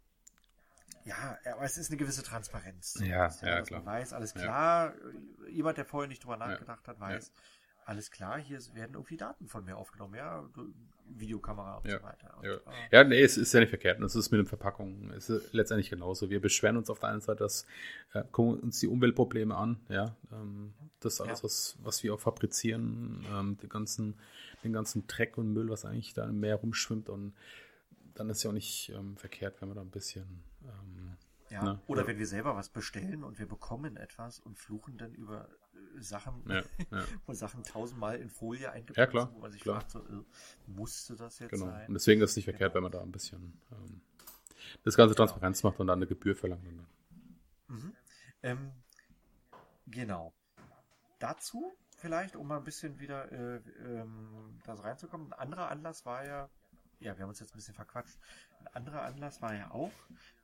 ja, 1.08 1.38
aber 1.54 1.63
es 1.63 1.78
ist 1.78 1.89
eine 1.89 1.98
gewisse 1.98 2.24
Transparenz. 2.24 3.00
Ja, 3.04 3.26
dass 3.26 3.41
ja, 3.41 3.60
dass 3.60 3.72
man 3.72 3.84
klar. 3.84 3.93
weiß, 4.00 4.13
alles 4.13 4.34
Ja. 4.36 4.41
klar. 4.41 4.93
Jemand, 5.50 5.78
der 5.78 5.86
vorher 5.86 6.08
nicht 6.08 6.24
drüber 6.24 6.38
nachgedacht 6.38 6.88
hat, 6.88 7.00
weiß, 7.00 7.32
alles 7.86 8.12
klar, 8.12 8.38
hier 8.38 8.60
werden 8.74 8.96
irgendwie 8.96 9.15
Daten 9.15 9.48
von 9.48 9.63
mir 9.63 9.78
aufgenommen, 9.78 10.15
ja, 10.15 10.46
Videokamera 11.10 11.78
und 11.78 11.88
Ja, 11.88 12.00
so 12.00 12.04
weiter. 12.04 12.38
Und, 12.38 12.43
ja. 12.46 12.56
äh, 12.56 12.60
ja, 12.91 13.04
nee, 13.06 13.22
es 13.24 13.38
ist 13.38 13.54
ja 13.54 13.62
nicht 13.62 13.70
verkehrt. 13.70 14.00
Und 14.00 14.04
es 14.06 14.13
ist 14.15 14.30
mit 14.30 14.39
den 14.39 14.46
Verpackungen. 14.46 15.12
Es 15.12 15.30
ist 15.30 15.54
letztendlich 15.54 15.89
genauso. 15.89 16.30
Wir 16.30 16.41
beschweren 16.41 16.76
uns 16.76 16.89
auf 16.89 17.00
der 17.00 17.10
einen 17.10 17.22
Seite, 17.22 17.39
dass 17.46 17.65
äh, 18.13 18.24
gucken 18.30 18.60
uns 18.60 18.82
die 18.82 18.88
Umweltprobleme 18.89 19.56
an, 19.56 19.80
ja. 19.88 20.17
Ähm, 20.34 20.74
das 21.00 21.22
alles, 21.22 21.39
Ja. 21.39 21.43
was, 21.46 21.78
was 21.82 22.04
wir 22.04 22.13
auch 22.13 22.20
fabrizieren, 22.20 23.26
ähm, 23.32 23.58
den 23.58 23.70
ganzen, 23.70 24.20
den 24.65 24.74
ganzen 24.74 25.08
Dreck 25.08 25.38
und 25.38 25.54
Müll, 25.54 25.70
was 25.70 25.86
eigentlich 25.86 26.13
da 26.13 26.26
im 26.26 26.41
Meer 26.41 26.56
rumschwimmt. 26.56 27.08
Und 27.08 27.36
dann 28.17 28.30
ist 28.30 28.43
ja 28.43 28.49
auch 28.49 28.53
nicht 28.53 28.89
ähm, 28.89 29.15
verkehrt, 29.17 29.62
wenn 29.62 29.69
man 29.69 29.75
da 29.75 29.82
ein 29.82 29.91
bisschen 29.91 30.43
ähm, 30.63 31.17
Ja. 31.49 31.63
Ne? 31.63 31.82
Oder 31.88 32.01
Ja. 32.01 32.08
wenn 32.08 32.17
wir 32.19 32.27
selber 32.27 32.56
was 32.56 32.69
bestellen 32.69 33.23
und 33.23 33.39
wir 33.39 33.47
bekommen 33.47 33.95
etwas 33.97 34.39
und 34.39 34.58
fluchen 34.60 34.97
dann 34.97 35.13
über 35.13 35.47
äh, 35.97 36.01
Sachen, 36.01 36.43
Ja, 36.49 36.63
ja. 36.91 37.06
wo 37.25 37.34
Sachen 37.34 37.63
tausendmal 37.63 38.17
in 38.17 38.30
Folie 38.30 38.71
eingepackt 38.71 38.97
Ja, 38.97 39.06
klar, 39.08 39.25
sind, 39.27 39.36
wo 39.36 39.39
man 39.39 39.51
sich 39.51 39.62
klar. 39.62 39.82
fragt, 39.82 39.91
so, 39.91 39.99
äh, 39.99 40.23
musste 40.67 41.15
das 41.15 41.39
jetzt 41.39 41.51
Genau. 41.51 41.65
sein? 41.67 41.88
Und 41.88 41.93
deswegen 41.93 42.21
ist 42.21 42.32
es 42.32 42.36
nicht 42.36 42.45
verkehrt, 42.45 42.73
wenn 42.73 42.84
man 42.84 42.91
da 42.91 43.01
ein 43.01 43.12
bisschen 43.12 43.60
ähm, 43.71 44.01
das 44.84 44.95
Ganze 44.97 45.15
Transparenz 45.15 45.63
macht 45.63 45.80
und 45.80 45.88
dann 45.88 45.99
eine 45.99 46.08
Gebühr 46.08 46.36
verlangt. 46.36 46.65
Dann. 46.65 47.93
Ähm, 48.43 48.71
genau. 49.86 50.34
Dazu 51.19 51.71
vielleicht, 51.95 52.36
um 52.36 52.47
mal 52.47 52.58
ein 52.58 52.63
bisschen 52.63 52.99
wieder 52.99 53.32
äh, 53.32 53.62
ähm, 53.80 54.60
da 54.65 54.75
so 54.75 54.84
reinzukommen. 54.84 55.34
Ein 55.34 55.39
anderer 55.39 55.69
Anlass 55.69 56.06
war 56.06 56.25
ja, 56.25 56.49
ja, 56.99 57.15
wir 57.15 57.23
haben 57.23 57.29
uns 57.29 57.39
jetzt 57.39 57.53
ein 57.53 57.57
bisschen 57.57 57.75
verquatscht. 57.75 58.17
Ein 58.60 58.67
anderer 58.67 59.03
Anlass 59.03 59.41
war 59.41 59.53
ja 59.53 59.71
auch, 59.71 59.93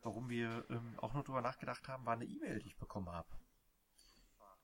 warum 0.01 0.29
wir 0.29 0.65
ähm, 0.69 0.97
auch 0.99 1.13
noch 1.13 1.23
drüber 1.23 1.41
nachgedacht 1.41 1.87
haben, 1.87 2.05
war 2.05 2.13
eine 2.13 2.25
E-Mail, 2.25 2.59
die 2.59 2.67
ich 2.67 2.77
bekommen 2.77 3.09
habe. 3.09 3.27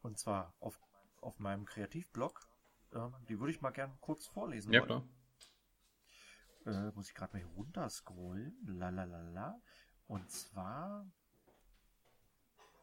Und 0.01 0.17
zwar 0.17 0.53
auf, 0.59 0.79
auf 1.21 1.39
meinem 1.39 1.65
Kreativblog. 1.65 2.47
Ähm, 2.93 3.13
die 3.27 3.39
würde 3.39 3.51
ich 3.51 3.61
mal 3.61 3.71
gern 3.71 3.97
kurz 4.01 4.27
vorlesen. 4.27 4.71
Ja, 4.71 4.87
wollen. 4.87 5.09
klar. 6.63 6.89
Äh, 6.89 6.91
muss 6.95 7.09
ich 7.09 7.15
gerade 7.15 7.33
mal 7.33 7.39
hier 7.39 7.55
runter 7.55 7.89
scrollen. 7.89 8.55
Lalalala. 8.65 9.59
Und 10.07 10.29
zwar. 10.29 11.11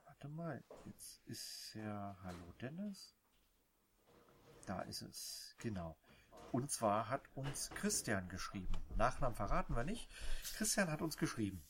Warte 0.05 0.29
mal, 0.29 0.65
jetzt 0.85 1.23
ist 1.27 1.75
ja. 1.75 2.17
Hallo 2.23 2.53
Dennis. 2.61 3.17
Da 4.67 4.83
ist 4.83 5.03
es. 5.03 5.55
Genau. 5.59 5.97
Und 6.53 6.71
zwar 6.71 7.09
hat 7.09 7.23
uns 7.35 7.71
Christian 7.71 8.29
geschrieben. 8.29 8.73
Nachnamen 8.97 9.37
verraten 9.37 9.77
wir 9.77 9.85
nicht. 9.85 10.09
Christian 10.57 10.91
hat 10.91 11.03
uns 11.03 11.17
geschrieben. 11.17 11.63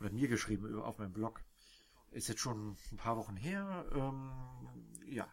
Oder 0.00 0.10
mir 0.10 0.28
geschrieben 0.28 0.80
auf 0.80 0.98
meinem 0.98 1.12
Blog. 1.12 1.42
Ist 2.10 2.28
jetzt 2.28 2.40
schon 2.40 2.76
ein 2.92 2.96
paar 2.96 3.16
Wochen 3.16 3.36
her. 3.36 3.86
Ähm, 3.92 4.30
ja. 5.06 5.28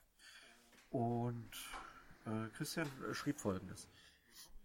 Und 0.90 1.52
äh, 2.26 2.48
Christian 2.50 2.90
schrieb 3.14 3.40
folgendes. 3.40 3.88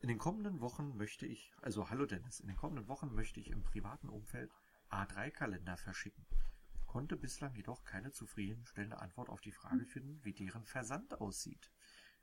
In 0.00 0.08
den 0.08 0.18
kommenden 0.18 0.60
Wochen 0.60 0.96
möchte 0.96 1.26
ich, 1.26 1.52
also 1.62 1.90
hallo 1.90 2.06
Dennis, 2.06 2.40
in 2.40 2.48
den 2.48 2.56
kommenden 2.56 2.86
Wochen 2.88 3.14
möchte 3.14 3.40
ich 3.40 3.50
im 3.50 3.62
privaten 3.62 4.08
Umfeld 4.08 4.52
A3-Kalender 4.90 5.76
verschicken. 5.76 6.24
Konnte 6.86 7.16
bislang 7.16 7.54
jedoch 7.54 7.84
keine 7.84 8.12
zufriedenstellende 8.12 8.98
Antwort 8.98 9.28
auf 9.28 9.40
die 9.40 9.52
Frage 9.52 9.84
finden, 9.84 10.20
wie 10.22 10.32
deren 10.32 10.64
Versand 10.64 11.20
aussieht. 11.20 11.70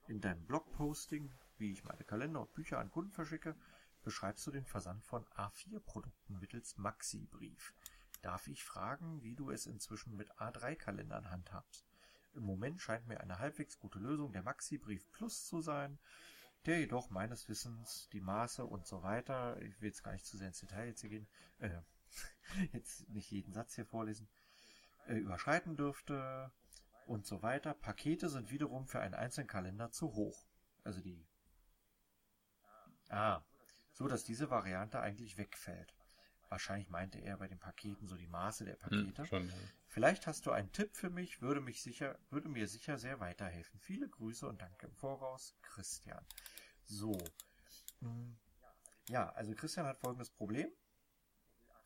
In 0.07 0.21
deinem 0.21 0.45
Blogposting, 0.45 1.31
wie 1.63 1.71
ich 1.71 1.85
meine 1.85 2.03
Kalender 2.03 2.41
und 2.41 2.53
Bücher 2.53 2.77
an 2.77 2.91
Kunden 2.91 3.13
verschicke, 3.13 3.55
beschreibst 4.03 4.45
du 4.45 4.51
den 4.51 4.65
Versand 4.65 5.01
von 5.05 5.25
A4-Produkten 5.27 6.37
mittels 6.37 6.77
Maxi-Brief. 6.77 7.73
Darf 8.21 8.47
ich 8.47 8.65
fragen, 8.65 9.23
wie 9.23 9.33
du 9.33 9.49
es 9.49 9.65
inzwischen 9.65 10.17
mit 10.17 10.29
A3-Kalendern 10.33 11.31
handhabst? 11.31 11.87
Im 12.33 12.43
Moment 12.43 12.81
scheint 12.81 13.07
mir 13.07 13.21
eine 13.21 13.39
halbwegs 13.39 13.79
gute 13.79 13.97
Lösung 13.97 14.33
der 14.33 14.43
Maxi-Brief 14.43 15.09
Plus 15.13 15.45
zu 15.45 15.61
sein, 15.61 15.99
der 16.65 16.81
jedoch 16.81 17.09
meines 17.09 17.47
Wissens 17.47 18.09
die 18.11 18.19
Maße 18.21 18.65
und 18.65 18.85
so 18.85 19.01
weiter, 19.01 19.61
ich 19.61 19.79
will 19.79 19.87
jetzt 19.87 20.03
gar 20.03 20.11
nicht 20.11 20.25
zu 20.25 20.35
sehr 20.35 20.47
ins 20.47 20.59
Detail 20.59 20.87
jetzt 20.87 20.99
hier 20.99 21.11
gehen, 21.11 21.27
äh, 21.59 21.79
jetzt 22.73 23.07
nicht 23.07 23.31
jeden 23.31 23.53
Satz 23.53 23.75
hier 23.75 23.85
vorlesen, 23.85 24.27
äh, 25.07 25.15
überschreiten 25.15 25.77
dürfte 25.77 26.51
und 27.07 27.25
so 27.25 27.41
weiter. 27.41 27.73
Pakete 27.73 28.27
sind 28.27 28.51
wiederum 28.51 28.85
für 28.85 28.99
einen 28.99 29.13
einzelnen 29.13 29.47
Kalender 29.47 29.91
zu 29.91 30.13
hoch. 30.13 30.45
Also 30.83 30.99
die, 30.99 31.25
ah, 33.09 33.43
so 33.91 34.07
dass 34.07 34.23
diese 34.23 34.49
Variante 34.49 34.99
eigentlich 34.99 35.37
wegfällt. 35.37 35.93
Wahrscheinlich 36.49 36.89
meinte 36.89 37.17
er 37.19 37.37
bei 37.37 37.47
den 37.47 37.59
Paketen 37.59 38.07
so 38.07 38.15
die 38.15 38.27
Maße 38.27 38.65
der 38.65 38.75
hm, 38.75 38.79
Pakete. 38.79 39.21
Hm, 39.23 39.25
schon, 39.25 39.47
ja. 39.47 39.55
Vielleicht 39.87 40.27
hast 40.27 40.45
du 40.45 40.51
einen 40.51 40.71
Tipp 40.71 40.95
für 40.95 41.09
mich, 41.09 41.41
würde 41.41 41.61
mich 41.61 41.81
sicher, 41.81 42.17
würde 42.29 42.49
mir 42.49 42.67
sicher 42.67 42.97
sehr 42.97 43.19
weiterhelfen. 43.19 43.79
Viele 43.79 44.07
Grüße 44.07 44.47
und 44.47 44.61
danke 44.61 44.87
im 44.87 44.95
Voraus, 44.95 45.55
Christian. 45.61 46.23
So. 46.83 47.17
Hm, 48.01 48.37
ja, 49.09 49.29
also 49.31 49.53
Christian 49.55 49.85
hat 49.85 49.97
folgendes 49.97 50.29
Problem. 50.29 50.71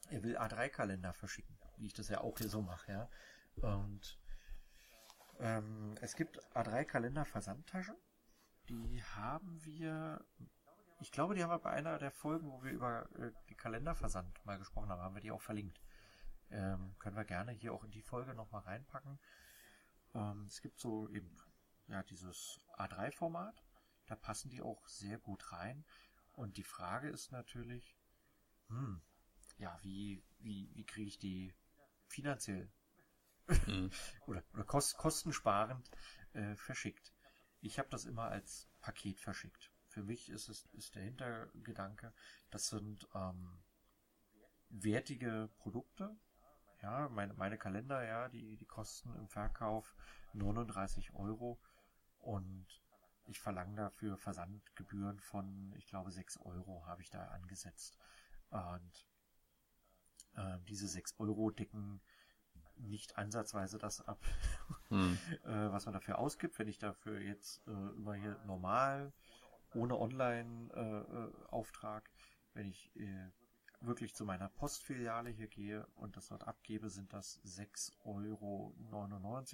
Er 0.09 0.23
will 0.23 0.37
A3-Kalender 0.37 1.13
verschicken, 1.13 1.57
wie 1.77 1.87
ich 1.87 1.93
das 1.93 2.09
ja 2.09 2.21
auch 2.21 2.37
hier 2.37 2.49
so 2.49 2.61
mache, 2.61 2.91
ja. 2.91 3.09
Und 3.55 4.19
ähm, 5.39 5.95
es 6.01 6.15
gibt 6.15 6.39
A3-Kalender-Versandtaschen. 6.55 7.95
Die 8.69 9.01
haben 9.03 9.63
wir 9.63 10.25
ich 10.99 11.11
glaube, 11.11 11.35
die 11.35 11.43
haben 11.43 11.51
wir 11.51 11.59
bei 11.59 11.71
einer 11.71 11.99
der 11.99 12.11
Folgen, 12.11 12.51
wo 12.51 12.63
wir 12.63 12.71
über 12.71 13.09
äh, 13.17 13.31
die 13.49 13.55
Kalenderversand 13.55 14.43
mal 14.45 14.57
gesprochen 14.57 14.89
haben, 14.89 15.01
haben 15.01 15.15
wir 15.15 15.21
die 15.21 15.31
auch 15.31 15.41
verlinkt. 15.41 15.79
Ähm, 16.49 16.95
können 16.99 17.15
wir 17.15 17.25
gerne 17.25 17.51
hier 17.51 17.73
auch 17.73 17.83
in 17.83 17.91
die 17.91 18.01
Folge 18.01 18.33
nochmal 18.33 18.61
reinpacken. 18.61 19.19
Ähm, 20.15 20.45
es 20.47 20.61
gibt 20.61 20.79
so 20.79 21.07
eben 21.09 21.37
ja 21.87 22.01
dieses 22.03 22.59
A3-Format. 22.77 23.63
Da 24.07 24.15
passen 24.15 24.49
die 24.49 24.61
auch 24.61 24.87
sehr 24.87 25.19
gut 25.19 25.51
rein. 25.51 25.85
Und 26.33 26.57
die 26.57 26.63
Frage 26.63 27.09
ist 27.09 27.31
natürlich, 27.31 27.95
hm, 28.67 29.01
ja, 29.57 29.77
wie, 29.83 30.23
wie, 30.39 30.71
wie 30.73 30.85
kriege 30.85 31.07
ich 31.07 31.19
die 31.19 31.53
finanziell 32.07 32.71
mhm. 33.67 33.91
oder, 34.27 34.43
oder 34.53 34.63
kost, 34.63 34.97
kostensparend 34.97 35.91
äh, 36.33 36.55
verschickt? 36.55 37.13
Ich 37.59 37.77
habe 37.77 37.89
das 37.89 38.05
immer 38.05 38.25
als 38.25 38.69
Paket 38.81 39.19
verschickt 39.19 39.71
für 39.97 40.03
mich 40.03 40.29
ist 40.29 40.47
es 40.47 40.67
ist 40.73 40.93
der 40.93 41.01
Hintergedanke, 41.01 42.13
das 42.51 42.67
sind 42.67 43.09
ähm, 43.15 43.57
wertige 44.69 45.49
Produkte. 45.57 46.15
Ja, 46.83 47.09
meine, 47.09 47.33
meine 47.33 47.57
Kalender, 47.57 48.05
ja, 48.05 48.29
die, 48.29 48.57
die 48.57 48.65
kosten 48.67 49.15
im 49.15 49.27
Verkauf 49.27 49.95
39 50.33 51.15
Euro 51.15 51.59
und 52.19 52.67
ich 53.25 53.39
verlange 53.39 53.75
dafür 53.75 54.19
Versandgebühren 54.19 55.19
von, 55.19 55.73
ich 55.79 55.87
glaube, 55.87 56.11
6 56.11 56.37
Euro 56.41 56.85
habe 56.85 57.01
ich 57.01 57.09
da 57.09 57.29
angesetzt. 57.29 57.97
Und 58.51 59.07
äh, 60.35 60.59
diese 60.67 60.87
6 60.87 61.15
Euro 61.17 61.49
decken 61.49 62.01
nicht 62.75 63.17
ansatzweise 63.17 63.79
das 63.79 64.07
ab, 64.07 64.23
hm. 64.89 65.17
äh, 65.45 65.71
was 65.71 65.85
man 65.85 65.93
dafür 65.93 66.19
ausgibt. 66.19 66.59
Wenn 66.59 66.67
ich 66.67 66.77
dafür 66.77 67.19
jetzt 67.19 67.67
äh, 67.67 67.71
immer 67.71 68.13
hier 68.13 68.39
normal 68.45 69.11
ohne 69.77 69.97
Online-Auftrag. 69.97 72.09
Wenn 72.53 72.67
ich 72.67 72.91
äh, 72.95 73.31
wirklich 73.81 74.15
zu 74.15 74.25
meiner 74.25 74.49
Postfiliale 74.49 75.29
hier 75.29 75.47
gehe 75.47 75.85
und 75.95 76.17
das 76.17 76.27
dort 76.27 76.47
abgebe, 76.47 76.89
sind 76.89 77.13
das 77.13 77.39
6,99 77.45 77.93
Euro 78.03 78.75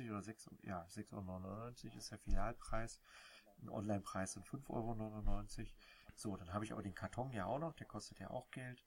oder 0.09 0.21
6, 0.21 0.49
ja, 0.63 0.85
6,99 0.85 1.17
Euro 1.17 1.97
ist 1.97 2.11
der 2.11 2.19
Filialpreis. 2.19 2.99
Ein 3.61 3.69
Online-Preis 3.69 4.33
sind 4.33 4.45
5,99 4.45 4.69
Euro. 4.69 5.67
So, 6.15 6.37
dann 6.37 6.53
habe 6.53 6.65
ich 6.65 6.71
aber 6.71 6.83
den 6.83 6.95
Karton 6.95 7.31
ja 7.31 7.45
auch 7.45 7.59
noch, 7.59 7.73
der 7.73 7.87
kostet 7.87 8.19
ja 8.19 8.29
auch 8.29 8.49
Geld. 8.51 8.83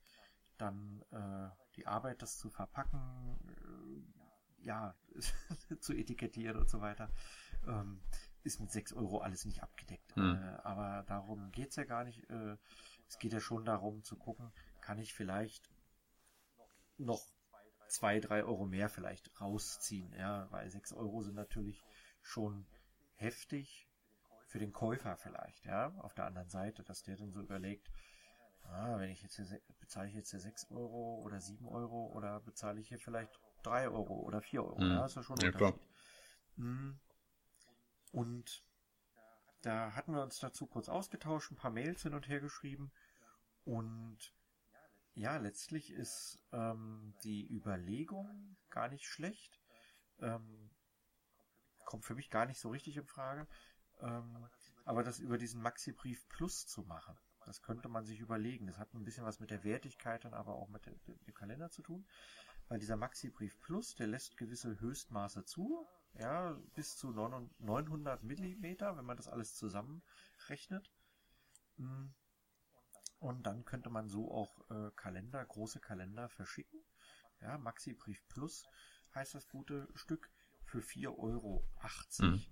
Dann 0.57 1.03
äh, 1.11 1.49
die 1.75 1.85
Arbeit, 1.85 2.21
das 2.21 2.37
zu 2.37 2.49
verpacken, 2.49 3.37
äh, 3.47 4.65
ja, 4.65 4.95
zu 5.79 5.93
etikettieren 5.93 6.57
und 6.57 6.69
so 6.69 6.81
weiter. 6.81 7.11
Ähm, 7.67 8.01
ist 8.47 8.59
mit 8.59 8.71
6 8.71 8.93
Euro 8.93 9.19
alles 9.19 9.45
nicht 9.45 9.61
abgedeckt. 9.61 10.15
Hm. 10.15 10.35
Äh, 10.35 10.57
aber 10.63 11.03
darum 11.07 11.51
geht 11.51 11.69
es 11.69 11.75
ja 11.75 11.83
gar 11.83 12.03
nicht. 12.03 12.29
Äh, 12.29 12.57
es 13.07 13.19
geht 13.19 13.33
ja 13.33 13.39
schon 13.39 13.65
darum 13.65 14.03
zu 14.03 14.17
gucken, 14.17 14.51
kann 14.81 14.97
ich 14.97 15.13
vielleicht 15.13 15.69
noch 16.97 17.21
2, 17.89 18.19
3 18.19 18.43
Euro 18.43 18.65
mehr 18.65 18.89
vielleicht 18.89 19.39
rausziehen. 19.39 20.11
Ja, 20.13 20.47
weil 20.51 20.69
6 20.69 20.93
Euro 20.93 21.21
sind 21.23 21.35
natürlich 21.35 21.83
schon 22.21 22.65
heftig 23.15 23.87
für 24.47 24.59
den 24.59 24.73
Käufer 24.73 25.15
vielleicht. 25.17 25.65
Ja, 25.65 25.93
auf 25.99 26.13
der 26.13 26.25
anderen 26.25 26.49
Seite, 26.49 26.83
dass 26.83 27.03
der 27.03 27.17
dann 27.17 27.31
so 27.31 27.41
überlegt, 27.41 27.89
ah, 28.63 28.97
wenn 28.97 29.09
ich 29.09 29.21
jetzt 29.21 29.35
hier, 29.35 29.61
bezahle 29.79 30.09
ich 30.09 30.15
jetzt 30.15 30.31
hier 30.31 30.39
6 30.39 30.71
Euro 30.71 31.21
oder 31.23 31.39
7 31.39 31.67
Euro 31.67 32.11
oder 32.13 32.39
bezahle 32.41 32.79
ich 32.79 32.87
hier 32.89 32.99
vielleicht 32.99 33.39
3 33.63 33.89
Euro 33.89 34.21
oder 34.21 34.41
4 34.41 34.63
Euro. 34.63 34.79
Hm. 34.79 34.89
Ja, 34.89 35.05
ist 35.05 35.15
ja 35.15 35.23
schon 35.23 35.37
ein 35.39 35.45
ja, 35.45 35.51
Unterschied. 35.51 35.81
Hm, 36.55 36.99
und 38.17 38.65
da 39.61 39.93
hatten 39.93 40.11
wir 40.11 40.23
uns 40.23 40.39
dazu 40.39 40.65
kurz 40.65 40.89
ausgetauscht, 40.89 41.51
ein 41.51 41.55
paar 41.55 41.69
Mails 41.69 42.01
hin 42.01 42.15
und 42.15 42.27
her 42.27 42.39
geschrieben. 42.39 42.91
Und 43.63 44.33
ja, 45.13 45.37
letztlich 45.37 45.91
ist 45.91 46.43
ähm, 46.51 47.13
die 47.23 47.47
Überlegung 47.47 48.57
gar 48.71 48.89
nicht 48.89 49.05
schlecht. 49.05 49.61
Ähm, 50.17 50.71
kommt 51.85 52.05
für 52.05 52.15
mich 52.15 52.31
gar 52.31 52.47
nicht 52.47 52.59
so 52.59 52.69
richtig 52.71 52.97
in 52.97 53.05
Frage. 53.05 53.47
Ähm, 54.01 54.49
aber 54.83 55.03
das 55.03 55.19
über 55.19 55.37
diesen 55.37 55.61
Maxi-Brief 55.61 56.27
Plus 56.27 56.65
zu 56.65 56.81
machen, 56.81 57.15
das 57.45 57.61
könnte 57.61 57.87
man 57.87 58.03
sich 58.03 58.19
überlegen. 58.19 58.65
Das 58.65 58.79
hat 58.79 58.95
ein 58.95 59.05
bisschen 59.05 59.25
was 59.25 59.39
mit 59.39 59.51
der 59.51 59.63
Wertigkeit 59.63 60.25
dann 60.25 60.33
aber 60.33 60.55
auch 60.55 60.69
mit 60.69 60.87
dem, 60.87 60.99
dem 61.05 61.35
Kalender 61.35 61.69
zu 61.69 61.83
tun. 61.83 62.07
Weil 62.67 62.79
dieser 62.79 62.97
Maxi-Brief 62.97 63.61
Plus, 63.61 63.93
der 63.93 64.07
lässt 64.07 64.37
gewisse 64.37 64.79
Höchstmaße 64.79 65.45
zu 65.45 65.87
ja, 66.19 66.59
bis 66.73 66.97
zu 66.97 67.11
900 67.11 68.23
Millimeter, 68.23 68.97
wenn 68.97 69.05
man 69.05 69.17
das 69.17 69.27
alles 69.27 69.55
zusammenrechnet. 69.55 70.91
Hm. 71.77 72.13
Und 73.19 73.43
dann 73.43 73.65
könnte 73.65 73.89
man 73.89 74.09
so 74.09 74.31
auch 74.31 74.69
äh, 74.69 74.91
Kalender, 74.95 75.43
große 75.43 75.79
Kalender 75.79 76.29
verschicken. 76.29 76.79
Ja, 77.41 77.57
Maxi 77.57 77.93
Brief 77.93 78.27
Plus 78.29 78.65
heißt 79.15 79.35
das 79.35 79.47
gute 79.47 79.87
Stück 79.95 80.31
für 80.65 80.79
4,80 80.79 81.17
Euro. 81.17 81.69
Mhm. 82.19 82.45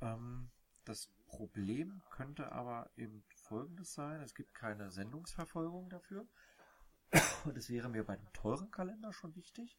Ähm, 0.00 0.50
das 0.84 1.10
Problem 1.26 2.02
könnte 2.10 2.52
aber 2.52 2.90
eben 2.96 3.24
folgendes 3.34 3.94
sein. 3.94 4.22
Es 4.22 4.34
gibt 4.34 4.54
keine 4.54 4.90
Sendungsverfolgung 4.90 5.90
dafür. 5.90 6.26
Und 7.44 7.56
es 7.56 7.68
wäre 7.68 7.88
mir 7.88 8.04
bei 8.04 8.16
dem 8.16 8.32
teuren 8.32 8.70
Kalender 8.70 9.12
schon 9.12 9.34
wichtig. 9.36 9.78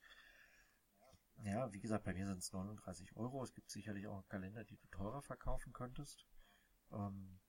Ja, 1.44 1.72
wie 1.74 1.80
gesagt, 1.80 2.04
bei 2.04 2.14
mir 2.14 2.28
sind 2.28 2.39
es 2.39 2.52
39 2.52 3.16
Euro. 3.16 3.44
Es 3.44 3.54
gibt 3.54 3.72
sicherlich 3.72 4.08
auch 4.08 4.28
Kalender, 4.28 4.64
die 4.64 4.78
du 4.78 4.88
teurer 4.88 5.22
verkaufen 5.22 5.74
könntest. 5.74 6.26
Ähm, 6.92 7.39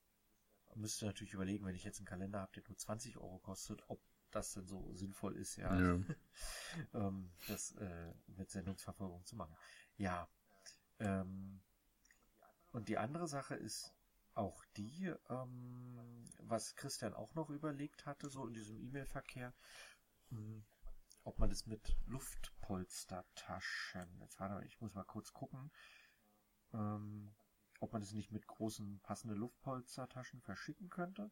müsste 0.75 1.07
natürlich 1.07 1.35
überlegen, 1.35 1.65
wenn 1.67 1.75
ich 1.75 1.85
jetzt 1.85 1.99
einen 1.99 2.07
Kalender 2.07 2.41
habe, 2.41 2.53
der 2.53 2.63
nur 2.69 2.79
20 2.79 3.19
Euro 3.19 3.39
kostet, 3.39 3.83
ob 3.89 4.01
das 4.31 4.53
denn 4.55 4.67
so 4.67 4.93
sinnvoll 4.95 5.37
ist, 5.37 5.57
ja, 5.57 5.79
ja. 5.79 6.01
ähm, 6.95 7.33
das 7.49 7.73
äh, 7.73 8.15
mit 8.27 8.51
Sendungsverfolgung 8.51 9.25
zu 9.27 9.37
machen. 9.37 9.55
Ja. 9.97 10.29
Ähm, 10.99 11.63
und 12.73 12.89
die 12.89 12.97
andere 12.97 13.29
Sache 13.29 13.55
ist 13.55 13.95
auch 14.35 14.65
die, 14.77 15.13
ähm, 15.29 16.25
was 16.39 16.75
Christian 16.77 17.13
auch 17.13 17.35
noch 17.35 17.51
überlegt 17.51 18.07
hatte, 18.07 18.31
so 18.31 18.47
in 18.47 18.55
diesem 18.55 18.79
E-Mail-Verkehr, 18.81 19.53
hm, 20.31 20.65
ob 21.25 21.39
man 21.39 21.51
das 21.51 21.67
mit 21.67 21.97
Luftpolstertaschen, 22.07 24.21
jetzt 24.21 24.41
warte 24.41 24.55
mal, 24.55 24.65
ich 24.65 24.81
muss 24.81 24.95
mal 24.95 25.05
kurz 25.05 25.33
gucken, 25.33 25.71
ähm, 26.73 27.35
ob 27.81 27.93
man 27.93 28.01
das 28.01 28.13
nicht 28.13 28.33
mit 28.33 28.47
großen 28.47 29.01
passenden 29.01 29.39
Luftpolstertaschen 29.39 30.41
verschicken 30.41 30.89
könnte. 30.89 31.31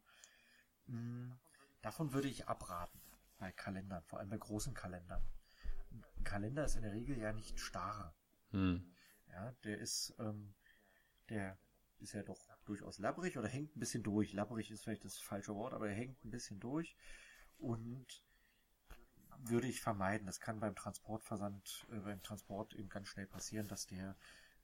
Hm, 0.87 1.39
davon 1.81 2.13
würde 2.13 2.27
ich 2.27 2.47
abraten 2.47 3.01
bei 3.37 3.51
Kalendern, 3.51 4.03
vor 4.03 4.19
allem 4.19 4.29
bei 4.29 4.37
großen 4.37 4.73
Kalendern. 4.73 5.23
Ein 5.91 6.23
Kalender 6.23 6.65
ist 6.65 6.75
in 6.75 6.83
der 6.83 6.93
Regel 6.93 7.17
ja 7.17 7.33
nicht 7.33 7.59
starr. 7.59 8.13
Hm. 8.51 8.93
Ja, 9.29 9.51
der 9.63 9.77
ist, 9.77 10.15
ähm, 10.19 10.53
der 11.29 11.57
ist 11.99 12.13
ja 12.13 12.23
doch 12.23 12.49
durchaus 12.65 12.99
labbrig 12.99 13.37
oder 13.37 13.47
hängt 13.47 13.75
ein 13.75 13.79
bisschen 13.79 14.03
durch. 14.03 14.33
Labbrig 14.33 14.71
ist 14.71 14.83
vielleicht 14.83 15.05
das 15.05 15.17
falsche 15.17 15.55
Wort, 15.55 15.73
aber 15.73 15.89
er 15.89 15.95
hängt 15.95 16.23
ein 16.23 16.31
bisschen 16.31 16.59
durch 16.59 16.95
und 17.57 18.23
würde 19.43 19.67
ich 19.67 19.81
vermeiden. 19.81 20.27
Das 20.27 20.39
kann 20.39 20.59
beim 20.59 20.75
Transportversand, 20.75 21.87
äh, 21.91 21.99
beim 21.99 22.21
Transport 22.21 22.73
eben 22.73 22.89
ganz 22.89 23.07
schnell 23.07 23.27
passieren, 23.27 23.67
dass 23.67 23.87
der 23.87 24.15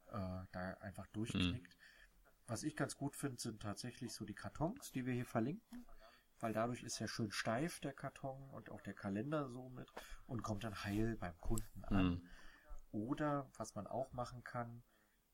äh, 0.07 0.45
da 0.51 0.77
einfach 0.79 1.07
durchknickt. 1.07 1.75
Mhm. 1.75 1.81
Was 2.47 2.63
ich 2.63 2.75
ganz 2.75 2.95
gut 2.95 3.15
finde, 3.15 3.41
sind 3.41 3.61
tatsächlich 3.61 4.13
so 4.13 4.25
die 4.25 4.33
Kartons, 4.33 4.91
die 4.91 5.05
wir 5.05 5.13
hier 5.13 5.25
verlinken, 5.25 5.85
weil 6.39 6.53
dadurch 6.53 6.83
ist 6.83 7.01
er 7.01 7.07
schön 7.07 7.31
steif, 7.31 7.79
der 7.79 7.93
Karton 7.93 8.49
und 8.51 8.69
auch 8.69 8.81
der 8.81 8.93
Kalender 8.93 9.49
so 9.49 9.69
mit 9.69 9.91
und 10.27 10.43
kommt 10.43 10.63
dann 10.63 10.83
heil 10.83 11.17
beim 11.17 11.37
Kunden 11.41 11.83
an. 11.85 12.09
Mhm. 12.09 12.29
Oder 12.91 13.49
was 13.57 13.75
man 13.75 13.85
auch 13.85 14.13
machen 14.13 14.43
kann, 14.43 14.83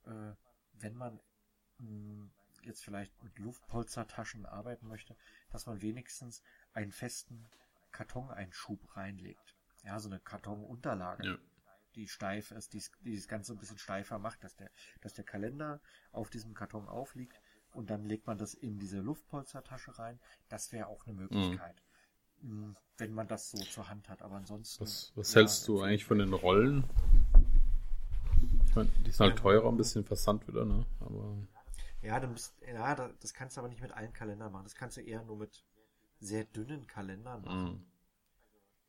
äh, 0.05 0.33
wenn 0.73 0.95
man 0.95 1.19
mh, 1.77 1.87
hm, 1.87 2.31
jetzt 2.63 2.83
vielleicht 2.83 3.21
mit 3.23 3.37
Luftpolstertaschen 3.37 4.45
arbeiten 4.45 4.87
möchte, 4.87 5.15
dass 5.49 5.65
man 5.65 5.81
wenigstens 5.81 6.41
einen 6.71 6.91
festen 6.91 7.47
Kartoneinschub 7.93 8.97
reinlegt. 8.97 9.55
Ja, 9.83 9.99
so 9.99 10.09
eine 10.09 10.19
Kartonunterlage. 10.19 11.25
Ja 11.25 11.37
die 11.95 12.07
steif 12.07 12.51
ist, 12.51 12.73
die, 12.73 12.83
die 13.01 13.15
das 13.15 13.27
Ganze 13.27 13.53
ein 13.53 13.59
bisschen 13.59 13.77
steifer 13.77 14.19
macht, 14.19 14.43
dass 14.43 14.55
der, 14.55 14.69
dass 15.01 15.13
der 15.13 15.23
Kalender 15.23 15.79
auf 16.11 16.29
diesem 16.29 16.53
Karton 16.53 16.87
aufliegt 16.87 17.39
und 17.71 17.89
dann 17.89 18.05
legt 18.05 18.27
man 18.27 18.37
das 18.37 18.53
in 18.53 18.79
diese 18.79 18.99
Luftpolstertasche 18.99 19.97
rein. 19.97 20.19
Das 20.49 20.71
wäre 20.71 20.87
auch 20.87 21.05
eine 21.05 21.15
Möglichkeit. 21.15 21.81
Mhm. 22.41 22.75
Wenn 22.97 23.13
man 23.13 23.27
das 23.27 23.51
so 23.51 23.57
zur 23.57 23.89
Hand 23.89 24.09
hat, 24.09 24.21
aber 24.21 24.35
ansonsten. 24.35 24.83
Was, 24.83 25.11
was 25.15 25.33
ja, 25.33 25.41
hältst 25.41 25.67
du 25.67 25.81
eigentlich 25.81 26.05
von 26.05 26.19
den 26.19 26.33
Rollen? 26.33 26.83
Ich 28.65 28.75
meine, 28.75 28.89
die 29.05 29.11
sind 29.11 29.19
halt 29.19 29.39
teurer, 29.39 29.69
ein 29.69 29.77
bisschen 29.77 30.03
Versand 30.03 30.47
wieder, 30.47 30.65
ne? 30.65 30.85
Aber. 30.99 31.37
Ja, 32.01 32.19
du 32.19 32.27
musst, 32.27 32.53
ja, 32.67 32.95
das 32.95 33.33
kannst 33.33 33.55
du 33.55 33.61
aber 33.61 33.69
nicht 33.69 33.81
mit 33.81 33.91
allen 33.91 34.13
Kalendern 34.13 34.51
machen. 34.51 34.65
Das 34.65 34.75
kannst 34.75 34.97
du 34.97 35.01
eher 35.01 35.23
nur 35.23 35.37
mit 35.37 35.63
sehr 36.23 36.45
dünnen 36.45 36.87
Kalendern 36.87 37.41
machen. 37.43 37.73
Mhm. 37.73 37.85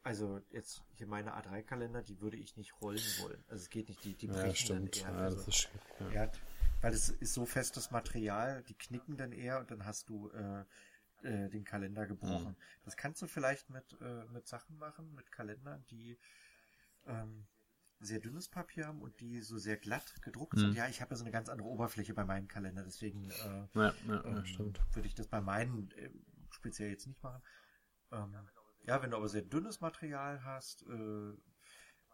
Also 0.02 0.40
jetzt 0.50 0.82
hier 0.92 1.06
meine 1.06 1.34
A3-Kalender, 1.34 2.02
die 2.02 2.20
würde 2.20 2.36
ich 2.36 2.56
nicht 2.56 2.80
rollen 2.80 3.00
wollen. 3.20 3.42
Also 3.48 3.62
es 3.62 3.70
geht 3.70 3.88
nicht, 3.88 4.04
die, 4.04 4.14
die 4.14 4.26
brechen 4.26 4.48
ja, 4.48 4.54
stimmt. 4.54 5.02
dann 5.02 5.14
eher. 5.14 5.20
Ja, 5.20 5.30
das 5.30 5.48
ist 5.48 5.56
schick, 5.56 5.80
ja. 5.98 6.10
ja. 6.10 6.32
weil 6.82 6.92
es 6.92 7.08
ist 7.08 7.32
so 7.32 7.46
festes 7.46 7.90
Material, 7.90 8.62
die 8.64 8.74
knicken 8.74 9.16
dann 9.16 9.32
eher 9.32 9.60
und 9.60 9.70
dann 9.70 9.86
hast 9.86 10.10
du 10.10 10.30
äh, 10.30 10.64
äh, 11.22 11.48
den 11.48 11.64
Kalender 11.64 12.06
gebrochen. 12.06 12.50
Mhm. 12.50 12.82
Das 12.84 12.98
kannst 12.98 13.22
du 13.22 13.26
vielleicht 13.26 13.70
mit, 13.70 13.96
äh, 14.02 14.26
mit 14.26 14.46
Sachen 14.46 14.76
machen, 14.76 15.14
mit 15.14 15.32
Kalendern, 15.32 15.86
die 15.90 16.18
ähm, 17.06 17.46
sehr 17.98 18.20
dünnes 18.20 18.48
Papier 18.48 18.86
haben 18.86 19.00
und 19.00 19.20
die 19.20 19.40
so 19.40 19.56
sehr 19.56 19.78
glatt 19.78 20.20
gedruckt 20.20 20.56
mhm. 20.56 20.60
sind. 20.60 20.76
Ja, 20.76 20.86
ich 20.88 21.00
habe 21.00 21.12
ja 21.12 21.16
so 21.16 21.24
eine 21.24 21.32
ganz 21.32 21.48
andere 21.48 21.68
Oberfläche 21.68 22.12
bei 22.12 22.26
meinem 22.26 22.48
Kalender, 22.48 22.82
deswegen 22.82 23.30
äh, 23.30 23.66
ja, 23.74 23.94
ja, 24.06 24.24
ähm, 24.24 24.74
würde 24.92 25.08
ich 25.08 25.14
das 25.14 25.28
bei 25.28 25.40
meinen 25.40 25.90
äh, 25.92 26.10
speziell 26.64 26.90
jetzt 26.90 27.06
nicht 27.06 27.22
machen. 27.22 27.42
Ähm, 28.10 28.34
ja, 28.86 29.02
wenn 29.02 29.10
du 29.10 29.16
aber 29.16 29.28
sehr 29.28 29.42
dünnes 29.42 29.80
Material 29.80 30.42
hast, 30.44 30.82
äh, 30.82 31.32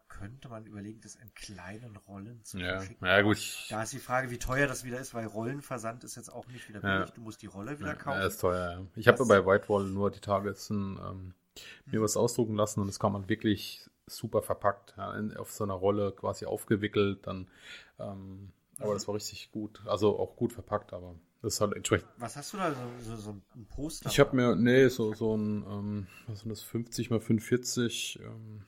könnte 0.09 0.49
man 0.49 0.67
überlegen, 0.67 1.01
das 1.01 1.15
in 1.15 1.33
kleinen 1.35 1.97
Rollen 1.97 2.43
zu 2.45 2.59
ja. 2.59 2.79
verschicken. 2.79 3.07
Ja, 3.07 3.23
gut. 3.23 3.39
Da 3.71 3.85
ist 3.85 3.93
die 3.93 4.01
Frage, 4.01 4.31
wie 4.31 4.39
teuer 4.39 4.67
das 4.67 4.83
wieder 4.83 4.99
ist, 4.99 5.15
weil 5.15 5.27
Rollenversand 5.27 6.03
ist 6.03 6.17
jetzt 6.17 6.31
auch 6.31 6.49
nicht 6.49 6.69
wieder 6.69 6.81
billig. 6.81 7.09
Ja. 7.09 7.15
Du 7.15 7.21
musst 7.21 7.43
die 7.43 7.47
Rolle 7.47 7.79
wieder 7.79 7.95
kaufen. 7.95 8.19
Ja, 8.19 8.27
ist 8.27 8.41
teuer, 8.41 8.73
ja. 8.73 8.87
Ich 8.97 9.07
habe 9.07 9.25
bei 9.25 9.47
Whitewall 9.47 9.85
nur 9.85 10.11
die 10.11 10.21
Tage 10.21 10.49
jetzt 10.49 10.69
ein, 10.71 10.99
ähm, 10.99 11.35
mir 11.87 11.99
hm. 11.99 12.03
was 12.03 12.17
ausdrucken 12.17 12.57
lassen 12.57 12.81
und 12.81 12.89
das 12.89 12.99
kann 12.99 13.13
man 13.13 13.29
wirklich 13.29 13.89
super 14.07 14.43
verpackt, 14.43 14.95
ja, 14.97 15.17
in, 15.17 15.37
auf 15.37 15.53
so 15.53 15.63
einer 15.63 15.75
Rolle 15.75 16.11
quasi 16.11 16.45
aufgewickelt, 16.45 17.25
dann, 17.29 17.49
ähm, 18.01 18.53
aber 18.79 18.91
mhm. 18.91 18.95
das 18.95 19.07
war 19.07 19.15
richtig 19.15 19.53
gut, 19.53 19.81
also 19.87 20.19
auch 20.19 20.35
gut 20.35 20.53
verpackt, 20.53 20.93
aber 20.93 21.15
das 21.43 21.55
ist 21.55 21.61
halt 21.61 21.75
entsprechend. 21.75 22.09
Was 22.19 22.37
hast 22.37 22.53
du 22.53 22.59
da? 22.59 22.73
So, 22.73 23.11
so, 23.11 23.17
so 23.17 23.31
ein 23.31 23.67
Poster? 23.67 24.11
Ich 24.11 24.21
habe 24.21 24.37
mir, 24.37 24.57
nee, 24.57 24.89
so, 24.89 25.15
so 25.15 25.37
ein, 25.37 25.65
ähm, 25.69 26.07
was 26.27 26.41
sind 26.41 26.51
das, 26.51 26.63
50 26.63 27.11
mal 27.11 27.21
45 27.21 28.21
ähm, 28.23 28.65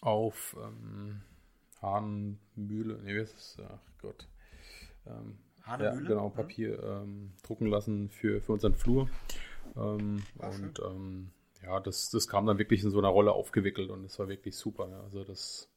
auf 0.00 0.56
ähm, 0.62 1.22
Hahnmühle, 1.82 3.00
nee, 3.02 3.14
wie 3.14 3.20
ist 3.20 3.34
das? 3.34 3.66
Ach 3.68 3.98
Gott. 4.00 4.28
Ähm, 5.06 5.38
ja, 5.66 5.94
genau, 5.94 6.30
Papier 6.30 6.82
ähm, 6.82 7.32
drucken 7.42 7.66
lassen 7.66 8.08
für, 8.08 8.40
für 8.40 8.52
unseren 8.52 8.74
Flur. 8.74 9.08
Ähm, 9.76 10.22
und 10.38 10.80
ähm, 10.84 11.30
ja, 11.62 11.80
das, 11.80 12.10
das 12.10 12.28
kam 12.28 12.46
dann 12.46 12.58
wirklich 12.58 12.82
in 12.84 12.90
so 12.90 12.98
einer 12.98 13.08
Rolle 13.08 13.32
aufgewickelt 13.32 13.90
und 13.90 14.04
es 14.04 14.18
war 14.18 14.28
wirklich 14.28 14.56
super. 14.56 14.88
Ja. 14.88 15.00
Also 15.02 15.24
das 15.24 15.68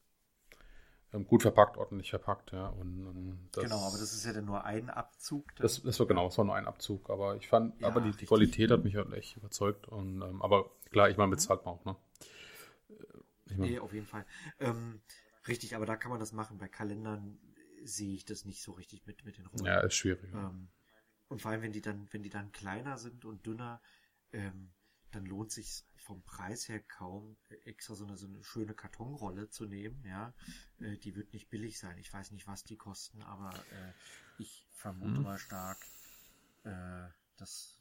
gut 1.27 1.41
verpackt, 1.41 1.77
ordentlich 1.77 2.09
verpackt, 2.09 2.51
ja. 2.51 2.67
Und, 2.67 3.07
und 3.07 3.49
das, 3.51 3.63
genau, 3.63 3.79
aber 3.85 3.97
das 3.97 4.13
ist 4.13 4.25
ja 4.25 4.33
dann 4.33 4.45
nur 4.45 4.63
ein 4.63 4.89
Abzug. 4.89 5.53
Das, 5.55 5.81
das 5.83 5.99
war 5.99 6.07
genau, 6.07 6.27
es 6.27 6.37
war 6.37 6.45
nur 6.45 6.55
ein 6.55 6.67
Abzug, 6.67 7.09
aber 7.09 7.35
ich 7.35 7.47
fand, 7.47 7.79
ja, 7.81 7.87
aber 7.87 8.01
die, 8.01 8.11
die 8.11 8.25
Qualität 8.25 8.71
hat 8.71 8.83
mich 8.83 8.95
halt 8.95 9.11
echt 9.13 9.35
überzeugt. 9.37 9.87
Und 9.87 10.21
ähm, 10.21 10.41
aber 10.41 10.71
klar, 10.89 11.09
ich 11.09 11.17
meine, 11.17 11.31
bezahlt 11.31 11.65
man 11.65 11.75
auch, 11.75 11.85
ne? 11.85 11.95
Ich 13.45 13.57
mein, 13.57 13.69
nee, 13.69 13.79
auf 13.79 13.93
jeden 13.93 14.05
Fall. 14.05 14.25
Ähm, 14.59 15.01
richtig, 15.47 15.75
aber 15.75 15.85
da 15.85 15.97
kann 15.97 16.11
man 16.11 16.19
das 16.19 16.31
machen. 16.31 16.57
Bei 16.57 16.69
Kalendern 16.69 17.37
sehe 17.83 18.13
ich 18.13 18.25
das 18.25 18.45
nicht 18.45 18.61
so 18.61 18.71
richtig 18.71 19.05
mit, 19.05 19.25
mit 19.25 19.37
den 19.37 19.47
Rollen. 19.47 19.65
Ja, 19.65 19.81
ist 19.81 19.95
schwierig. 19.95 20.31
Ähm, 20.33 20.69
und 21.27 21.41
vor 21.41 21.51
allem, 21.51 21.61
wenn 21.61 21.73
die 21.73 21.81
dann, 21.81 22.07
wenn 22.11 22.23
die 22.23 22.29
dann 22.29 22.51
kleiner 22.51 22.97
sind 22.97 23.25
und 23.25 23.45
dünner, 23.45 23.81
ähm, 24.31 24.71
dann 25.11 25.25
lohnt 25.25 25.51
sich 25.51 25.83
vom 26.01 26.21
Preis 26.23 26.67
her 26.67 26.79
kaum 26.79 27.37
extra 27.65 27.95
so 27.95 28.05
eine, 28.05 28.17
so 28.17 28.27
eine 28.27 28.43
schöne 28.43 28.73
Kartonrolle 28.73 29.49
zu 29.49 29.65
nehmen, 29.65 30.03
ja. 30.05 30.33
Äh, 30.79 30.97
die 30.97 31.15
wird 31.15 31.33
nicht 31.33 31.49
billig 31.49 31.79
sein. 31.79 31.97
Ich 31.99 32.11
weiß 32.11 32.31
nicht, 32.31 32.47
was 32.47 32.63
die 32.63 32.75
kosten, 32.75 33.21
aber 33.21 33.51
äh, 33.53 33.93
ich 34.41 34.67
vermute 34.71 35.19
mhm. 35.19 35.23
mal 35.23 35.37
stark, 35.37 35.77
äh, 36.63 37.07
dass 37.37 37.79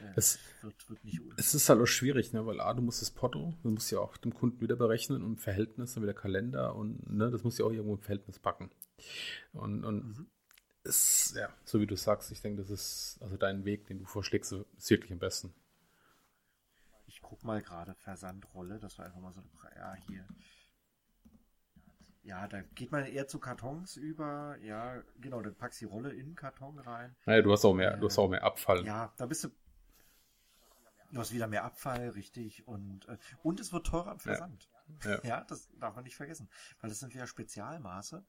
äh, 0.00 0.12
es, 0.16 0.38
wird, 0.62 0.88
wird 0.88 1.00
es 1.36 1.54
ist 1.54 1.68
halt 1.68 1.80
auch 1.80 1.86
schwierig, 1.86 2.32
ne? 2.32 2.44
weil 2.46 2.60
A, 2.60 2.72
du 2.74 2.82
musst 2.82 3.02
das 3.02 3.10
Porto, 3.10 3.54
du 3.62 3.70
musst 3.70 3.90
ja 3.90 3.98
auch 3.98 4.16
dem 4.16 4.34
Kunden 4.34 4.60
wieder 4.60 4.76
berechnen 4.76 5.22
und 5.22 5.32
im 5.32 5.38
Verhältnis 5.38 5.94
dann 5.94 6.02
wieder 6.02 6.14
Kalender 6.14 6.74
und 6.74 7.08
ne, 7.10 7.30
das 7.30 7.44
muss 7.44 7.58
ja 7.58 7.64
auch 7.66 7.70
irgendwo 7.70 7.94
im 7.94 8.02
Verhältnis 8.02 8.38
packen. 8.38 8.70
Und, 9.52 9.84
und 9.84 10.04
mhm. 10.04 10.26
es, 10.82 11.34
ja, 11.36 11.54
so 11.64 11.80
wie 11.80 11.86
du 11.86 11.96
sagst, 11.96 12.32
ich 12.32 12.40
denke, 12.40 12.62
das 12.62 12.70
ist 12.70 13.18
also 13.20 13.36
dein 13.36 13.64
Weg, 13.64 13.86
den 13.86 13.98
du 13.98 14.06
vorschlägst, 14.06 14.52
ist 14.52 14.90
wirklich 14.90 15.12
am 15.12 15.18
besten 15.18 15.54
guck 17.34 17.42
mal 17.42 17.60
gerade 17.62 17.94
Versandrolle, 17.96 18.78
das 18.78 18.96
war 18.96 19.06
einfach 19.06 19.18
mal 19.18 19.32
so 19.32 19.40
eine, 19.40 19.76
ja, 19.76 19.94
hier. 20.06 20.24
Ja, 22.22 22.46
da 22.46 22.62
geht 22.62 22.92
man 22.92 23.04
eher 23.06 23.26
zu 23.26 23.40
Kartons 23.40 23.96
über, 23.96 24.56
ja, 24.62 25.02
genau, 25.18 25.42
dann 25.42 25.56
packst 25.56 25.80
die 25.80 25.84
Rolle 25.84 26.12
in 26.12 26.26
den 26.26 26.34
Karton 26.36 26.78
rein. 26.78 27.16
Naja, 27.26 27.42
du 27.42 27.50
hast 27.50 27.64
auch 27.64 27.74
mehr, 27.74 27.94
äh, 27.94 27.98
du 27.98 28.06
hast 28.06 28.18
auch 28.18 28.28
mehr 28.28 28.44
Abfall. 28.44 28.86
Ja, 28.86 29.12
da 29.16 29.26
bist 29.26 29.42
du, 29.42 29.48
du 31.10 31.18
hast 31.18 31.32
wieder 31.32 31.48
mehr 31.48 31.64
Abfall, 31.64 32.10
richtig, 32.10 32.68
und, 32.68 33.08
äh, 33.08 33.18
und 33.42 33.58
es 33.58 33.72
wird 33.72 33.88
teurer 33.88 34.12
am 34.12 34.20
Versand. 34.20 34.70
Ja. 35.02 35.10
Ja. 35.10 35.20
ja, 35.24 35.44
das 35.44 35.68
darf 35.80 35.96
man 35.96 36.04
nicht 36.04 36.16
vergessen, 36.16 36.48
weil 36.80 36.88
das 36.88 37.00
sind 37.00 37.14
wieder 37.14 37.26
Spezialmaße. 37.26 38.24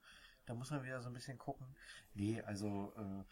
Da 0.48 0.56
muss 0.56 0.72
man 0.72 0.84
wieder 0.84 1.02
so 1.02 1.10
ein 1.10 1.14
bisschen 1.14 1.38
gucken. 1.38 1.76
Nee, 2.16 2.42
also, 2.42 2.92
äh, 2.98 3.24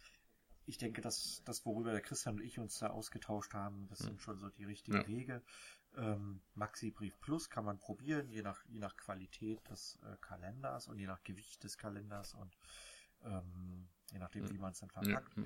ich 0.66 0.78
denke, 0.78 1.02
dass 1.02 1.42
das, 1.46 1.66
worüber 1.66 1.92
der 1.92 2.02
Christian 2.02 2.36
und 2.36 2.42
ich 2.42 2.60
uns 2.60 2.80
da 2.80 2.90
ausgetauscht 2.90 3.54
haben, 3.54 3.88
das 3.90 4.00
sind 4.00 4.22
schon 4.22 4.40
so 4.40 4.50
die 4.50 4.64
richtigen 4.64 4.98
ja. 4.98 5.08
Wege. 5.08 5.42
Ähm, 5.96 6.42
Maxi 6.56 6.90
Brief 6.92 7.20
Plus 7.20 7.50
kann 7.50 7.66
man 7.66 7.78
probieren, 7.78 8.30
je 8.30 8.42
nach, 8.42 8.64
je 8.66 8.80
nach 8.80 8.96
Qualität 8.96 9.68
des 9.70 10.00
äh, 10.04 10.18
Kalenders 10.22 10.88
und 10.88 11.00
je 11.00 11.06
nach 11.06 11.24
Gewicht 11.24 11.64
des 11.64 11.78
Kalenders 11.78 12.34
und 12.34 12.58
ähm, 13.24 13.88
je 14.12 14.20
nachdem, 14.20 14.50
wie 14.50 14.58
man 14.58 14.72
es 14.72 14.80
dann 14.80 14.90
verpackt. 14.90 15.38
Ja. 15.38 15.44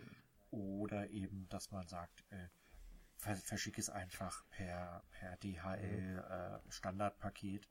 Oder 0.52 1.10
eben, 1.10 1.50
dass 1.50 1.72
man 1.72 1.88
sagt, 1.88 2.24
äh, 2.30 2.48
verschicke 3.18 3.82
es 3.82 3.90
einfach 3.90 4.48
per, 4.50 5.04
per 5.10 5.38
DHL 5.38 6.62
äh, 6.66 6.72
Standardpaket 6.72 7.68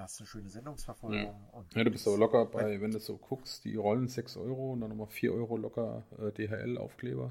da 0.00 0.04
hast 0.04 0.18
du 0.18 0.22
eine 0.22 0.28
schöne 0.28 0.48
Sendungsverfolgung. 0.48 1.18
Ja, 1.52 1.64
ja 1.74 1.84
du 1.84 1.90
bist 1.90 2.08
aber 2.08 2.16
locker 2.16 2.46
bei, 2.46 2.80
wenn 2.80 2.90
du 2.90 2.98
so 2.98 3.18
guckst, 3.18 3.66
die 3.66 3.76
rollen 3.76 4.08
6 4.08 4.38
Euro 4.38 4.72
und 4.72 4.80
dann 4.80 4.88
nochmal 4.88 5.08
4 5.08 5.30
Euro 5.34 5.58
locker 5.58 6.06
äh, 6.18 6.32
DHL-Aufkleber. 6.32 7.30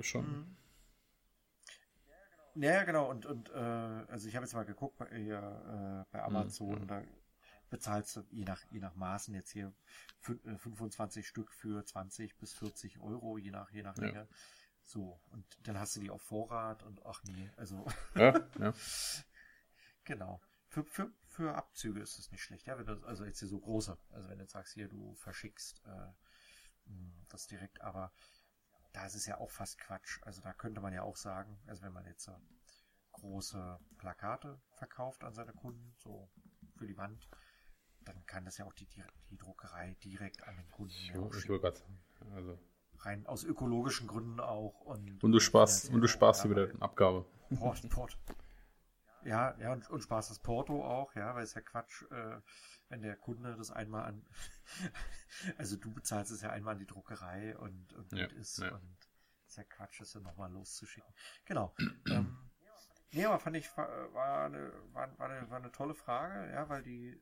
Schon. 0.00 0.26
Mhm. 2.54 2.62
Ja, 2.62 2.84
genau. 2.84 3.08
Und, 3.08 3.24
und 3.24 3.48
äh, 3.48 3.54
also 3.54 4.28
ich 4.28 4.36
habe 4.36 4.44
jetzt 4.44 4.52
mal 4.52 4.64
geguckt 4.64 4.98
bei, 4.98 5.06
äh, 5.06 6.04
bei 6.10 6.22
Amazon, 6.22 6.82
mhm. 6.82 6.86
da 6.86 7.02
bezahlst 7.70 8.16
du 8.16 8.24
je 8.30 8.44
nach, 8.44 8.62
je 8.70 8.80
nach 8.80 8.94
Maßen 8.94 9.32
jetzt 9.34 9.50
hier 9.50 9.72
25 10.20 11.22
äh, 11.24 11.26
Stück 11.26 11.50
für 11.50 11.82
20 11.82 12.36
bis 12.36 12.52
40 12.52 13.00
Euro, 13.00 13.38
je 13.38 13.52
nach, 13.52 13.70
je 13.70 13.82
nach 13.82 13.96
Länge. 13.96 14.12
Ja. 14.12 14.28
So, 14.82 15.18
und 15.30 15.46
dann 15.62 15.80
hast 15.80 15.96
du 15.96 16.00
die 16.00 16.10
auf 16.10 16.20
Vorrat 16.20 16.82
und 16.82 17.06
ach 17.06 17.22
nee, 17.24 17.50
also. 17.56 17.86
Ja, 18.14 18.38
ja. 18.58 18.74
genau. 20.04 20.42
Für, 20.68 20.84
für, 20.84 21.10
für 21.38 21.54
Abzüge 21.54 22.00
ist 22.00 22.18
es 22.18 22.32
nicht 22.32 22.42
schlecht, 22.42 22.66
ja, 22.66 22.76
wenn 22.76 22.86
du, 22.86 23.06
also 23.06 23.24
jetzt 23.24 23.38
hier 23.38 23.46
so 23.46 23.60
große, 23.60 23.96
also 24.10 24.28
wenn 24.28 24.38
du 24.38 24.42
jetzt 24.42 24.54
sagst, 24.54 24.74
hier, 24.74 24.88
du 24.88 25.14
verschickst 25.14 25.80
äh, 25.86 26.92
das 27.28 27.46
direkt, 27.46 27.80
aber 27.80 28.12
da 28.92 29.06
ist 29.06 29.14
es 29.14 29.24
ja 29.26 29.38
auch 29.38 29.50
fast 29.50 29.78
Quatsch. 29.78 30.18
Also 30.22 30.40
da 30.40 30.52
könnte 30.52 30.80
man 30.80 30.92
ja 30.92 31.02
auch 31.02 31.14
sagen, 31.14 31.56
also 31.68 31.82
wenn 31.82 31.92
man 31.92 32.04
jetzt 32.06 32.26
äh, 32.26 32.32
große 33.12 33.78
Plakate 33.98 34.60
verkauft 34.72 35.22
an 35.22 35.32
seine 35.32 35.52
Kunden, 35.52 35.94
so 35.96 36.28
für 36.76 36.88
die 36.88 36.96
Wand, 36.96 37.28
dann 38.00 38.26
kann 38.26 38.44
das 38.44 38.58
ja 38.58 38.64
auch 38.64 38.74
die, 38.74 38.88
die 39.30 39.36
Druckerei 39.36 39.96
direkt 40.02 40.42
an 40.42 40.56
den 40.56 40.68
Kunden. 40.72 40.90
Ich, 40.90 41.10
ich 41.10 41.48
will 41.48 41.60
gerade 41.60 41.80
also 42.34 42.58
rein 42.98 43.24
aus 43.26 43.44
ökologischen 43.44 44.08
Gründen 44.08 44.40
auch 44.40 44.80
und 44.80 45.22
und 45.22 45.30
du 45.30 45.38
sparst 45.38 45.90
und 45.90 46.00
du 46.00 46.08
sparst 46.08 46.44
dir 46.44 46.50
wieder 46.50 46.82
Abgabe. 46.82 47.26
Port, 47.56 47.88
Port. 47.90 48.18
Ja, 49.24 49.56
ja 49.58 49.72
und, 49.72 49.88
und 49.90 50.02
sparst 50.02 50.30
das 50.30 50.38
Porto 50.38 50.84
auch, 50.84 51.14
ja, 51.14 51.34
weil 51.34 51.44
es 51.44 51.54
ja 51.54 51.60
Quatsch, 51.60 52.02
äh, 52.10 52.40
wenn 52.88 53.02
der 53.02 53.16
Kunde 53.16 53.56
das 53.56 53.70
einmal 53.70 54.04
an, 54.04 54.26
also 55.58 55.76
du 55.76 55.92
bezahlst 55.92 56.30
es 56.30 56.42
ja 56.42 56.50
einmal 56.50 56.74
an 56.74 56.80
die 56.80 56.86
Druckerei 56.86 57.56
und, 57.58 57.92
und 57.94 58.12
ja, 58.12 58.26
ist 58.26 58.58
ja. 58.58 58.74
und 58.74 58.96
ist 59.46 59.56
ja 59.56 59.64
Quatsch, 59.64 60.00
das 60.00 60.14
ja 60.14 60.20
nochmal 60.20 60.52
loszuschicken. 60.52 61.12
Genau. 61.44 61.74
ähm, 62.10 62.50
nee, 63.12 63.24
aber 63.24 63.38
fand 63.38 63.56
ich, 63.56 63.76
war 63.76 64.46
eine, 64.46 64.72
war, 64.92 65.18
war, 65.18 65.30
eine, 65.30 65.50
war 65.50 65.58
eine 65.58 65.72
tolle 65.72 65.94
Frage, 65.94 66.50
ja, 66.52 66.68
weil 66.68 66.82
die 66.82 67.20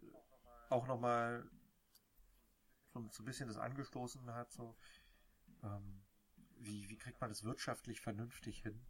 auch 0.68 0.86
nochmal 0.86 1.48
so, 2.92 3.08
so 3.10 3.22
ein 3.22 3.26
bisschen 3.26 3.48
das 3.48 3.58
angestoßen 3.58 4.32
hat, 4.34 4.52
so, 4.52 4.76
ähm, 5.62 6.04
wie, 6.58 6.88
wie 6.88 6.98
kriegt 6.98 7.20
man 7.20 7.30
das 7.30 7.44
wirtschaftlich 7.44 8.00
vernünftig 8.00 8.62
hin? 8.62 8.84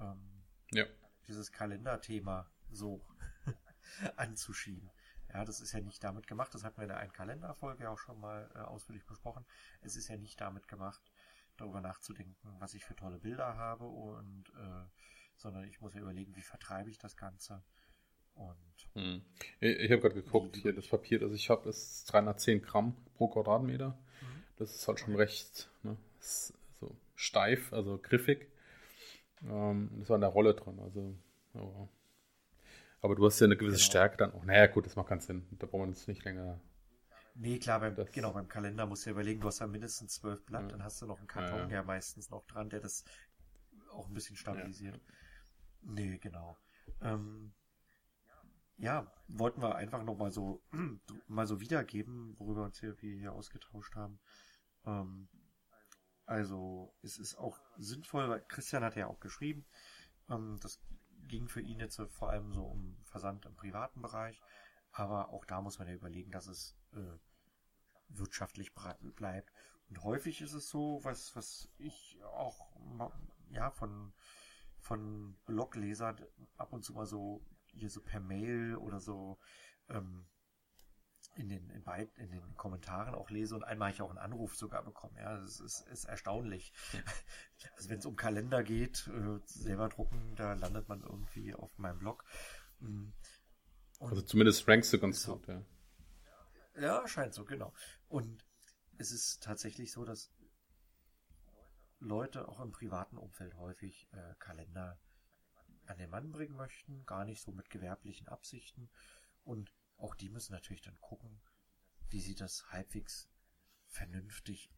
Ähm, 0.00 0.44
ja. 0.70 0.84
Dieses 1.28 1.52
Kalenderthema 1.52 2.50
so 2.70 3.04
anzuschieben. 4.16 4.90
Ja, 5.32 5.44
das 5.44 5.60
ist 5.60 5.72
ja 5.72 5.80
nicht 5.80 6.02
damit 6.02 6.26
gemacht. 6.26 6.54
Das 6.54 6.64
hatten 6.64 6.78
wir 6.78 6.84
in 6.84 6.88
der 6.88 6.98
einen 6.98 7.12
Kalenderfolge 7.12 7.90
auch 7.90 7.98
schon 7.98 8.20
mal 8.20 8.50
äh, 8.54 8.58
ausführlich 8.60 9.04
besprochen. 9.04 9.44
Es 9.82 9.96
ist 9.96 10.08
ja 10.08 10.16
nicht 10.16 10.40
damit 10.40 10.68
gemacht, 10.68 11.02
darüber 11.56 11.80
nachzudenken, 11.80 12.36
was 12.58 12.74
ich 12.74 12.84
für 12.84 12.94
tolle 12.94 13.18
Bilder 13.18 13.56
habe 13.56 13.84
und 13.86 14.48
äh, 14.50 14.84
sondern 15.36 15.64
ich 15.64 15.80
muss 15.80 15.94
ja 15.94 16.00
überlegen, 16.00 16.34
wie 16.34 16.42
vertreibe 16.42 16.90
ich 16.90 16.98
das 16.98 17.16
Ganze. 17.16 17.62
Und 18.34 18.88
hm. 18.94 19.22
Ich, 19.60 19.78
ich 19.78 19.90
habe 19.90 20.02
gerade 20.02 20.14
geguckt, 20.14 20.56
hier 20.56 20.74
das 20.74 20.88
Papier, 20.88 21.18
das 21.18 21.32
ich 21.32 21.50
habe, 21.50 21.68
ist 21.68 22.04
310 22.12 22.62
Gramm 22.62 22.96
pro 23.14 23.28
Quadratmeter. 23.28 23.90
Mhm. 24.20 24.42
Das 24.56 24.74
ist 24.74 24.88
halt 24.88 25.00
schon 25.00 25.14
recht 25.16 25.70
ne, 25.82 25.96
so 26.20 26.96
steif, 27.14 27.72
also 27.72 27.98
griffig. 27.98 28.48
Ähm, 29.42 29.90
das 29.98 30.08
war 30.08 30.16
in 30.16 30.22
der 30.22 30.30
Rolle 30.30 30.54
drin, 30.54 30.78
also 30.80 31.16
aber 31.54 31.88
aber 33.00 33.14
du 33.14 33.24
hast 33.26 33.38
ja 33.40 33.44
eine 33.44 33.56
gewisse 33.56 33.76
genau. 33.76 33.86
Stärke 33.86 34.16
dann 34.16 34.32
auch. 34.32 34.44
Naja, 34.44 34.66
gut, 34.66 34.86
das 34.86 34.96
macht 34.96 35.08
keinen 35.08 35.20
Sinn. 35.20 35.46
Da 35.52 35.66
brauchen 35.66 35.82
wir 35.82 35.88
uns 35.88 36.08
nicht 36.08 36.24
länger. 36.24 36.60
Nee, 37.34 37.58
klar, 37.58 37.80
beim, 37.80 37.94
genau, 38.10 38.32
beim 38.32 38.48
Kalender 38.48 38.86
musst 38.86 39.04
du 39.04 39.10
ja 39.10 39.12
überlegen, 39.12 39.40
du 39.40 39.46
hast 39.46 39.58
ja 39.58 39.66
mindestens 39.66 40.14
zwölf 40.14 40.44
Blatt, 40.46 40.62
ja. 40.62 40.68
dann 40.68 40.82
hast 40.82 41.02
du 41.02 41.06
noch 41.06 41.18
einen 41.18 41.26
Karton, 41.26 41.56
ja, 41.56 41.62
ja. 41.62 41.68
der 41.68 41.82
meistens 41.84 42.30
noch 42.30 42.46
dran, 42.46 42.70
der 42.70 42.80
das 42.80 43.04
auch 43.92 44.08
ein 44.08 44.14
bisschen 44.14 44.36
stabilisiert. 44.36 44.98
Nee, 45.82 46.18
genau. 46.18 46.56
Ähm, 47.02 47.52
ja, 48.78 49.12
wollten 49.28 49.62
wir 49.62 49.76
einfach 49.76 50.02
nochmal 50.02 50.32
so, 50.32 50.62
mal 51.28 51.46
so 51.46 51.60
wiedergeben, 51.60 52.34
worüber 52.38 52.64
uns 52.64 52.80
hier, 52.80 53.00
wir 53.02 53.14
hier 53.14 53.32
ausgetauscht 53.32 53.94
haben. 53.94 54.18
Ähm, 54.86 55.28
also, 56.26 56.92
es 57.02 57.18
ist 57.18 57.36
auch 57.36 57.60
sinnvoll, 57.78 58.28
weil 58.28 58.44
Christian 58.48 58.82
hat 58.82 58.96
ja 58.96 59.06
auch 59.06 59.20
geschrieben, 59.20 59.64
ähm, 60.28 60.58
das 60.60 60.80
ging 61.28 61.48
für 61.48 61.60
ihn 61.60 61.80
jetzt 61.80 62.00
vor 62.10 62.30
allem 62.30 62.52
so 62.52 62.64
um 62.64 62.98
Versand 63.04 63.46
im 63.46 63.54
privaten 63.54 64.02
Bereich. 64.02 64.40
Aber 64.92 65.30
auch 65.30 65.44
da 65.44 65.60
muss 65.60 65.78
man 65.78 65.88
ja 65.88 65.94
überlegen, 65.94 66.30
dass 66.30 66.46
es 66.46 66.76
äh, 66.94 67.18
wirtschaftlich 68.08 68.74
bleibt. 68.74 69.52
Und 69.88 70.02
häufig 70.02 70.40
ist 70.40 70.52
es 70.52 70.68
so, 70.68 71.00
was, 71.02 71.36
was 71.36 71.68
ich 71.78 72.18
auch 72.24 72.72
ja 73.50 73.70
von, 73.70 74.12
von 74.80 75.36
Bloglesern 75.44 76.24
ab 76.56 76.72
und 76.72 76.84
zu 76.84 76.92
mal 76.94 77.06
so 77.06 77.44
hier 77.72 77.90
so 77.90 78.00
per 78.00 78.20
Mail 78.20 78.76
oder 78.76 79.00
so 79.00 79.38
ähm, 79.88 80.26
in 81.36 81.48
den, 81.48 81.70
in, 81.70 81.82
beid, 81.84 82.10
in 82.16 82.30
den 82.30 82.56
Kommentaren 82.56 83.14
auch 83.14 83.30
lese 83.30 83.54
und 83.54 83.62
einmal 83.62 83.90
ich 83.90 84.00
auch 84.00 84.08
einen 84.08 84.18
Anruf 84.18 84.56
sogar 84.56 84.82
bekommen. 84.82 85.16
Ja, 85.18 85.36
das 85.38 85.60
ist, 85.60 85.86
ist 85.88 86.04
erstaunlich. 86.04 86.72
Also 87.74 87.88
wenn 87.88 87.98
es 87.98 88.06
um 88.06 88.16
Kalender 88.16 88.62
geht, 88.62 89.08
äh, 89.08 89.40
selber 89.46 89.88
drucken, 89.88 90.34
da 90.36 90.52
landet 90.52 90.88
man 90.88 91.02
irgendwie 91.02 91.54
auf 91.54 91.76
meinem 91.78 91.98
Blog. 91.98 92.22
Mm. 92.80 93.08
Und 93.98 94.10
also 94.10 94.20
zumindest 94.20 94.68
rankst 94.68 94.92
du 94.92 94.98
ganz 94.98 95.24
gut, 95.24 95.48
ja. 95.48 95.64
Ja, 96.78 97.08
scheint 97.08 97.32
so, 97.32 97.46
genau. 97.46 97.72
Und 98.08 98.44
es 98.98 99.10
ist 99.10 99.42
tatsächlich 99.42 99.90
so, 99.90 100.04
dass 100.04 100.30
Leute 101.98 102.46
auch 102.46 102.60
im 102.60 102.72
privaten 102.72 103.16
Umfeld 103.16 103.56
häufig 103.56 104.06
äh, 104.12 104.34
Kalender 104.38 104.98
an 105.86 105.96
den 105.96 106.10
Mann 106.10 106.30
bringen 106.30 106.56
möchten, 106.56 107.06
gar 107.06 107.24
nicht 107.24 107.42
so 107.42 107.52
mit 107.52 107.70
gewerblichen 107.70 108.28
Absichten 108.28 108.90
und 109.44 109.72
auch 109.98 110.14
die 110.14 110.28
müssen 110.28 110.52
natürlich 110.52 110.82
dann 110.82 111.00
gucken, 111.00 111.40
wie 112.10 112.20
sie 112.20 112.34
das 112.34 112.70
halbwegs 112.70 113.28
vernünftig, 113.86 114.70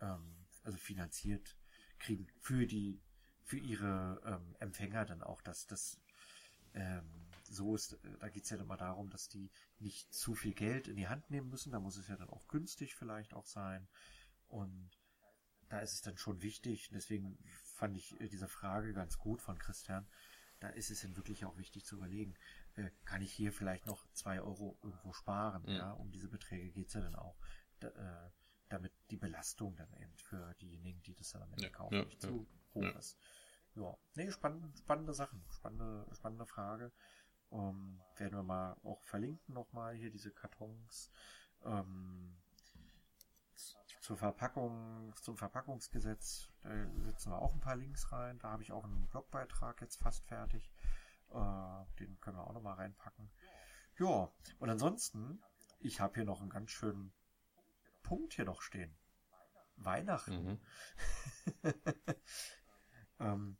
ähm, 0.00 0.46
also 0.62 0.78
finanziert 0.78 1.56
kriegen 1.98 2.26
für 2.40 2.66
die, 2.66 3.02
für 3.44 3.58
ihre 3.58 4.20
ähm, 4.24 4.56
Empfänger 4.58 5.04
dann 5.04 5.22
auch, 5.22 5.42
dass 5.42 5.66
das 5.66 6.00
ähm, 6.74 7.30
so 7.44 7.74
ist, 7.74 7.92
äh, 7.92 8.18
da 8.18 8.28
geht 8.28 8.44
es 8.44 8.50
ja 8.50 8.58
immer 8.58 8.76
darum, 8.76 9.10
dass 9.10 9.28
die 9.28 9.50
nicht 9.78 10.12
zu 10.12 10.34
viel 10.34 10.54
Geld 10.54 10.88
in 10.88 10.96
die 10.96 11.08
Hand 11.08 11.30
nehmen 11.30 11.48
müssen, 11.48 11.72
da 11.72 11.80
muss 11.80 11.96
es 11.96 12.08
ja 12.08 12.16
dann 12.16 12.30
auch 12.30 12.48
günstig 12.48 12.94
vielleicht 12.94 13.34
auch 13.34 13.46
sein. 13.46 13.88
Und 14.48 14.90
da 15.68 15.80
ist 15.80 15.92
es 15.92 16.02
dann 16.02 16.16
schon 16.16 16.42
wichtig, 16.42 16.90
deswegen 16.92 17.38
fand 17.62 17.96
ich 17.96 18.20
äh, 18.20 18.28
diese 18.28 18.48
Frage 18.48 18.92
ganz 18.92 19.18
gut 19.18 19.42
von 19.42 19.58
Christian, 19.58 20.06
da 20.58 20.68
ist 20.68 20.90
es 20.90 21.02
dann 21.02 21.16
wirklich 21.16 21.44
auch 21.44 21.56
wichtig 21.56 21.86
zu 21.86 21.96
überlegen, 21.96 22.34
äh, 22.76 22.90
kann 23.04 23.22
ich 23.22 23.32
hier 23.32 23.52
vielleicht 23.52 23.86
noch 23.86 24.06
zwei 24.12 24.40
Euro 24.40 24.78
irgendwo 24.82 25.12
sparen, 25.12 25.62
mhm. 25.62 25.76
ja, 25.76 25.92
um 25.92 26.10
diese 26.10 26.28
Beträge 26.28 26.70
geht 26.70 26.88
es 26.88 26.94
ja 26.94 27.00
dann 27.00 27.14
auch, 27.14 27.36
da, 27.80 27.88
äh, 27.88 28.30
damit 28.68 28.92
die 29.10 29.16
Belastung 29.16 29.76
dann 29.76 29.92
eben 29.94 30.16
für 30.16 30.54
diejenigen, 30.60 31.02
die 31.02 31.14
das 31.14 31.30
dann 31.32 31.42
am 31.42 31.52
Ende 31.52 31.64
ja, 31.64 31.70
kaufen, 31.70 31.94
ja, 31.94 32.04
nicht 32.04 32.22
ja, 32.22 32.28
zu 32.28 32.46
hoch 32.74 32.96
ist. 32.98 33.18
Ja, 33.74 33.96
nee, 34.14 34.30
spannende, 34.30 34.76
spannende 34.78 35.12
Sachen, 35.12 35.44
spannende, 35.50 36.06
spannende 36.12 36.46
Frage. 36.46 36.92
Ähm, 37.52 38.00
werden 38.16 38.38
wir 38.38 38.42
mal 38.42 38.76
auch 38.84 39.02
verlinken 39.02 39.54
nochmal 39.54 39.94
hier 39.94 40.10
diese 40.10 40.30
Kartons. 40.30 41.10
Ähm, 41.64 42.36
zur 44.00 44.16
Verpackung, 44.16 45.12
zum 45.20 45.36
Verpackungsgesetz, 45.36 46.48
da 46.62 46.70
setzen 47.04 47.30
wir 47.30 47.40
auch 47.40 47.52
ein 47.52 47.60
paar 47.60 47.76
Links 47.76 48.10
rein. 48.12 48.38
Da 48.38 48.50
habe 48.50 48.62
ich 48.62 48.72
auch 48.72 48.84
einen 48.84 49.06
Blogbeitrag 49.08 49.80
jetzt 49.82 50.00
fast 50.00 50.24
fertig. 50.26 50.70
Äh, 51.30 51.98
den 51.98 52.20
können 52.20 52.36
wir 52.36 52.46
auch 52.46 52.52
nochmal 52.52 52.74
reinpacken. 52.74 53.30
Ja, 53.98 54.32
und 54.58 54.70
ansonsten, 54.70 55.42
ich 55.80 56.00
habe 56.00 56.14
hier 56.14 56.24
noch 56.24 56.40
einen 56.40 56.50
ganz 56.50 56.70
schönen 56.70 57.12
Punkt 58.02 58.34
hier 58.34 58.44
noch 58.44 58.62
stehen. 58.62 58.96
Weihnachten. 59.76 60.44
Mhm. 60.44 60.60
ähm, 63.20 63.56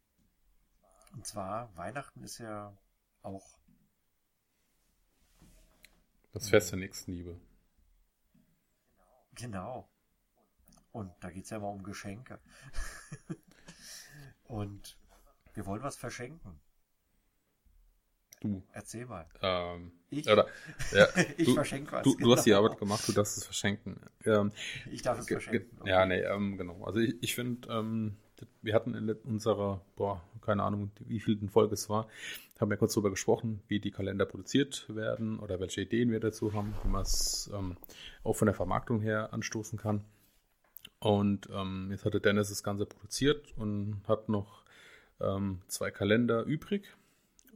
und 1.12 1.26
zwar, 1.26 1.74
Weihnachten 1.76 2.22
ist 2.22 2.38
ja 2.38 2.76
auch 3.22 3.60
das 6.32 6.48
Fest 6.48 6.70
der 6.70 6.78
Nächstenliebe. 6.78 7.40
Genau. 9.34 9.90
Und 10.92 11.12
da 11.20 11.30
geht 11.30 11.44
es 11.44 11.50
ja 11.50 11.56
immer 11.56 11.70
um 11.70 11.82
Geschenke. 11.82 12.40
und 14.44 14.98
wir 15.54 15.66
wollen 15.66 15.82
was 15.82 15.96
verschenken. 15.96 16.60
Du. 18.40 18.62
Erzähl 18.72 19.04
mal. 19.04 19.26
Ähm, 19.42 19.92
ich? 20.08 20.26
Oder, 20.26 20.46
ja, 20.92 21.06
ich 21.36 21.52
verschenke 21.52 21.92
was. 21.92 22.02
Du, 22.02 22.14
genau. 22.14 22.28
du, 22.28 22.36
hast 22.36 22.46
die 22.46 22.50
genau. 22.50 22.64
Arbeit 22.64 22.78
gemacht, 22.78 23.06
du 23.06 23.12
darfst 23.12 23.36
es 23.36 23.44
verschenken. 23.44 24.00
Ähm, 24.24 24.52
ich 24.90 25.02
darf 25.02 25.18
es 25.18 25.28
verschenken. 25.28 25.78
Okay. 25.80 25.90
Ja, 25.90 26.06
nee, 26.06 26.20
ähm, 26.20 26.56
genau. 26.56 26.82
Also 26.84 27.00
ich, 27.00 27.16
ich 27.20 27.34
finde, 27.34 27.68
ähm, 27.68 28.16
wir 28.62 28.74
hatten 28.74 28.94
in 28.94 29.10
unserer, 29.10 29.82
boah, 29.94 30.24
keine 30.40 30.62
Ahnung, 30.62 30.90
wie 31.00 31.20
viel 31.20 31.38
Folge 31.50 31.74
es 31.74 31.90
war, 31.90 32.08
haben 32.58 32.70
wir 32.70 32.78
kurz 32.78 32.94
darüber 32.94 33.10
gesprochen, 33.10 33.62
wie 33.68 33.78
die 33.78 33.90
Kalender 33.90 34.24
produziert 34.24 34.86
werden 34.88 35.38
oder 35.38 35.60
welche 35.60 35.82
Ideen 35.82 36.10
wir 36.10 36.20
dazu 36.20 36.54
haben, 36.54 36.74
wie 36.82 36.88
man 36.88 37.02
es 37.02 37.50
ähm, 37.54 37.76
auch 38.24 38.34
von 38.34 38.46
der 38.46 38.54
Vermarktung 38.54 39.02
her 39.02 39.34
anstoßen 39.34 39.78
kann. 39.78 40.02
Und 40.98 41.48
ähm, 41.52 41.88
jetzt 41.90 42.06
hatte 42.06 42.20
Dennis 42.20 42.48
das 42.48 42.62
Ganze 42.62 42.86
produziert 42.86 43.52
und 43.56 44.02
hat 44.08 44.28
noch 44.28 44.60
zwei 45.68 45.90
Kalender 45.90 46.44
übrig. 46.44 46.96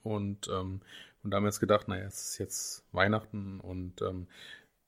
Und, 0.04 0.48
ähm, 0.48 0.80
und 1.22 1.30
da 1.30 1.36
haben 1.36 1.44
wir 1.44 1.48
jetzt 1.48 1.60
gedacht, 1.60 1.88
naja, 1.88 2.04
es 2.04 2.30
ist 2.30 2.38
jetzt 2.38 2.84
Weihnachten 2.92 3.58
und 3.58 4.00
ähm, 4.02 4.28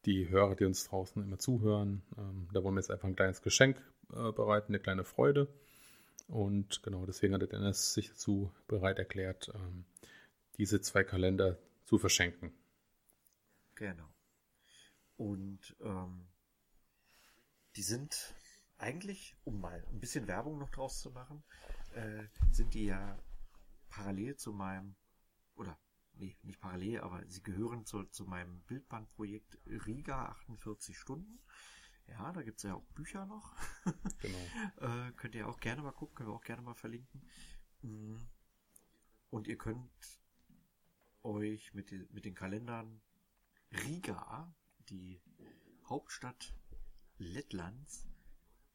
die 0.05 0.29
Hörer, 0.29 0.55
die 0.55 0.65
uns 0.65 0.85
draußen 0.85 1.21
immer 1.21 1.39
zuhören, 1.39 2.03
ähm, 2.17 2.49
da 2.53 2.63
wollen 2.63 2.77
wir 2.77 2.81
jetzt 2.81 2.93
einfach 2.93 3.09
ein 3.09 3.17
kleines 3.17 3.43
Geschenk 3.43 3.79
äh, 4.13 4.31
bereiten, 4.31 4.69
eine 4.69 4.79
kleine 4.79 5.05
Freude. 5.05 5.49
Und 6.29 6.83
genau 6.83 7.07
deswegen 7.07 7.35
hat 7.35 7.41
der 7.41 7.49
Dennis 7.49 7.95
sich 7.95 8.09
dazu 8.11 8.53
bereit 8.69 8.99
erklärt, 8.99 9.51
ähm, 9.55 9.85
diese 10.59 10.81
zwei 10.81 11.03
Kalender 11.03 11.59
zu 11.85 11.99
verschenken. 11.99 12.53
Genau. 13.75 14.09
Und 15.17 15.77
ähm, 15.81 16.27
die 17.77 17.83
sind 17.83 18.35
eigentlich, 18.79 19.37
um 19.45 19.61
mal 19.61 19.83
ein 19.91 20.01
bisschen 20.01 20.27
Werbung 20.27 20.59
noch 20.59 20.71
draus 20.71 21.01
zu 21.01 21.11
machen, 21.11 21.43
äh, 21.95 22.25
sind 22.51 22.75
die 22.75 22.87
ja 22.87 23.19
parallel 23.89 24.37
zu 24.37 24.53
meinem, 24.53 24.95
oder 25.57 25.79
nee, 26.15 26.37
nicht 26.43 26.61
parallel, 26.61 27.01
aber 27.01 27.25
sie 27.27 27.43
gehören 27.43 27.85
zu, 27.85 28.05
zu 28.05 28.25
meinem 28.25 28.61
Bildbandprojekt 28.63 29.59
Riga 29.67 30.27
48 30.27 30.99
Stunden. 30.99 31.41
Ja, 32.09 32.33
da 32.33 32.43
gibt 32.43 32.59
es 32.59 32.63
ja 32.63 32.75
auch 32.75 32.87
Bücher 32.95 33.27
noch. 33.27 33.55
Genau. 34.19 34.39
äh, 34.79 35.13
könnt 35.13 35.35
ihr 35.35 35.49
auch 35.49 35.61
gerne 35.61 35.83
mal 35.83 35.93
gucken, 35.93 36.17
können 36.17 36.31
wir 36.31 36.35
auch 36.35 36.45
gerne 36.45 36.63
mal 36.63 36.75
verlinken. 36.75 37.23
Mm. 37.83 38.17
Und 39.31 39.47
ihr 39.47 39.59
könnt 39.59 39.91
euch 41.23 41.75
mit, 41.75 41.91
die, 41.91 42.07
mit 42.11 42.25
den 42.25 42.35
Kalendern 42.35 43.03
Riga, 43.73 44.55
die 44.89 45.21
Hauptstadt 45.85 46.57
Lettlands, 47.19 48.09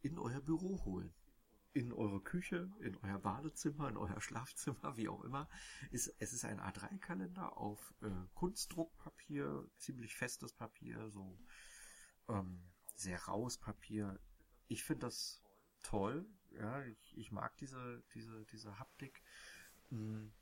in 0.01 0.17
euer 0.17 0.41
Büro 0.41 0.84
holen. 0.86 1.13
In 1.74 1.93
eure 1.93 2.22
Küche, 2.22 2.69
in 2.82 2.97
euer 2.97 3.19
Badezimmer, 3.19 3.89
in 3.89 3.97
euer 3.97 4.19
Schlafzimmer, 4.19 4.97
wie 4.97 5.07
auch 5.07 5.24
immer. 5.24 5.49
Ist, 5.91 6.13
es 6.19 6.34
ist 6.34 6.43
ein 6.43 6.59
A3-Kalender 6.59 7.57
auf 7.57 7.93
äh, 8.01 8.09
Kunstdruckpapier, 8.34 9.69
ziemlich 9.78 10.15
festes 10.15 10.53
Papier, 10.53 11.09
so 11.09 11.39
ähm, 12.28 12.61
sehr 12.95 13.24
raues 13.24 13.57
Papier. 13.57 14.19
Ich 14.67 14.84
finde 14.84 15.07
das 15.07 15.41
toll. 15.84 16.26
Ja, 16.51 16.84
ich, 16.84 17.17
ich 17.17 17.32
mag 17.32 17.55
diese, 17.57 18.03
diese, 18.13 18.45
diese 18.45 18.78
Haptik. 18.78 19.22
Hm. 19.89 20.34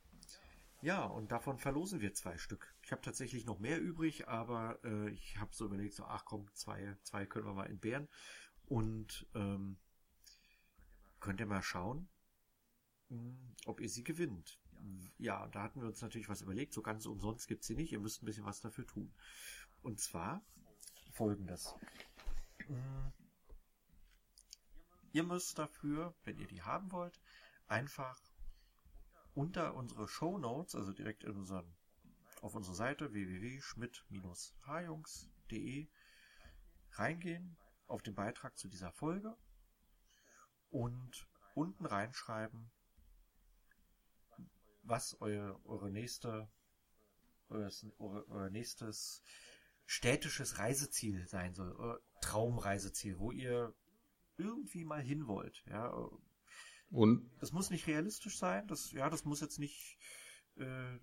Ja, 0.82 1.04
und 1.04 1.30
davon 1.30 1.58
verlosen 1.58 2.00
wir 2.00 2.14
zwei 2.14 2.38
Stück. 2.38 2.74
Ich 2.82 2.90
habe 2.90 3.02
tatsächlich 3.02 3.44
noch 3.44 3.58
mehr 3.58 3.80
übrig, 3.80 4.28
aber 4.28 4.78
äh, 4.82 5.10
ich 5.10 5.36
habe 5.38 5.54
so 5.54 5.66
überlegt, 5.66 5.94
so, 5.94 6.04
ach 6.04 6.24
komm, 6.24 6.46
zwei, 6.54 6.96
zwei 7.02 7.26
können 7.26 7.46
wir 7.46 7.52
mal 7.52 7.66
entbehren. 7.66 8.08
Und 8.66 9.26
ähm, 9.34 9.76
könnt 11.20 11.40
ihr 11.40 11.46
mal 11.46 11.62
schauen, 11.62 12.08
hm, 13.08 13.54
ob 13.66 13.80
ihr 13.80 13.88
sie 13.88 14.04
gewinnt. 14.04 14.60
Ja, 15.18 15.48
da 15.48 15.62
hatten 15.62 15.80
wir 15.80 15.88
uns 15.88 16.00
natürlich 16.00 16.28
was 16.28 16.42
überlegt. 16.42 16.72
So 16.72 16.82
ganz 16.82 17.06
umsonst 17.06 17.48
gibt's 17.48 17.66
sie 17.66 17.74
nicht. 17.74 17.92
Ihr 17.92 17.98
müsst 18.00 18.22
ein 18.22 18.26
bisschen 18.26 18.46
was 18.46 18.60
dafür 18.60 18.86
tun. 18.86 19.12
Und 19.82 20.00
zwar 20.00 20.42
folgendes. 21.12 21.74
Hm. 22.66 23.12
Ihr 25.12 25.24
müsst 25.24 25.58
dafür, 25.58 26.14
wenn 26.24 26.38
ihr 26.38 26.46
die 26.46 26.62
haben 26.62 26.92
wollt, 26.92 27.20
einfach 27.66 28.18
unter 29.34 29.74
unsere 29.74 30.08
Show 30.08 30.38
Notes, 30.38 30.74
also 30.74 30.92
direkt 30.92 31.24
in 31.24 31.36
unseren, 31.36 31.76
auf 32.40 32.54
unsere 32.54 32.76
Seite 32.76 33.12
www.schmidt-hajungs.de 33.12 35.88
reingehen 36.92 37.58
auf 37.86 38.02
den 38.02 38.14
Beitrag 38.14 38.56
zu 38.56 38.68
dieser 38.68 38.92
Folge 38.92 39.36
und 40.70 41.28
unten 41.54 41.84
reinschreiben, 41.84 42.70
was 44.82 45.20
euer, 45.20 45.60
eure 45.64 45.90
nächste, 45.90 46.48
euer, 47.48 47.70
euer 47.98 48.50
nächstes 48.50 49.22
städtisches 49.86 50.58
Reiseziel 50.58 51.26
sein 51.26 51.54
soll, 51.54 51.72
euer 51.72 52.00
Traumreiseziel, 52.20 53.18
wo 53.18 53.32
ihr 53.32 53.74
irgendwie 54.36 54.84
mal 54.84 55.02
hin 55.02 55.26
wollt, 55.26 55.64
ja. 55.66 55.92
Und? 56.90 57.30
Das 57.40 57.52
muss 57.52 57.70
nicht 57.70 57.86
realistisch 57.86 58.38
sein, 58.38 58.66
das, 58.66 58.92
ja, 58.92 59.10
das 59.10 59.24
muss 59.24 59.40
jetzt 59.40 59.58
nicht, 59.58 59.98
äh, 60.56 60.98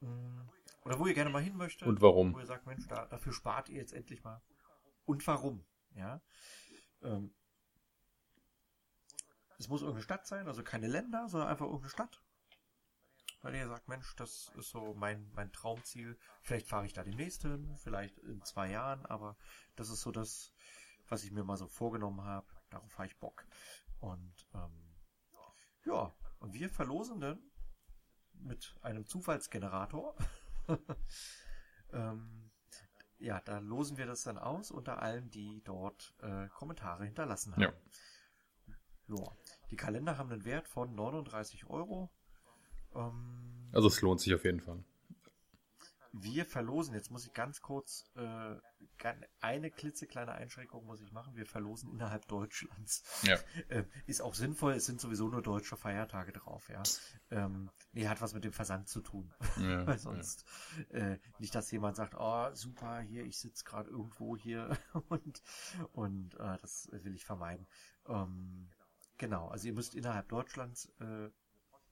mm, 0.00 0.48
oder 0.84 0.98
wo 0.98 1.06
ihr 1.06 1.14
gerne 1.14 1.30
mal 1.30 1.42
hin 1.42 1.56
möchtet. 1.56 1.86
Und 1.86 2.00
warum? 2.00 2.34
Wo 2.34 2.38
ihr 2.38 2.46
sagt, 2.46 2.66
Mensch, 2.66 2.86
da, 2.88 3.06
dafür 3.06 3.32
spart 3.32 3.68
ihr 3.68 3.80
jetzt 3.80 3.92
endlich 3.92 4.22
mal. 4.22 4.42
Und 5.04 5.26
warum, 5.26 5.64
ja. 5.94 6.22
Ähm, 7.02 7.34
es 9.58 9.68
muss 9.68 9.82
irgendeine 9.82 10.04
Stadt 10.04 10.26
sein, 10.26 10.46
also 10.46 10.62
keine 10.62 10.88
Länder, 10.88 11.28
sondern 11.28 11.48
einfach 11.48 11.66
irgendeine 11.66 11.90
Stadt 11.90 12.22
weil 13.46 13.54
ihr 13.54 13.68
sagt, 13.68 13.86
Mensch, 13.86 14.16
das 14.16 14.50
ist 14.58 14.70
so 14.70 14.94
mein, 14.94 15.30
mein 15.32 15.52
Traumziel. 15.52 16.18
Vielleicht 16.42 16.66
fahre 16.66 16.84
ich 16.84 16.94
da 16.94 17.04
demnächst 17.04 17.42
hin, 17.42 17.76
vielleicht 17.76 18.18
in 18.18 18.42
zwei 18.42 18.70
Jahren, 18.70 19.06
aber 19.06 19.36
das 19.76 19.88
ist 19.88 20.00
so 20.00 20.10
das, 20.10 20.52
was 21.08 21.22
ich 21.22 21.30
mir 21.30 21.44
mal 21.44 21.56
so 21.56 21.68
vorgenommen 21.68 22.22
habe. 22.24 22.48
Darauf 22.70 22.98
habe 22.98 23.06
ich 23.06 23.16
Bock. 23.20 23.46
Und 24.00 24.48
ähm, 24.52 24.96
ja, 25.84 26.12
und 26.40 26.54
wir 26.54 26.68
verlosen 26.68 27.20
dann 27.20 27.38
mit 28.32 28.76
einem 28.82 29.06
Zufallsgenerator. 29.06 30.16
ähm, 31.92 32.50
ja, 33.18 33.40
da 33.40 33.60
losen 33.60 33.96
wir 33.96 34.06
das 34.06 34.24
dann 34.24 34.38
aus 34.38 34.72
unter 34.72 35.00
allen, 35.00 35.30
die 35.30 35.62
dort 35.62 36.16
äh, 36.18 36.48
Kommentare 36.48 37.04
hinterlassen 37.04 37.52
haben. 37.52 37.62
Ja. 37.62 37.72
Ja. 39.08 39.24
Die 39.70 39.76
Kalender 39.76 40.18
haben 40.18 40.30
einen 40.30 40.44
Wert 40.44 40.68
von 40.68 40.94
39 40.94 41.68
Euro. 41.68 42.10
Ähm, 42.94 43.70
also 43.72 43.88
es 43.88 44.00
lohnt 44.00 44.20
sich 44.20 44.34
auf 44.34 44.44
jeden 44.44 44.60
Fall. 44.60 44.82
Wir 46.18 46.46
verlosen, 46.46 46.94
jetzt 46.94 47.10
muss 47.10 47.26
ich 47.26 47.34
ganz 47.34 47.60
kurz, 47.60 48.10
äh, 48.14 48.54
eine 49.40 49.70
klitzekleine 49.70 50.32
Einschränkung 50.32 50.86
muss 50.86 51.02
ich 51.02 51.12
machen, 51.12 51.36
wir 51.36 51.44
verlosen 51.44 51.90
innerhalb 51.90 52.26
Deutschlands. 52.26 53.04
Ja. 53.22 53.36
Äh, 53.68 53.84
ist 54.06 54.22
auch 54.22 54.34
sinnvoll, 54.34 54.74
es 54.74 54.86
sind 54.86 55.00
sowieso 55.00 55.28
nur 55.28 55.42
deutsche 55.42 55.76
Feiertage 55.76 56.32
drauf, 56.32 56.68
ja. 56.68 56.82
Ähm, 57.30 57.68
nee, 57.92 58.06
hat 58.06 58.20
was 58.20 58.32
mit 58.32 58.44
dem 58.44 58.52
Versand 58.52 58.88
zu 58.88 59.00
tun. 59.00 59.32
Ja, 59.60 59.86
Weil 59.86 59.98
sonst 59.98 60.44
ja. 60.92 60.98
äh, 60.98 61.18
nicht, 61.38 61.54
dass 61.54 61.70
jemand 61.70 61.96
sagt, 61.96 62.14
oh 62.16 62.54
super, 62.54 63.00
hier, 63.00 63.24
ich 63.24 63.38
sitze 63.38 63.64
gerade 63.64 63.90
irgendwo 63.90 64.36
hier 64.36 64.78
und, 65.08 65.42
und 65.92 66.34
äh, 66.34 66.58
das 66.62 66.88
will 66.92 67.14
ich 67.14 67.24
vermeiden. 67.24 67.66
Ähm, 68.06 68.68
genau, 69.18 69.48
also 69.48 69.66
ihr 69.66 69.74
müsst 69.74 69.94
innerhalb 69.94 70.28
Deutschlands 70.28 70.92
äh, 71.00 71.30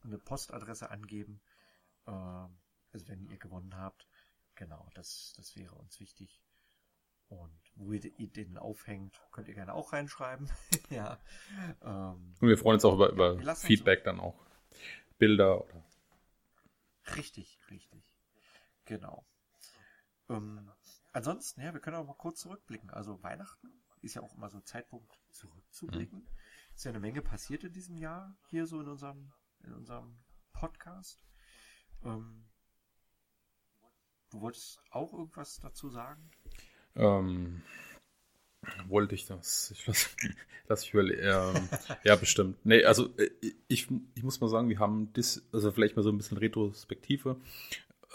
eine 0.04 0.18
Postadresse 0.18 0.90
angeben, 0.90 1.40
äh, 2.06 2.10
also 2.10 3.08
wenn 3.08 3.26
ihr 3.26 3.38
gewonnen 3.38 3.76
habt. 3.76 4.08
Genau, 4.54 4.88
das, 4.94 5.34
das 5.36 5.56
wäre 5.56 5.74
uns 5.74 5.98
wichtig. 6.00 6.40
Und 7.28 7.60
wo 7.74 7.92
ihr 7.92 8.00
den 8.00 8.58
aufhängt, 8.58 9.20
könnt 9.32 9.48
ihr 9.48 9.54
gerne 9.54 9.74
auch 9.74 9.92
reinschreiben. 9.92 10.48
ja. 10.90 11.18
Ähm, 11.82 12.34
Und 12.40 12.48
wir 12.48 12.58
freuen 12.58 12.74
uns 12.74 12.84
auch 12.84 12.94
über, 12.94 13.10
über 13.10 13.56
Feedback 13.56 14.04
dann 14.04 14.20
auch. 14.20 14.38
Bilder 15.18 15.64
oder. 15.64 15.84
Richtig, 17.16 17.58
richtig. 17.70 18.04
Genau. 18.84 19.26
Ähm, 20.28 20.70
ansonsten, 21.12 21.62
ja, 21.62 21.72
wir 21.72 21.80
können 21.80 21.96
auch 21.96 22.06
mal 22.06 22.14
kurz 22.14 22.40
zurückblicken. 22.40 22.90
Also 22.90 23.22
Weihnachten 23.22 23.68
ist 24.02 24.14
ja 24.14 24.22
auch 24.22 24.34
immer 24.34 24.50
so 24.50 24.58
ein 24.58 24.66
Zeitpunkt 24.66 25.18
zurückzublicken. 25.30 26.20
Mhm. 26.20 26.28
Ist 26.74 26.84
ja 26.84 26.90
eine 26.90 27.00
Menge 27.00 27.22
passiert 27.22 27.64
in 27.64 27.72
diesem 27.72 27.96
Jahr 27.96 28.36
hier 28.48 28.66
so 28.66 28.80
in 28.80 28.88
unserem 28.88 29.32
in 29.62 29.72
unserem 29.72 30.18
Podcast. 30.52 31.20
Ähm, 32.04 32.44
du 34.30 34.40
wolltest 34.40 34.80
auch 34.90 35.12
irgendwas 35.12 35.58
dazu 35.60 35.88
sagen? 35.88 36.30
Ähm, 36.96 37.62
wollte 38.88 39.14
ich 39.14 39.26
das? 39.26 39.70
Ich 39.70 39.86
lass, 39.86 40.16
lass 40.68 40.82
ich 40.82 40.92
überlegen. 40.92 41.22
Ähm, 41.22 41.68
ja, 42.04 42.16
bestimmt. 42.16 42.56
Nee, 42.64 42.84
also 42.84 43.16
äh, 43.18 43.30
ich, 43.68 43.88
ich 44.14 44.22
muss 44.22 44.40
mal 44.40 44.48
sagen, 44.48 44.68
wir 44.68 44.78
haben 44.78 45.12
das, 45.12 45.42
also 45.52 45.72
vielleicht 45.72 45.96
mal 45.96 46.02
so 46.02 46.10
ein 46.10 46.16
bisschen 46.16 46.38
Retrospektive. 46.38 47.36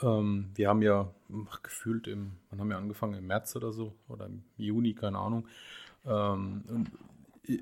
Ähm, 0.02 0.52
wir 0.56 0.70
haben 0.70 0.82
ja 0.82 1.14
gefühlt 1.64 2.08
im, 2.08 2.38
wann 2.50 2.60
haben 2.60 2.70
wir 2.70 2.78
angefangen? 2.78 3.16
Im 3.16 3.28
März 3.28 3.56
oder 3.56 3.72
so? 3.72 3.96
Oder 4.08 4.28
im 4.28 4.44
Juni, 4.58 4.94
keine 4.94 5.20
Ahnung. 5.20 5.48
Ähm, 6.06 6.88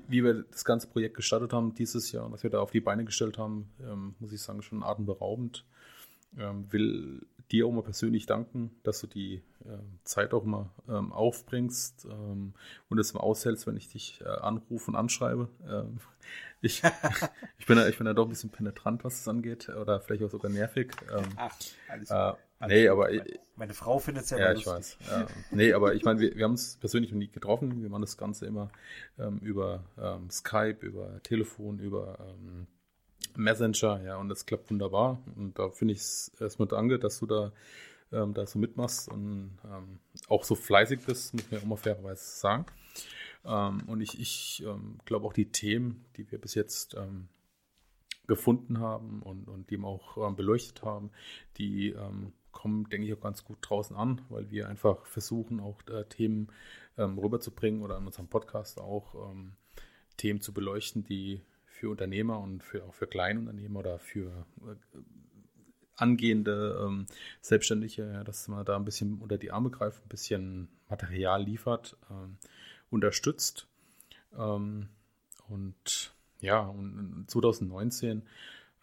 wie 0.08 0.24
wir 0.24 0.44
das 0.50 0.64
ganze 0.64 0.86
Projekt 0.86 1.16
gestartet 1.16 1.52
haben 1.52 1.74
dieses 1.74 2.12
Jahr, 2.12 2.30
was 2.30 2.42
wir 2.42 2.50
da 2.50 2.60
auf 2.60 2.70
die 2.70 2.80
Beine 2.80 3.04
gestellt 3.04 3.38
haben, 3.38 3.70
ähm, 3.80 4.14
muss 4.18 4.32
ich 4.32 4.42
sagen, 4.42 4.62
schon 4.62 4.82
atemberaubend. 4.82 5.64
Ähm, 6.36 6.70
will 6.70 7.26
dir 7.50 7.66
auch 7.66 7.72
mal 7.72 7.82
persönlich 7.82 8.26
danken, 8.26 8.70
dass 8.82 9.00
du 9.00 9.06
die 9.06 9.42
äh, 9.64 9.78
Zeit 10.04 10.34
auch 10.34 10.44
mal 10.44 10.70
ähm, 10.88 11.12
aufbringst 11.12 12.06
ähm, 12.10 12.52
und 12.90 12.98
es 12.98 13.14
mal 13.14 13.20
aushältst, 13.20 13.66
wenn 13.66 13.76
ich 13.78 13.88
dich 13.88 14.20
äh, 14.20 14.28
anrufe 14.28 14.90
und 14.90 14.96
anschreibe. 14.96 15.48
Ähm, 15.66 15.98
ich, 16.60 16.82
ich, 17.58 17.66
bin 17.66 17.78
da, 17.78 17.88
ich 17.88 17.96
bin 17.96 18.04
da 18.04 18.12
doch 18.12 18.26
ein 18.26 18.28
bisschen 18.28 18.50
penetrant, 18.50 19.04
was 19.04 19.20
es 19.20 19.28
angeht, 19.28 19.70
oder 19.70 20.00
vielleicht 20.00 20.22
auch 20.24 20.30
sogar 20.30 20.50
nervig. 20.50 20.92
Ähm, 21.10 21.24
Ach, 21.36 21.54
alles 21.88 22.10
äh, 22.10 22.32
Nee, 22.66 22.88
aber 22.88 23.08
meine, 23.08 23.24
meine 23.54 23.74
Frau 23.74 23.98
findet 23.98 24.24
es 24.24 24.30
ja, 24.30 24.38
ja 24.38 24.52
ich 24.52 24.66
weiß. 24.66 24.98
Ja. 25.08 25.26
Nee, 25.52 25.72
aber 25.72 25.94
ich 25.94 26.04
meine, 26.04 26.18
wir, 26.18 26.34
wir 26.34 26.44
haben 26.44 26.52
uns 26.52 26.76
persönlich 26.76 27.12
noch 27.12 27.18
nie 27.18 27.28
getroffen. 27.28 27.82
Wir 27.82 27.88
machen 27.88 28.02
das 28.02 28.16
Ganze 28.16 28.46
immer 28.46 28.70
ähm, 29.18 29.38
über 29.38 29.84
ähm, 29.96 30.28
Skype, 30.30 30.78
über 30.84 31.22
Telefon, 31.22 31.78
über 31.78 32.18
ähm, 32.20 32.66
Messenger, 33.36 34.02
ja, 34.02 34.16
und 34.16 34.28
das 34.28 34.46
klappt 34.46 34.70
wunderbar. 34.70 35.22
Und 35.36 35.58
da 35.58 35.70
finde 35.70 35.94
ich 35.94 36.00
es 36.00 36.32
erstmal 36.40 36.68
danke, 36.68 36.98
dass 36.98 37.20
du 37.20 37.26
da, 37.26 37.52
ähm, 38.12 38.34
da 38.34 38.46
so 38.46 38.58
mitmachst 38.58 39.08
und 39.08 39.58
ähm, 39.64 40.00
auch 40.28 40.44
so 40.44 40.54
fleißig 40.56 41.00
bist, 41.06 41.34
muss 41.34 41.50
man 41.50 41.60
ja 41.60 41.64
auch 41.64 41.68
mal 41.68 41.76
fairerweise 41.76 42.24
sagen. 42.24 42.66
Ähm, 43.44 43.82
und 43.86 44.00
ich, 44.00 44.18
ich 44.20 44.64
ähm, 44.66 44.98
glaube 45.04 45.26
auch 45.26 45.32
die 45.32 45.52
Themen, 45.52 46.04
die 46.16 46.30
wir 46.30 46.40
bis 46.40 46.54
jetzt 46.54 46.94
ähm, 46.94 47.28
gefunden 48.26 48.80
haben 48.80 49.22
und, 49.22 49.48
und 49.48 49.70
die 49.70 49.78
wir 49.78 49.86
auch 49.86 50.16
ähm, 50.28 50.36
beleuchtet 50.36 50.82
haben, 50.82 51.10
die 51.56 51.94
kommen, 52.58 52.88
denke 52.88 53.06
ich, 53.06 53.14
auch 53.14 53.20
ganz 53.20 53.44
gut 53.44 53.58
draußen 53.62 53.96
an, 53.96 54.20
weil 54.28 54.50
wir 54.50 54.68
einfach 54.68 55.06
versuchen, 55.06 55.60
auch 55.60 55.80
äh, 55.88 56.04
Themen 56.04 56.48
rüberzubringen 56.96 57.82
oder 57.82 57.96
in 57.98 58.06
unserem 58.06 58.26
Podcast 58.26 58.80
auch 58.80 59.14
Themen 60.16 60.40
zu 60.40 60.52
beleuchten, 60.52 61.04
die 61.04 61.42
für 61.78 61.90
Unternehmer 61.90 62.40
und 62.40 62.62
für, 62.62 62.84
auch 62.84 62.94
für 62.94 63.06
Kleinunternehmer 63.06 63.78
oder 63.78 63.98
für 63.98 64.46
äh, 64.66 64.98
angehende 65.94 66.84
ähm, 66.84 67.06
Selbstständige, 67.40 68.10
ja, 68.12 68.24
dass 68.24 68.48
man 68.48 68.64
da 68.64 68.76
ein 68.76 68.84
bisschen 68.84 69.18
unter 69.18 69.38
die 69.38 69.50
Arme 69.50 69.70
greift, 69.70 70.04
ein 70.04 70.08
bisschen 70.08 70.68
Material 70.88 71.42
liefert, 71.42 71.96
ähm, 72.10 72.36
unterstützt. 72.90 73.68
Ähm, 74.36 74.88
und 75.48 76.12
ja, 76.40 76.60
und 76.60 77.26
2019 77.28 78.22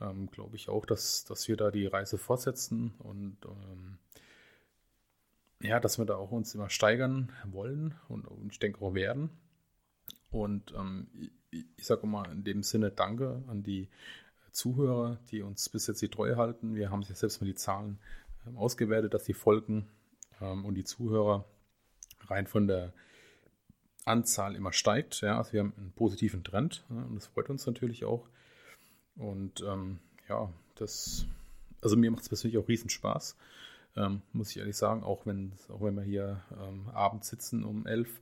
ähm, 0.02 0.30
glaube 0.32 0.56
ich 0.56 0.70
auch, 0.70 0.86
dass, 0.86 1.26
dass 1.26 1.48
wir 1.48 1.58
da 1.58 1.72
die 1.72 1.88
Reise 1.88 2.18
fortsetzen 2.18 2.94
und 3.00 3.38
ähm, 3.46 3.98
ja, 5.62 5.80
dass 5.80 5.98
wir 5.98 6.06
da 6.06 6.16
auch 6.16 6.32
uns 6.32 6.54
immer 6.54 6.70
steigern 6.70 7.32
wollen 7.46 7.96
und, 8.08 8.28
und 8.28 8.52
ich 8.52 8.60
denke 8.60 8.82
auch 8.82 8.94
werden. 8.94 9.30
Und 10.32 10.74
ähm, 10.74 11.08
ich 11.50 11.86
sage 11.86 12.06
mal 12.08 12.30
in 12.32 12.44
dem 12.44 12.62
Sinne 12.64 12.92
Danke 12.92 13.42
an 13.48 13.64
die 13.64 13.90
Zuhörer, 14.52 15.18
die 15.32 15.42
uns 15.42 15.70
bis 15.70 15.88
jetzt 15.88 16.02
die 16.02 16.10
Treue 16.10 16.38
halten. 16.38 16.76
Wir 16.76 16.92
haben 16.92 17.04
sich 17.04 17.18
selbst 17.18 17.42
mal 17.42 17.48
die 17.48 17.56
Zahlen 17.56 18.00
ähm, 18.46 18.58
ausgewertet, 18.58 19.14
dass 19.14 19.24
die 19.24 19.34
Folgen 19.34 19.88
ähm, 20.42 20.66
und 20.66 20.76
die 20.76 20.84
Zuhörer 20.84 21.46
rein 22.28 22.48
von 22.48 22.68
der 22.68 22.94
Anzahl 24.06 24.56
immer 24.56 24.74
steigt. 24.74 25.22
Ja, 25.22 25.38
also 25.38 25.54
wir 25.54 25.62
haben 25.62 25.74
einen 25.78 25.92
positiven 25.94 26.44
Trend 26.44 26.86
ja, 26.90 27.04
und 27.04 27.16
das 27.16 27.28
freut 27.28 27.50
uns 27.50 27.66
natürlich 27.66 28.06
auch. 28.06 28.28
Und 29.18 29.62
ähm, 29.62 30.00
ja, 30.28 30.50
das, 30.76 31.26
also 31.82 31.96
mir 31.96 32.12
macht 32.12 32.24
es 32.24 32.30
persönlich 32.30 32.58
auch 32.58 32.68
riesen 32.68 32.90
Spaß, 32.90 33.38
ähm, 33.96 34.22
muss 34.34 34.52
ich 34.52 34.58
ehrlich 34.58 34.76
sagen, 34.76 35.04
auch 35.04 35.26
wenn, 35.26 35.54
auch 35.70 35.82
wenn 35.82 35.96
wir 35.96 36.04
hier 36.04 36.42
ähm, 36.62 36.90
abends 36.94 37.30
sitzen 37.30 37.64
um 37.64 37.86
elf 37.86 38.22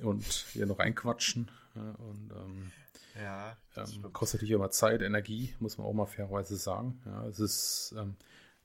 und 0.00 0.24
hier 0.24 0.66
noch 0.66 0.78
reinquatschen. 0.78 1.50
Ja, 1.74 1.90
und 1.98 2.30
ähm, 2.32 2.72
ja, 3.20 3.56
ähm, 3.76 4.12
kostet 4.12 4.40
natürlich 4.40 4.54
immer 4.54 4.70
Zeit, 4.70 5.02
Energie, 5.02 5.54
muss 5.58 5.76
man 5.76 5.86
auch 5.86 5.92
mal 5.92 6.06
fairerweise 6.06 6.56
sagen. 6.56 7.00
Ja, 7.04 7.26
es 7.26 7.40
ist 7.40 7.94
ähm, 7.98 8.14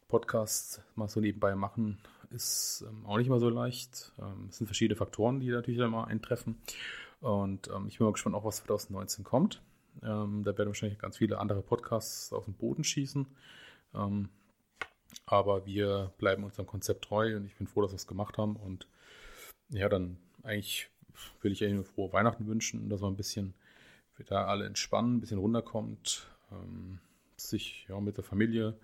Podcast 0.08 0.84
mal 0.96 1.08
so 1.08 1.20
nebenbei 1.20 1.56
machen, 1.56 1.98
ist 2.30 2.86
auch 3.06 3.18
nicht 3.18 3.30
mal 3.30 3.40
so 3.40 3.50
leicht. 3.50 4.12
Es 4.50 4.58
sind 4.58 4.68
verschiedene 4.68 4.96
Faktoren, 4.96 5.40
die 5.40 5.50
natürlich 5.50 5.80
immer 5.80 6.08
eintreffen. 6.08 6.62
Und 7.22 7.70
ich 7.88 7.98
bin 7.98 8.06
mal 8.06 8.14
gespannt, 8.14 8.36
auch 8.36 8.44
was 8.44 8.58
2019 8.58 9.24
kommt. 9.24 9.62
Ähm, 10.02 10.44
da 10.44 10.58
werden 10.58 10.70
wahrscheinlich 10.70 11.00
ganz 11.00 11.18
viele 11.18 11.40
andere 11.40 11.62
Podcasts 11.62 12.34
auf 12.34 12.46
den 12.46 12.56
Boden 12.56 12.84
schießen. 12.84 13.28
aber 15.28 15.66
wir 15.68 16.12
bleiben 16.18 16.44
unserem 16.44 16.66
Konzept 16.66 17.06
treu 17.06 17.36
und 17.36 17.46
ich 17.46 17.56
bin 17.56 17.68
froh, 17.68 17.84
dass 17.84 17.92
wir 17.92 17.98
es 17.98 18.08
gemacht 18.08 18.38
haben. 18.40 18.56
Und 18.56 18.88
ja, 19.70 19.88
dann 19.90 20.18
eigentlich 20.42 20.90
will 21.42 21.52
ich 21.52 21.62
Ihnen 21.62 21.84
frohe 21.84 22.12
Weihnachten 22.12 22.48
wünschen, 22.48 22.90
dass 22.90 23.02
man 23.02 23.14
ein 23.14 23.18
bisschen 23.18 23.54
wieder 24.18 24.48
alle 24.48 24.66
entspannen, 24.66 25.18
ein 25.18 25.22
bisschen 25.22 25.40
runterkommt, 25.40 26.28
ähm, 26.52 27.00
sich 27.36 27.86
ja, 27.90 28.00
mit 28.00 28.18
der 28.18 28.24
Familie 28.24 28.78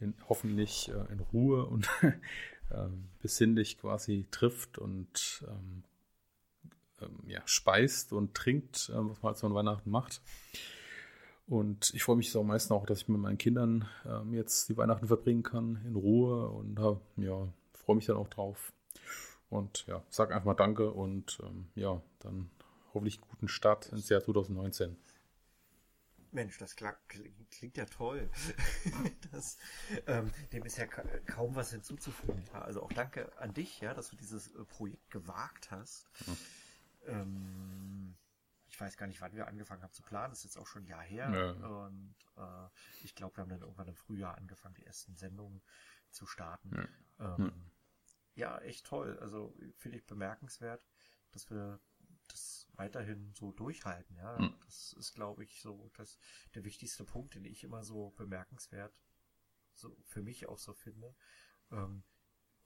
in, 0.00 0.14
hoffentlich 0.28 0.88
äh, 0.88 1.12
in 1.12 1.20
Ruhe 1.20 1.64
und 1.66 1.88
ähm, 2.70 3.08
besinnlich 3.20 3.78
quasi 3.78 4.26
trifft 4.30 4.78
und 4.78 5.44
ähm, 5.48 5.82
ähm, 7.00 7.18
ja, 7.26 7.40
speist 7.44 8.12
und 8.12 8.34
trinkt, 8.34 8.90
äh, 8.90 8.94
was 8.96 9.22
man 9.22 9.30
halt 9.30 9.38
so 9.38 9.46
an 9.46 9.54
Weihnachten 9.54 9.90
macht. 9.90 10.20
Und 11.46 11.94
ich 11.94 12.02
freue 12.02 12.16
mich 12.16 12.34
am 12.36 12.48
meisten 12.48 12.72
auch, 12.72 12.86
dass 12.86 13.02
ich 13.02 13.08
mit 13.08 13.20
meinen 13.20 13.38
Kindern 13.38 13.88
ähm, 14.04 14.34
jetzt 14.34 14.68
die 14.68 14.76
Weihnachten 14.76 15.06
verbringen 15.06 15.44
kann, 15.44 15.80
in 15.86 15.94
Ruhe 15.94 16.48
und 16.48 16.78
äh, 16.78 17.24
ja, 17.24 17.48
freue 17.72 17.96
mich 17.96 18.06
dann 18.06 18.16
auch 18.16 18.28
drauf. 18.28 18.72
Und 19.48 19.86
ja, 19.86 20.02
sag 20.08 20.32
einfach 20.32 20.46
mal 20.46 20.54
Danke 20.54 20.90
und 20.90 21.38
ähm, 21.42 21.68
ja, 21.76 22.02
dann 22.18 22.50
hoffentlich 22.92 23.18
einen 23.18 23.30
guten 23.30 23.48
Start 23.48 23.86
ins 23.92 24.08
Jahr 24.08 24.22
2019. 24.22 24.96
Mensch, 26.32 26.58
das 26.58 26.74
klingt, 26.74 26.98
klingt 27.50 27.76
ja 27.76 27.84
toll. 27.86 28.28
das, 29.32 29.56
ähm, 30.06 30.30
dem 30.52 30.64
ist 30.64 30.76
ja 30.76 30.86
kaum 30.86 31.54
was 31.54 31.70
hinzuzufügen. 31.70 32.42
Ja, 32.52 32.62
also 32.62 32.82
auch 32.82 32.92
danke 32.92 33.30
an 33.38 33.54
dich, 33.54 33.80
ja, 33.80 33.94
dass 33.94 34.10
du 34.10 34.16
dieses 34.16 34.48
äh, 34.54 34.64
Projekt 34.64 35.10
gewagt 35.10 35.70
hast. 35.70 36.06
Mhm. 36.26 36.36
Ähm, 37.06 38.16
ich 38.68 38.80
weiß 38.80 38.96
gar 38.96 39.06
nicht, 39.06 39.20
wann 39.20 39.34
wir 39.34 39.46
angefangen 39.46 39.82
haben 39.82 39.92
zu 39.92 40.02
planen. 40.02 40.30
Das 40.30 40.40
ist 40.40 40.44
jetzt 40.44 40.58
auch 40.58 40.66
schon 40.66 40.82
ein 40.82 40.86
Jahr 40.86 41.02
her. 41.02 41.30
Ja. 41.30 41.50
Und 41.52 42.16
äh, 42.36 42.68
ich 43.02 43.14
glaube, 43.14 43.36
wir 43.36 43.42
haben 43.42 43.48
dann 43.48 43.62
irgendwann 43.62 43.88
im 43.88 43.96
Frühjahr 43.96 44.36
angefangen, 44.36 44.74
die 44.74 44.84
ersten 44.84 45.16
Sendungen 45.16 45.62
zu 46.10 46.26
starten. 46.26 46.88
Ja. 47.18 47.36
Ähm, 47.36 47.70
ja, 48.34 48.58
echt 48.58 48.86
toll. 48.86 49.18
Also 49.20 49.56
finde 49.76 49.98
ich 49.98 50.06
bemerkenswert, 50.06 50.86
dass 51.32 51.48
wir 51.50 51.80
das 52.28 52.68
weiterhin 52.74 53.32
so 53.34 53.52
durchhalten. 53.52 54.16
Ja, 54.16 54.38
mhm. 54.38 54.54
das 54.64 54.92
ist, 54.94 55.14
glaube 55.14 55.44
ich, 55.44 55.60
so 55.60 55.90
das 55.96 56.18
der 56.54 56.64
wichtigste 56.64 57.04
Punkt, 57.04 57.34
den 57.34 57.44
ich 57.44 57.64
immer 57.64 57.84
so 57.84 58.10
bemerkenswert 58.10 58.94
so 59.76 59.96
für 60.04 60.22
mich 60.22 60.48
auch 60.48 60.58
so 60.58 60.72
finde. 60.72 61.14
Ähm, 61.70 62.02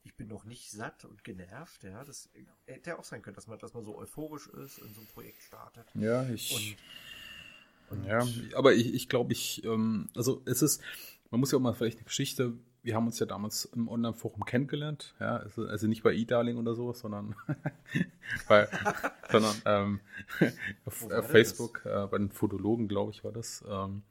ich 0.03 0.17
bin 0.17 0.29
noch 0.29 0.45
nicht 0.45 0.71
satt 0.71 1.05
und 1.05 1.25
genervt, 1.25 1.85
ja. 1.85 2.05
Das 2.05 2.31
hätte 2.67 2.91
ja 2.91 2.99
auch 2.99 3.05
sein 3.05 3.23
können, 3.23 3.35
dass 3.35 3.47
man, 3.47 3.59
dass 3.59 3.75
man 3.75 3.85
so 3.85 3.97
euphorisch 3.97 4.49
ist 4.49 4.79
und 4.79 4.95
so 4.95 5.01
ein 5.01 5.07
Projekt 5.09 5.43
startet. 5.43 5.87
Ja, 5.95 6.29
ich. 6.29 6.77
Und, 7.91 7.99
und 7.99 8.07
ja, 8.07 8.27
aber 8.55 8.75
ich, 8.75 8.95
ich 8.95 9.09
glaube, 9.09 9.33
ich, 9.33 9.65
ähm, 9.65 10.09
also 10.15 10.43
es 10.47 10.63
ist, 10.63 10.83
man 11.31 11.41
muss 11.41 11.53
ja 11.53 11.59
auch 11.59 11.63
mal 11.63 11.75
vielleicht 11.75 11.99
eine 11.99 12.05
Geschichte 12.05 12.55
wir 12.83 12.95
haben 12.95 13.07
uns 13.07 13.19
ja 13.19 13.27
damals 13.27 13.67
im 13.67 13.89
Online-Forum 13.89 14.45
kennengelernt, 14.45 15.15
ja, 15.21 15.37
also, 15.37 15.67
also 15.67 15.87
nicht 15.87 16.03
bei 16.03 16.15
eDarling 16.15 16.57
oder 16.57 16.75
so, 16.75 16.93
sondern 16.93 17.35
bei, 18.49 18.69
sondern 19.31 19.55
ähm, 19.67 20.01
auf 20.85 21.07
Facebook, 21.29 21.85
äh, 21.85 22.07
bei 22.07 22.19
den 22.19 22.31
Fotologen, 22.31 22.89
glaube 22.89 23.13
ich, 23.13 23.23
war 23.25 23.33
das. 23.33 23.65
Ähm, 23.69 24.03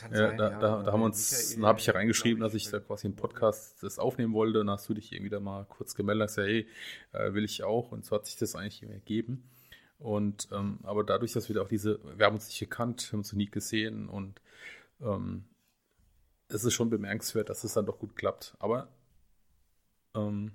ja, 0.00 0.16
sein, 0.16 0.38
da, 0.38 0.50
ja, 0.50 0.58
da, 0.58 0.82
da 0.82 0.92
haben 0.92 1.00
wir 1.00 1.06
uns, 1.06 1.56
da 1.56 1.66
habe 1.66 1.78
ich 1.78 1.86
ja 1.86 1.92
reingeschrieben, 1.92 2.40
dass 2.40 2.54
ich 2.54 2.70
da 2.70 2.80
quasi 2.80 3.06
im 3.06 3.16
Podcast 3.16 3.82
das 3.82 3.98
aufnehmen 3.98 4.32
wollte. 4.32 4.60
Und 4.60 4.66
dann 4.66 4.74
hast 4.74 4.88
du 4.88 4.94
dich 4.94 5.12
irgendwie 5.12 5.30
da 5.30 5.40
mal 5.40 5.64
kurz 5.66 5.94
gemeldet, 5.94 6.28
hast 6.28 6.36
ja, 6.36 6.44
hey, 6.44 6.66
äh, 7.12 7.34
will 7.34 7.44
ich 7.44 7.62
auch. 7.62 7.92
Und 7.92 8.04
so 8.04 8.16
hat 8.16 8.26
sich 8.26 8.36
das 8.36 8.54
eigentlich 8.54 8.82
ergeben. 8.82 9.48
Und 9.98 10.48
ähm, 10.50 10.80
aber 10.82 11.04
dadurch, 11.04 11.32
dass 11.32 11.48
wir 11.48 11.54
da 11.54 11.62
auch 11.62 11.68
diese, 11.68 12.00
wir 12.16 12.26
haben 12.26 12.34
uns 12.34 12.48
nicht 12.48 12.58
gekannt, 12.58 13.06
wir 13.08 13.12
haben 13.12 13.20
uns 13.20 13.32
nie 13.32 13.48
gesehen 13.48 14.08
und 14.08 14.40
ähm, 15.00 15.44
es 16.48 16.64
ist 16.64 16.74
schon 16.74 16.90
bemerkenswert, 16.90 17.48
dass 17.48 17.62
es 17.62 17.74
dann 17.74 17.86
doch 17.86 17.98
gut 17.98 18.16
klappt. 18.16 18.56
Aber 18.58 18.88
ähm, 20.14 20.52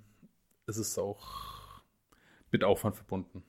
es 0.66 0.76
ist 0.76 0.98
auch 0.98 1.82
mit 2.50 2.64
Aufwand 2.64 2.96
verbunden. 2.96 3.42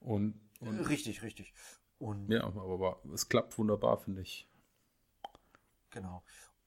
Und, 0.00 0.40
und 0.60 0.88
richtig, 0.88 1.22
richtig. 1.22 1.52
Und 1.98 2.30
ja, 2.30 2.44
aber, 2.44 2.62
aber 2.62 3.02
es 3.12 3.28
klappt 3.28 3.58
wunderbar, 3.58 3.98
finde 3.98 4.22
ich. 4.22 4.48
Genau. 5.90 6.22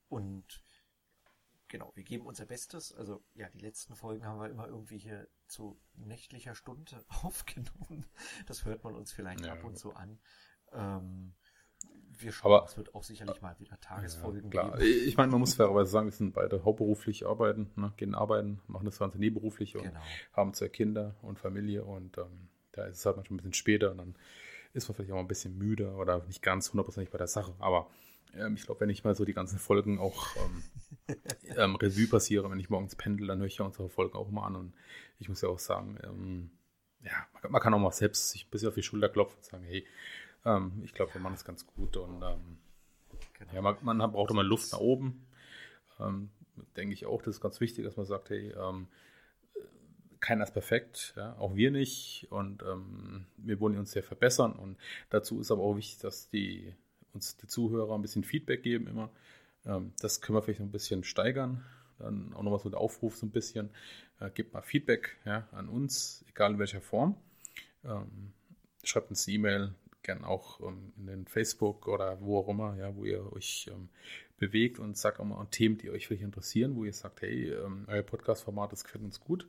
Und 0.10 0.64
genau, 1.68 1.92
wir 1.96 2.04
geben 2.04 2.26
unser 2.26 2.46
Bestes. 2.46 2.94
Also 2.94 3.24
ja, 3.34 3.50
die 3.50 3.60
letzten 3.60 3.96
Folgen 3.96 4.26
haben 4.26 4.40
wir 4.40 4.50
immer 4.50 4.68
irgendwie 4.68 4.98
hier 4.98 5.28
zu 5.48 5.80
nächtlicher 5.96 6.56
Stunde 6.56 7.04
aufgenommen. 7.24 8.06
Das 8.46 8.66
hört 8.66 8.84
man 8.84 8.96
uns 8.96 9.12
vielleicht 9.12 9.46
ja, 9.46 9.54
ab 9.54 9.64
und 9.64 9.78
zu 9.78 9.94
an. 9.94 10.20
Ähm, 10.74 11.34
wir 12.20 12.32
schauen, 12.32 12.54
aber, 12.54 12.66
es 12.66 12.78
wird 12.78 12.94
auch 12.94 13.04
sicherlich 13.04 13.42
mal 13.42 13.58
wieder 13.60 13.80
Tagesfolgen 13.80 14.52
ja, 14.52 14.62
klar. 14.62 14.78
geben. 14.78 15.08
Ich 15.08 15.18
meine, 15.18 15.32
man 15.32 15.40
muss 15.40 15.56
fairerweise 15.56 15.90
sagen, 15.90 16.08
wir 16.08 16.12
sind 16.12 16.34
beide 16.34 16.64
hauptberuflich 16.64 17.26
arbeiten, 17.26 17.72
ne? 17.76 17.94
gehen 17.98 18.14
arbeiten, 18.16 18.62
machen 18.68 18.86
das 18.86 19.00
Ganze 19.00 19.18
nebenberuflich 19.18 19.76
und 19.76 19.84
genau. 19.84 20.02
haben 20.34 20.54
zwei 20.54 20.68
Kinder 20.68 21.16
und 21.22 21.40
Familie 21.40 21.84
und 21.84 22.18
ähm, 22.18 22.50
da 22.74 22.86
ist 22.86 23.00
es 23.00 23.06
halt 23.06 23.18
manchmal 23.18 23.36
ein 23.36 23.38
bisschen 23.38 23.54
später 23.54 23.92
und 23.92 23.98
dann 23.98 24.16
ist 24.74 24.88
man 24.88 24.96
vielleicht 24.96 25.12
auch 25.12 25.20
ein 25.20 25.28
bisschen 25.28 25.58
müde 25.58 25.92
oder 25.94 26.24
nicht 26.26 26.42
ganz 26.42 26.72
hundertprozentig 26.72 27.12
bei 27.12 27.18
der 27.18 27.28
Sache, 27.28 27.54
aber 27.60 27.88
Ähm, 28.34 28.56
ich 28.56 28.66
glaube, 28.66 28.82
wenn 28.82 28.90
ich 28.90 29.04
mal 29.04 29.16
so 29.16 29.26
die 29.26 29.34
ganzen 29.34 29.60
Folgen 29.60 30.00
auch 30.00 30.28
ähm, 30.38 30.64
ähm, 31.58 31.76
Revue 31.76 32.08
passiere, 32.08 32.50
wenn 32.50 32.60
ich 32.60 32.70
morgens 32.70 32.96
pendel, 32.96 33.28
dann 33.28 33.40
höre 33.40 33.48
ich 33.48 33.58
ja 33.58 33.66
unsere 33.66 33.90
Folgen 33.90 34.16
auch 34.16 34.30
mal 34.30 34.46
an. 34.46 34.56
Und 34.56 34.74
ich 35.20 35.30
muss 35.30 35.42
ja 35.42 35.50
auch 35.50 35.60
sagen, 35.60 35.98
ähm, 36.04 36.52
ja, 37.04 37.12
man, 37.34 37.52
man, 37.52 37.62
kann 37.62 37.74
auch 37.74 37.80
mal 37.80 37.92
selbst 37.92 38.30
sich 38.30 38.46
ein 38.46 38.50
bisschen 38.50 38.70
auf 38.70 38.76
die 38.76 38.84
Schulter 38.84 39.10
klopfen 39.10 39.38
und 39.38 39.46
sagen, 39.46 39.64
hey, 39.64 39.86
ähm, 40.46 40.82
ich 40.84 40.94
glaube, 40.94 41.14
wir 41.14 41.22
machen 41.22 41.36
es 41.36 41.46
ganz 41.46 41.66
gut. 41.66 41.98
Und 41.98 42.22
ähm, 42.22 42.58
genau. 43.38 43.54
ja, 43.54 43.62
man, 43.62 43.98
man, 43.98 44.12
braucht 44.12 44.32
immer 44.32 44.44
Luft 44.44 44.72
nach 44.72 44.80
oben. 44.80 45.26
denke 46.78 46.94
ich 46.94 47.06
auch, 47.06 47.22
das 47.22 47.36
ist 47.36 47.42
ganz 47.42 47.60
wichtig, 47.60 47.86
dass 47.86 47.98
man 47.98 48.06
sagt, 48.06 48.30
hey, 48.30 48.54
keiner 50.22 50.44
ist 50.44 50.54
perfekt, 50.54 51.14
ja, 51.18 51.36
auch 51.38 51.56
wir 51.56 51.72
nicht. 51.72 52.28
Und 52.30 52.64
ähm, 52.64 53.26
wir 53.38 53.60
wollen 53.60 53.78
uns 53.78 53.92
sehr 53.92 54.04
verbessern. 54.04 54.54
Und 54.54 54.78
dazu 55.10 55.42
ist 55.42 55.52
aber 55.52 55.64
auch 55.64 55.76
wichtig, 55.76 56.00
dass 56.00 56.30
die 56.30 56.74
uns 57.14 57.36
die 57.36 57.48
Zuhörer 57.48 57.96
ein 57.96 58.02
bisschen 58.02 58.24
Feedback 58.24 58.64
geben 58.64 58.88
immer. 58.88 59.10
Ähm, 59.66 59.94
das 60.00 60.22
können 60.22 60.38
wir 60.38 60.44
vielleicht 60.44 60.60
noch 60.62 60.68
ein 60.68 60.72
bisschen 60.72 61.04
steigern. 61.04 61.66
Dann 62.00 62.34
auch 62.34 62.44
nochmal 62.44 62.60
so 62.60 62.70
der 62.70 62.80
Aufruf 62.80 63.18
so 63.18 63.26
ein 63.26 63.32
bisschen. 63.32 63.70
Äh, 64.20 64.30
gebt 64.30 64.54
mal 64.54 64.62
Feedback 64.62 65.18
ja, 65.26 65.48
an 65.52 65.68
uns, 65.68 66.24
egal 66.30 66.54
in 66.54 66.60
welcher 66.60 66.82
Form. 66.82 67.18
Ähm, 67.84 68.34
schreibt 68.84 69.10
uns 69.10 69.28
eine 69.28 69.36
E-Mail, 69.36 69.74
gern 70.04 70.24
auch 70.24 70.62
ähm, 70.62 70.94
in 70.98 71.08
den 71.08 71.28
Facebook 71.28 71.88
oder 71.88 72.22
wo 72.22 72.38
auch 72.40 72.48
immer, 72.48 72.76
ja, 72.78 72.96
wo 72.96 73.06
ihr 73.06 73.34
euch 73.34 73.70
ähm, 73.72 73.90
bewegt 74.38 74.80
und 74.80 74.98
sagt 74.98 75.20
auch 75.20 75.26
mal 75.26 75.46
Themen, 75.52 75.78
die 75.78 75.92
euch 75.92 76.08
vielleicht 76.08 76.24
interessieren, 76.24 76.76
wo 76.76 76.84
ihr 76.84 76.94
sagt, 76.94 77.22
hey, 77.22 77.52
ähm, 77.52 77.86
euer 77.88 78.02
Podcast-Format, 78.02 78.72
das 78.72 78.84
gefällt 78.84 79.04
uns 79.04 79.20
gut. 79.20 79.48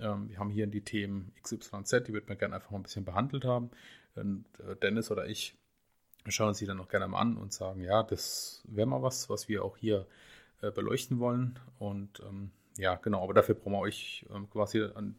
Ähm, 0.00 0.28
wir 0.28 0.38
haben 0.38 0.50
hier 0.50 0.66
die 0.66 0.82
Themen 0.82 1.32
XYZ, 1.42 2.04
die 2.06 2.12
würden 2.12 2.28
wir 2.28 2.36
gerne 2.36 2.56
einfach 2.56 2.70
mal 2.70 2.78
ein 2.78 2.82
bisschen 2.82 3.04
behandelt 3.04 3.44
haben. 3.44 3.70
Und 4.14 4.46
äh, 4.60 4.76
Dennis 4.76 5.10
oder 5.10 5.26
ich 5.26 5.56
schauen 6.28 6.48
uns 6.48 6.58
die 6.58 6.66
dann 6.66 6.80
auch 6.80 6.88
gerne 6.88 7.08
mal 7.08 7.20
an 7.20 7.36
und 7.36 7.52
sagen, 7.52 7.80
ja, 7.80 8.02
das 8.02 8.62
wäre 8.66 8.86
mal 8.86 9.02
was, 9.02 9.28
was 9.28 9.48
wir 9.48 9.64
auch 9.64 9.76
hier 9.76 10.06
äh, 10.60 10.70
beleuchten 10.70 11.18
wollen. 11.18 11.58
Und 11.78 12.20
ähm, 12.20 12.50
ja, 12.78 12.96
genau, 12.96 13.22
aber 13.22 13.34
dafür 13.34 13.54
brauchen 13.54 13.72
wir 13.72 13.80
euch 13.80 14.26
ähm, 14.30 14.48
quasi 14.50 14.82
an, 14.82 15.16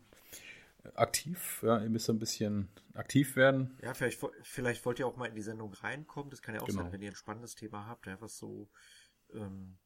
äh, 0.83 0.89
aktiv. 0.95 1.63
Ja, 1.63 1.79
ihr 1.79 1.89
müsst 1.89 2.09
ein 2.09 2.19
bisschen 2.19 2.69
aktiv 2.93 3.35
werden. 3.35 3.77
Ja, 3.81 3.93
vielleicht, 3.93 4.19
vielleicht 4.43 4.85
wollt 4.85 4.99
ihr 4.99 5.07
auch 5.07 5.15
mal 5.15 5.27
in 5.27 5.35
die 5.35 5.41
Sendung 5.41 5.73
reinkommen. 5.73 6.29
Das 6.29 6.41
kann 6.41 6.55
ja 6.55 6.61
auch 6.61 6.67
genau. 6.67 6.83
sein, 6.83 6.91
wenn 6.91 7.01
ihr 7.01 7.11
ein 7.11 7.15
spannendes 7.15 7.55
Thema 7.55 7.87
habt, 7.87 8.07
ja, 8.07 8.19
was 8.19 8.37
so, 8.37 8.69
ähm, 9.33 9.77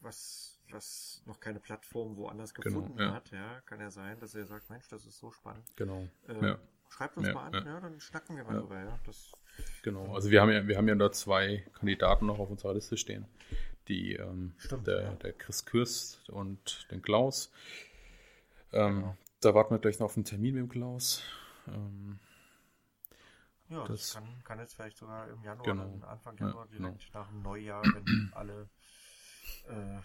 was, 0.00 0.60
was 0.70 1.22
noch 1.26 1.40
keine 1.40 1.60
Plattform 1.60 2.16
woanders 2.16 2.54
genau, 2.54 2.64
gefunden 2.64 2.96
genau, 2.96 3.10
ja. 3.10 3.14
hat, 3.14 3.30
ja, 3.30 3.60
kann 3.62 3.80
ja 3.80 3.90
sein, 3.90 4.18
dass 4.20 4.34
ihr 4.34 4.46
sagt, 4.46 4.70
Mensch, 4.70 4.88
das 4.88 5.06
ist 5.06 5.18
so 5.18 5.30
spannend. 5.30 5.64
Genau. 5.76 6.08
Ähm, 6.28 6.44
ja. 6.44 6.58
Schreibt 6.88 7.16
uns 7.16 7.32
mal 7.32 7.46
an, 7.46 7.66
ja. 7.66 7.80
dann 7.80 8.00
schnacken 8.00 8.36
wir 8.36 8.44
mal 8.44 8.60
drüber, 8.60 8.78
ja. 8.78 8.98
Das, 9.06 9.32
Genau, 9.82 10.14
also 10.14 10.30
wir 10.30 10.40
haben 10.40 10.50
ja, 10.50 10.66
wir 10.66 10.76
haben 10.76 10.88
ja 10.88 10.94
da 10.94 11.10
zwei 11.12 11.64
Kandidaten 11.74 12.26
noch 12.26 12.38
auf 12.38 12.50
unserer 12.50 12.74
Liste 12.74 12.96
stehen. 12.96 13.26
Die, 13.88 14.14
ähm, 14.14 14.54
Stimmt, 14.58 14.86
der, 14.86 15.02
ja. 15.02 15.14
der 15.14 15.32
Chris 15.32 15.64
Kürst 15.64 16.28
und 16.30 16.86
den 16.90 17.02
Klaus. 17.02 17.50
Ähm, 18.72 19.00
genau. 19.00 19.16
Da 19.40 19.54
warten 19.54 19.74
wir 19.74 19.78
gleich 19.78 19.98
noch 19.98 20.06
auf 20.06 20.16
einen 20.16 20.24
Termin 20.24 20.54
mit 20.54 20.62
dem 20.62 20.68
Klaus. 20.68 21.22
Ähm, 21.66 22.18
ja, 23.68 23.80
das, 23.80 23.88
das, 23.88 24.14
kann, 24.14 24.44
kann 24.44 24.58
jetzt 24.60 24.74
vielleicht 24.74 24.98
sogar 24.98 25.28
im 25.28 25.42
Januar, 25.42 25.64
genau. 25.64 26.06
Anfang 26.06 26.36
Januar, 26.38 26.68
ja, 26.70 26.78
direkt 26.78 27.06
genau. 27.06 27.20
nach 27.20 27.28
dem 27.28 27.42
Neujahr, 27.42 27.82
wenn 27.82 28.30
alle 28.34 28.68
äh, 29.68 30.00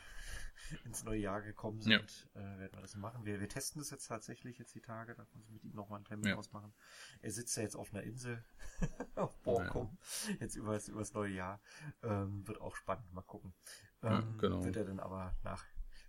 ins 0.86 1.04
neue 1.04 1.20
Jahr 1.20 1.42
gekommen 1.42 1.82
sind, 1.82 2.30
ja. 2.36 2.42
äh, 2.42 2.60
werden 2.60 2.74
wir 2.74 2.82
das 2.82 2.96
machen. 2.96 3.26
Wir, 3.26 3.40
wir 3.40 3.50
testen 3.50 3.80
das 3.80 3.90
jetzt 3.90 4.08
tatsächlich 4.08 4.58
jetzt 4.58 4.74
die 4.76 4.82
Tage, 4.82 5.16
da 5.16 5.24
müssen 5.24 5.48
wir 5.48 5.54
mit 5.54 5.64
ihm 5.64 5.74
nochmal 5.74 5.98
einen 5.98 6.06
Termin 6.06 6.28
ja. 6.28 6.36
ausmachen. 6.36 6.74
Er 7.22 7.32
sitzt 7.32 7.56
ja 7.58 7.64
jetzt 7.64 7.76
auf 7.76 7.94
einer 7.94 8.04
Insel 8.04 8.44
auf 9.16 9.38
Borkum, 9.44 9.98
ja. 10.28 10.36
jetzt 10.40 10.56
über 10.56 10.74
das, 10.74 10.88
über 10.88 11.00
das 11.00 11.14
neue 11.14 11.34
Jahr. 11.34 11.62
Ähm, 12.04 12.48
wird 12.48 12.62
auch 12.62 12.76
spannend, 12.76 13.12
mal 13.14 13.22
gucken. 13.22 13.54
Ähm, 14.04 14.38
genau. 14.38 14.64
Wird 14.64 14.76
er 14.78 14.86
dann 14.86 15.00
aber 15.00 15.36
nach, 15.44 15.66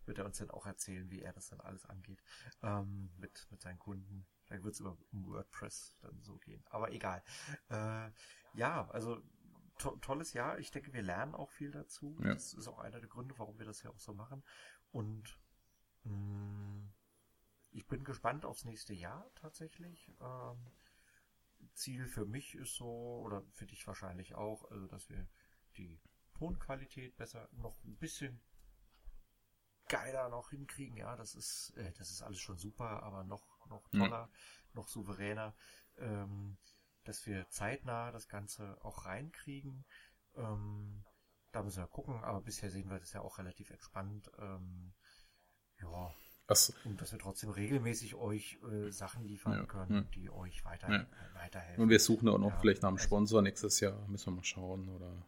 wird 0.06 0.18
er 0.18 0.24
uns 0.24 0.38
dann 0.38 0.50
auch 0.50 0.66
erzählen, 0.66 1.10
wie 1.10 1.22
er 1.22 1.32
das 1.32 1.48
dann 1.48 1.60
alles 1.60 1.86
angeht, 1.86 2.22
ähm, 2.62 3.10
mit, 3.18 3.46
mit 3.50 3.60
seinen 3.60 3.78
Kunden. 3.78 4.26
Da 4.46 4.62
wird 4.62 4.74
es 4.74 4.80
über 4.80 4.96
WordPress 5.12 5.96
dann 6.00 6.22
so 6.22 6.38
gehen. 6.38 6.64
Aber 6.70 6.90
egal. 6.90 7.22
Äh, 7.68 8.10
ja, 8.54 8.88
also 8.90 9.22
to 9.78 9.96
tolles 9.96 10.32
Jahr. 10.32 10.58
Ich 10.58 10.70
denke, 10.70 10.92
wir 10.92 11.02
lernen 11.02 11.34
auch 11.34 11.50
viel 11.50 11.70
dazu. 11.70 12.18
Ja. 12.22 12.34
Das 12.34 12.54
ist 12.54 12.68
auch 12.68 12.78
einer 12.78 13.00
der 13.00 13.08
Gründe, 13.08 13.38
warum 13.38 13.58
wir 13.58 13.66
das 13.66 13.82
ja 13.82 13.90
auch 13.90 14.00
so 14.00 14.14
machen. 14.14 14.44
Und 14.90 15.38
mh, 16.04 16.12
mm, 16.12 16.92
ich 17.70 17.86
bin 17.86 18.04
gespannt 18.04 18.44
aufs 18.44 18.64
nächste 18.64 18.94
Jahr 18.94 19.30
tatsächlich. 19.34 20.12
Ähm, 20.20 20.72
Ziel 21.74 22.06
für 22.06 22.24
mich 22.24 22.54
ist 22.54 22.74
so, 22.74 23.22
oder 23.24 23.42
für 23.52 23.66
dich 23.66 23.86
wahrscheinlich 23.86 24.34
auch, 24.34 24.70
also 24.70 24.86
dass 24.86 25.08
wir 25.08 25.26
die 25.76 26.00
Tonqualität 26.34 27.16
besser 27.16 27.48
noch 27.52 27.82
ein 27.84 27.96
bisschen 27.96 28.40
geiler 29.88 30.28
noch 30.28 30.50
hinkriegen. 30.50 30.96
Ja, 30.96 31.16
das 31.16 31.34
ist, 31.34 31.70
äh, 31.76 31.92
das 31.92 32.10
ist 32.10 32.22
alles 32.22 32.40
schon 32.40 32.58
super, 32.58 33.02
aber 33.02 33.24
noch, 33.24 33.66
noch 33.66 33.88
toller, 33.90 34.10
ja. 34.10 34.30
noch 34.74 34.88
souveräner. 34.88 35.54
Ähm, 35.96 36.58
dass 37.08 37.24
wir 37.26 37.48
zeitnah 37.48 38.12
das 38.12 38.28
Ganze 38.28 38.76
auch 38.84 39.06
reinkriegen. 39.06 39.86
Ähm, 40.36 41.02
da 41.52 41.62
müssen 41.62 41.82
wir 41.82 41.86
gucken, 41.86 42.22
aber 42.22 42.42
bisher 42.42 42.70
sehen 42.70 42.90
wir 42.90 42.98
das 42.98 43.14
ja 43.14 43.22
auch 43.22 43.38
relativ 43.38 43.70
entspannt. 43.70 44.30
Ähm, 44.38 44.92
ja. 45.80 46.14
Was? 46.48 46.74
Und 46.84 47.00
dass 47.00 47.12
wir 47.12 47.18
trotzdem 47.18 47.48
regelmäßig 47.48 48.14
euch 48.14 48.58
äh, 48.62 48.90
Sachen 48.90 49.24
liefern 49.24 49.54
ja, 49.54 49.64
können, 49.64 49.94
ja. 49.94 50.10
die 50.14 50.28
euch 50.28 50.62
weiter, 50.66 50.90
ja. 50.90 51.06
weiterhelfen. 51.32 51.82
Und 51.82 51.88
wir 51.88 51.98
suchen 51.98 52.28
auch 52.28 52.38
noch 52.38 52.60
vielleicht 52.60 52.82
nach 52.82 52.88
einem 52.88 52.98
also 52.98 53.06
Sponsor 53.06 53.40
nächstes 53.40 53.80
Jahr, 53.80 54.06
müssen 54.08 54.26
wir 54.26 54.36
mal 54.36 54.44
schauen. 54.44 54.90
Oder 54.90 55.26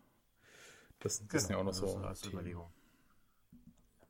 das, 0.98 1.18
das 1.18 1.28
genau, 1.28 1.40
sind 1.40 1.50
ja 1.50 1.56
auch 1.56 1.64
noch 1.64 1.72
so. 1.72 1.96
Als 1.96 2.26
Überlegung. 2.26 2.70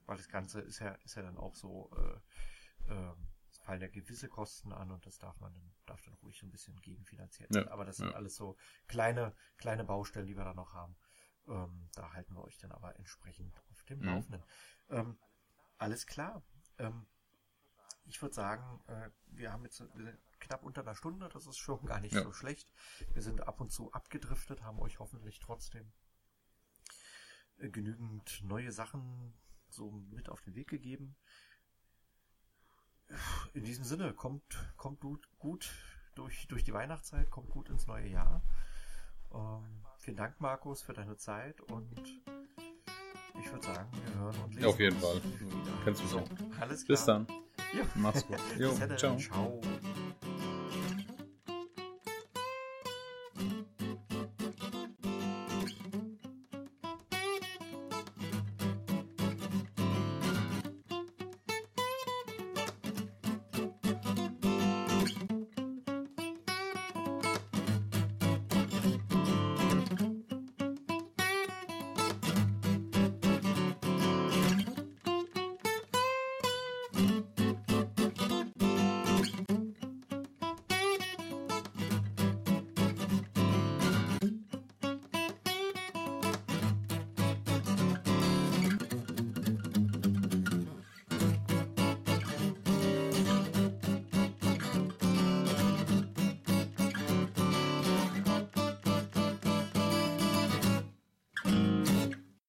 Weil 0.07 0.17
das 0.17 0.29
Ganze 0.29 0.61
ist 0.61 0.81
ja, 0.81 0.91
ist 1.05 1.15
ja 1.15 1.23
dann 1.23 1.37
auch 1.37 1.55
so, 1.55 1.89
äh, 1.97 2.93
ähm, 2.93 3.30
fallen 3.61 3.81
ja 3.81 3.89
gewisse 3.89 4.29
Kosten 4.29 4.73
an 4.73 4.91
und 4.91 5.05
das 5.07 5.19
darf 5.19 5.39
man 5.41 5.53
dann, 5.53 5.73
darf 5.87 6.01
dann 6.03 6.15
ruhig 6.15 6.39
so 6.39 6.47
ein 6.47 6.51
bisschen 6.51 6.81
gegenfinanziert 6.81 7.53
werden. 7.55 7.67
Ja, 7.67 7.73
aber 7.73 7.85
das 7.85 7.99
sind 7.99 8.11
ja. 8.11 8.15
alles 8.15 8.35
so 8.35 8.57
kleine, 8.89 9.35
kleine 9.59 9.85
Baustellen, 9.85 10.27
die 10.27 10.37
wir 10.37 10.45
da 10.45 10.55
noch 10.55 10.73
haben. 10.73 10.97
Ähm, 11.47 11.89
da 11.95 12.13
halten 12.13 12.35
wir 12.35 12.45
euch 12.45 12.59
dann 12.59 12.73
aber 12.73 12.97
entsprechend 12.97 13.63
auf 13.71 13.83
dem 13.85 14.01
mhm. 14.01 14.05
Laufenden. 14.07 14.43
Ähm, 14.89 15.19
alles 15.79 16.07
klar. 16.07 16.43
Ähm, 16.79 17.07
ich 18.05 18.21
würde 18.21 18.35
sagen, 18.35 18.83
äh, 18.89 19.11
wir 19.27 19.53
haben 19.53 19.65
jetzt 19.65 19.81
wir 19.95 20.19
knapp 20.41 20.63
unter 20.65 20.81
einer 20.81 20.95
Stunde, 20.95 21.29
das 21.29 21.47
ist 21.47 21.59
schon 21.59 21.85
gar 21.85 22.01
nicht 22.01 22.15
ja. 22.15 22.23
so 22.23 22.33
schlecht. 22.33 22.73
Wir 23.13 23.23
sind 23.23 23.47
ab 23.47 23.61
und 23.61 23.71
zu 23.71 23.93
abgedriftet, 23.93 24.63
haben 24.63 24.81
euch 24.81 24.99
hoffentlich 24.99 25.39
trotzdem 25.39 25.93
äh, 27.59 27.69
genügend 27.69 28.43
neue 28.43 28.73
Sachen 28.73 29.35
so 29.69 29.91
mit 29.91 30.29
auf 30.29 30.41
den 30.41 30.55
Weg 30.55 30.69
gegeben 30.69 31.17
in 33.55 33.65
diesem 33.65 33.85
Sinne, 33.85 34.13
kommt, 34.13 34.43
kommt 34.77 35.01
gut, 35.01 35.29
gut 35.39 35.71
durch, 36.15 36.47
durch 36.49 36.65
die 36.65 36.73
Weihnachtszeit, 36.73 37.31
kommt 37.31 37.51
gut 37.51 37.69
ins 37.69 37.87
neue 37.87 38.09
Jahr. 38.09 38.43
Ähm, 39.33 39.85
vielen 39.99 40.17
Dank, 40.17 40.41
Markus, 40.41 40.83
für 40.83 40.93
deine 40.93 41.17
Zeit 41.17 41.61
und 41.61 41.99
ich 43.41 43.51
würde 43.51 43.65
sagen, 43.65 43.89
wir 43.93 44.21
hören 44.21 44.37
und 44.45 44.55
lesen. 44.55 44.69
Auf 44.69 44.81
jeden 44.81 44.99
Fall. 44.99 45.21
Kennst 45.85 46.03
du 46.03 46.07
so. 46.07 46.25
Alles 46.61 46.85
klar. 46.85 46.97
Bis 46.97 47.05
dann. 47.05 47.27
Ja. 47.73 47.85
Mach's 47.95 48.27
gut. 48.27 48.39
Jo, 48.59 48.75
ciao. 48.97 49.17
ciao. 49.17 49.61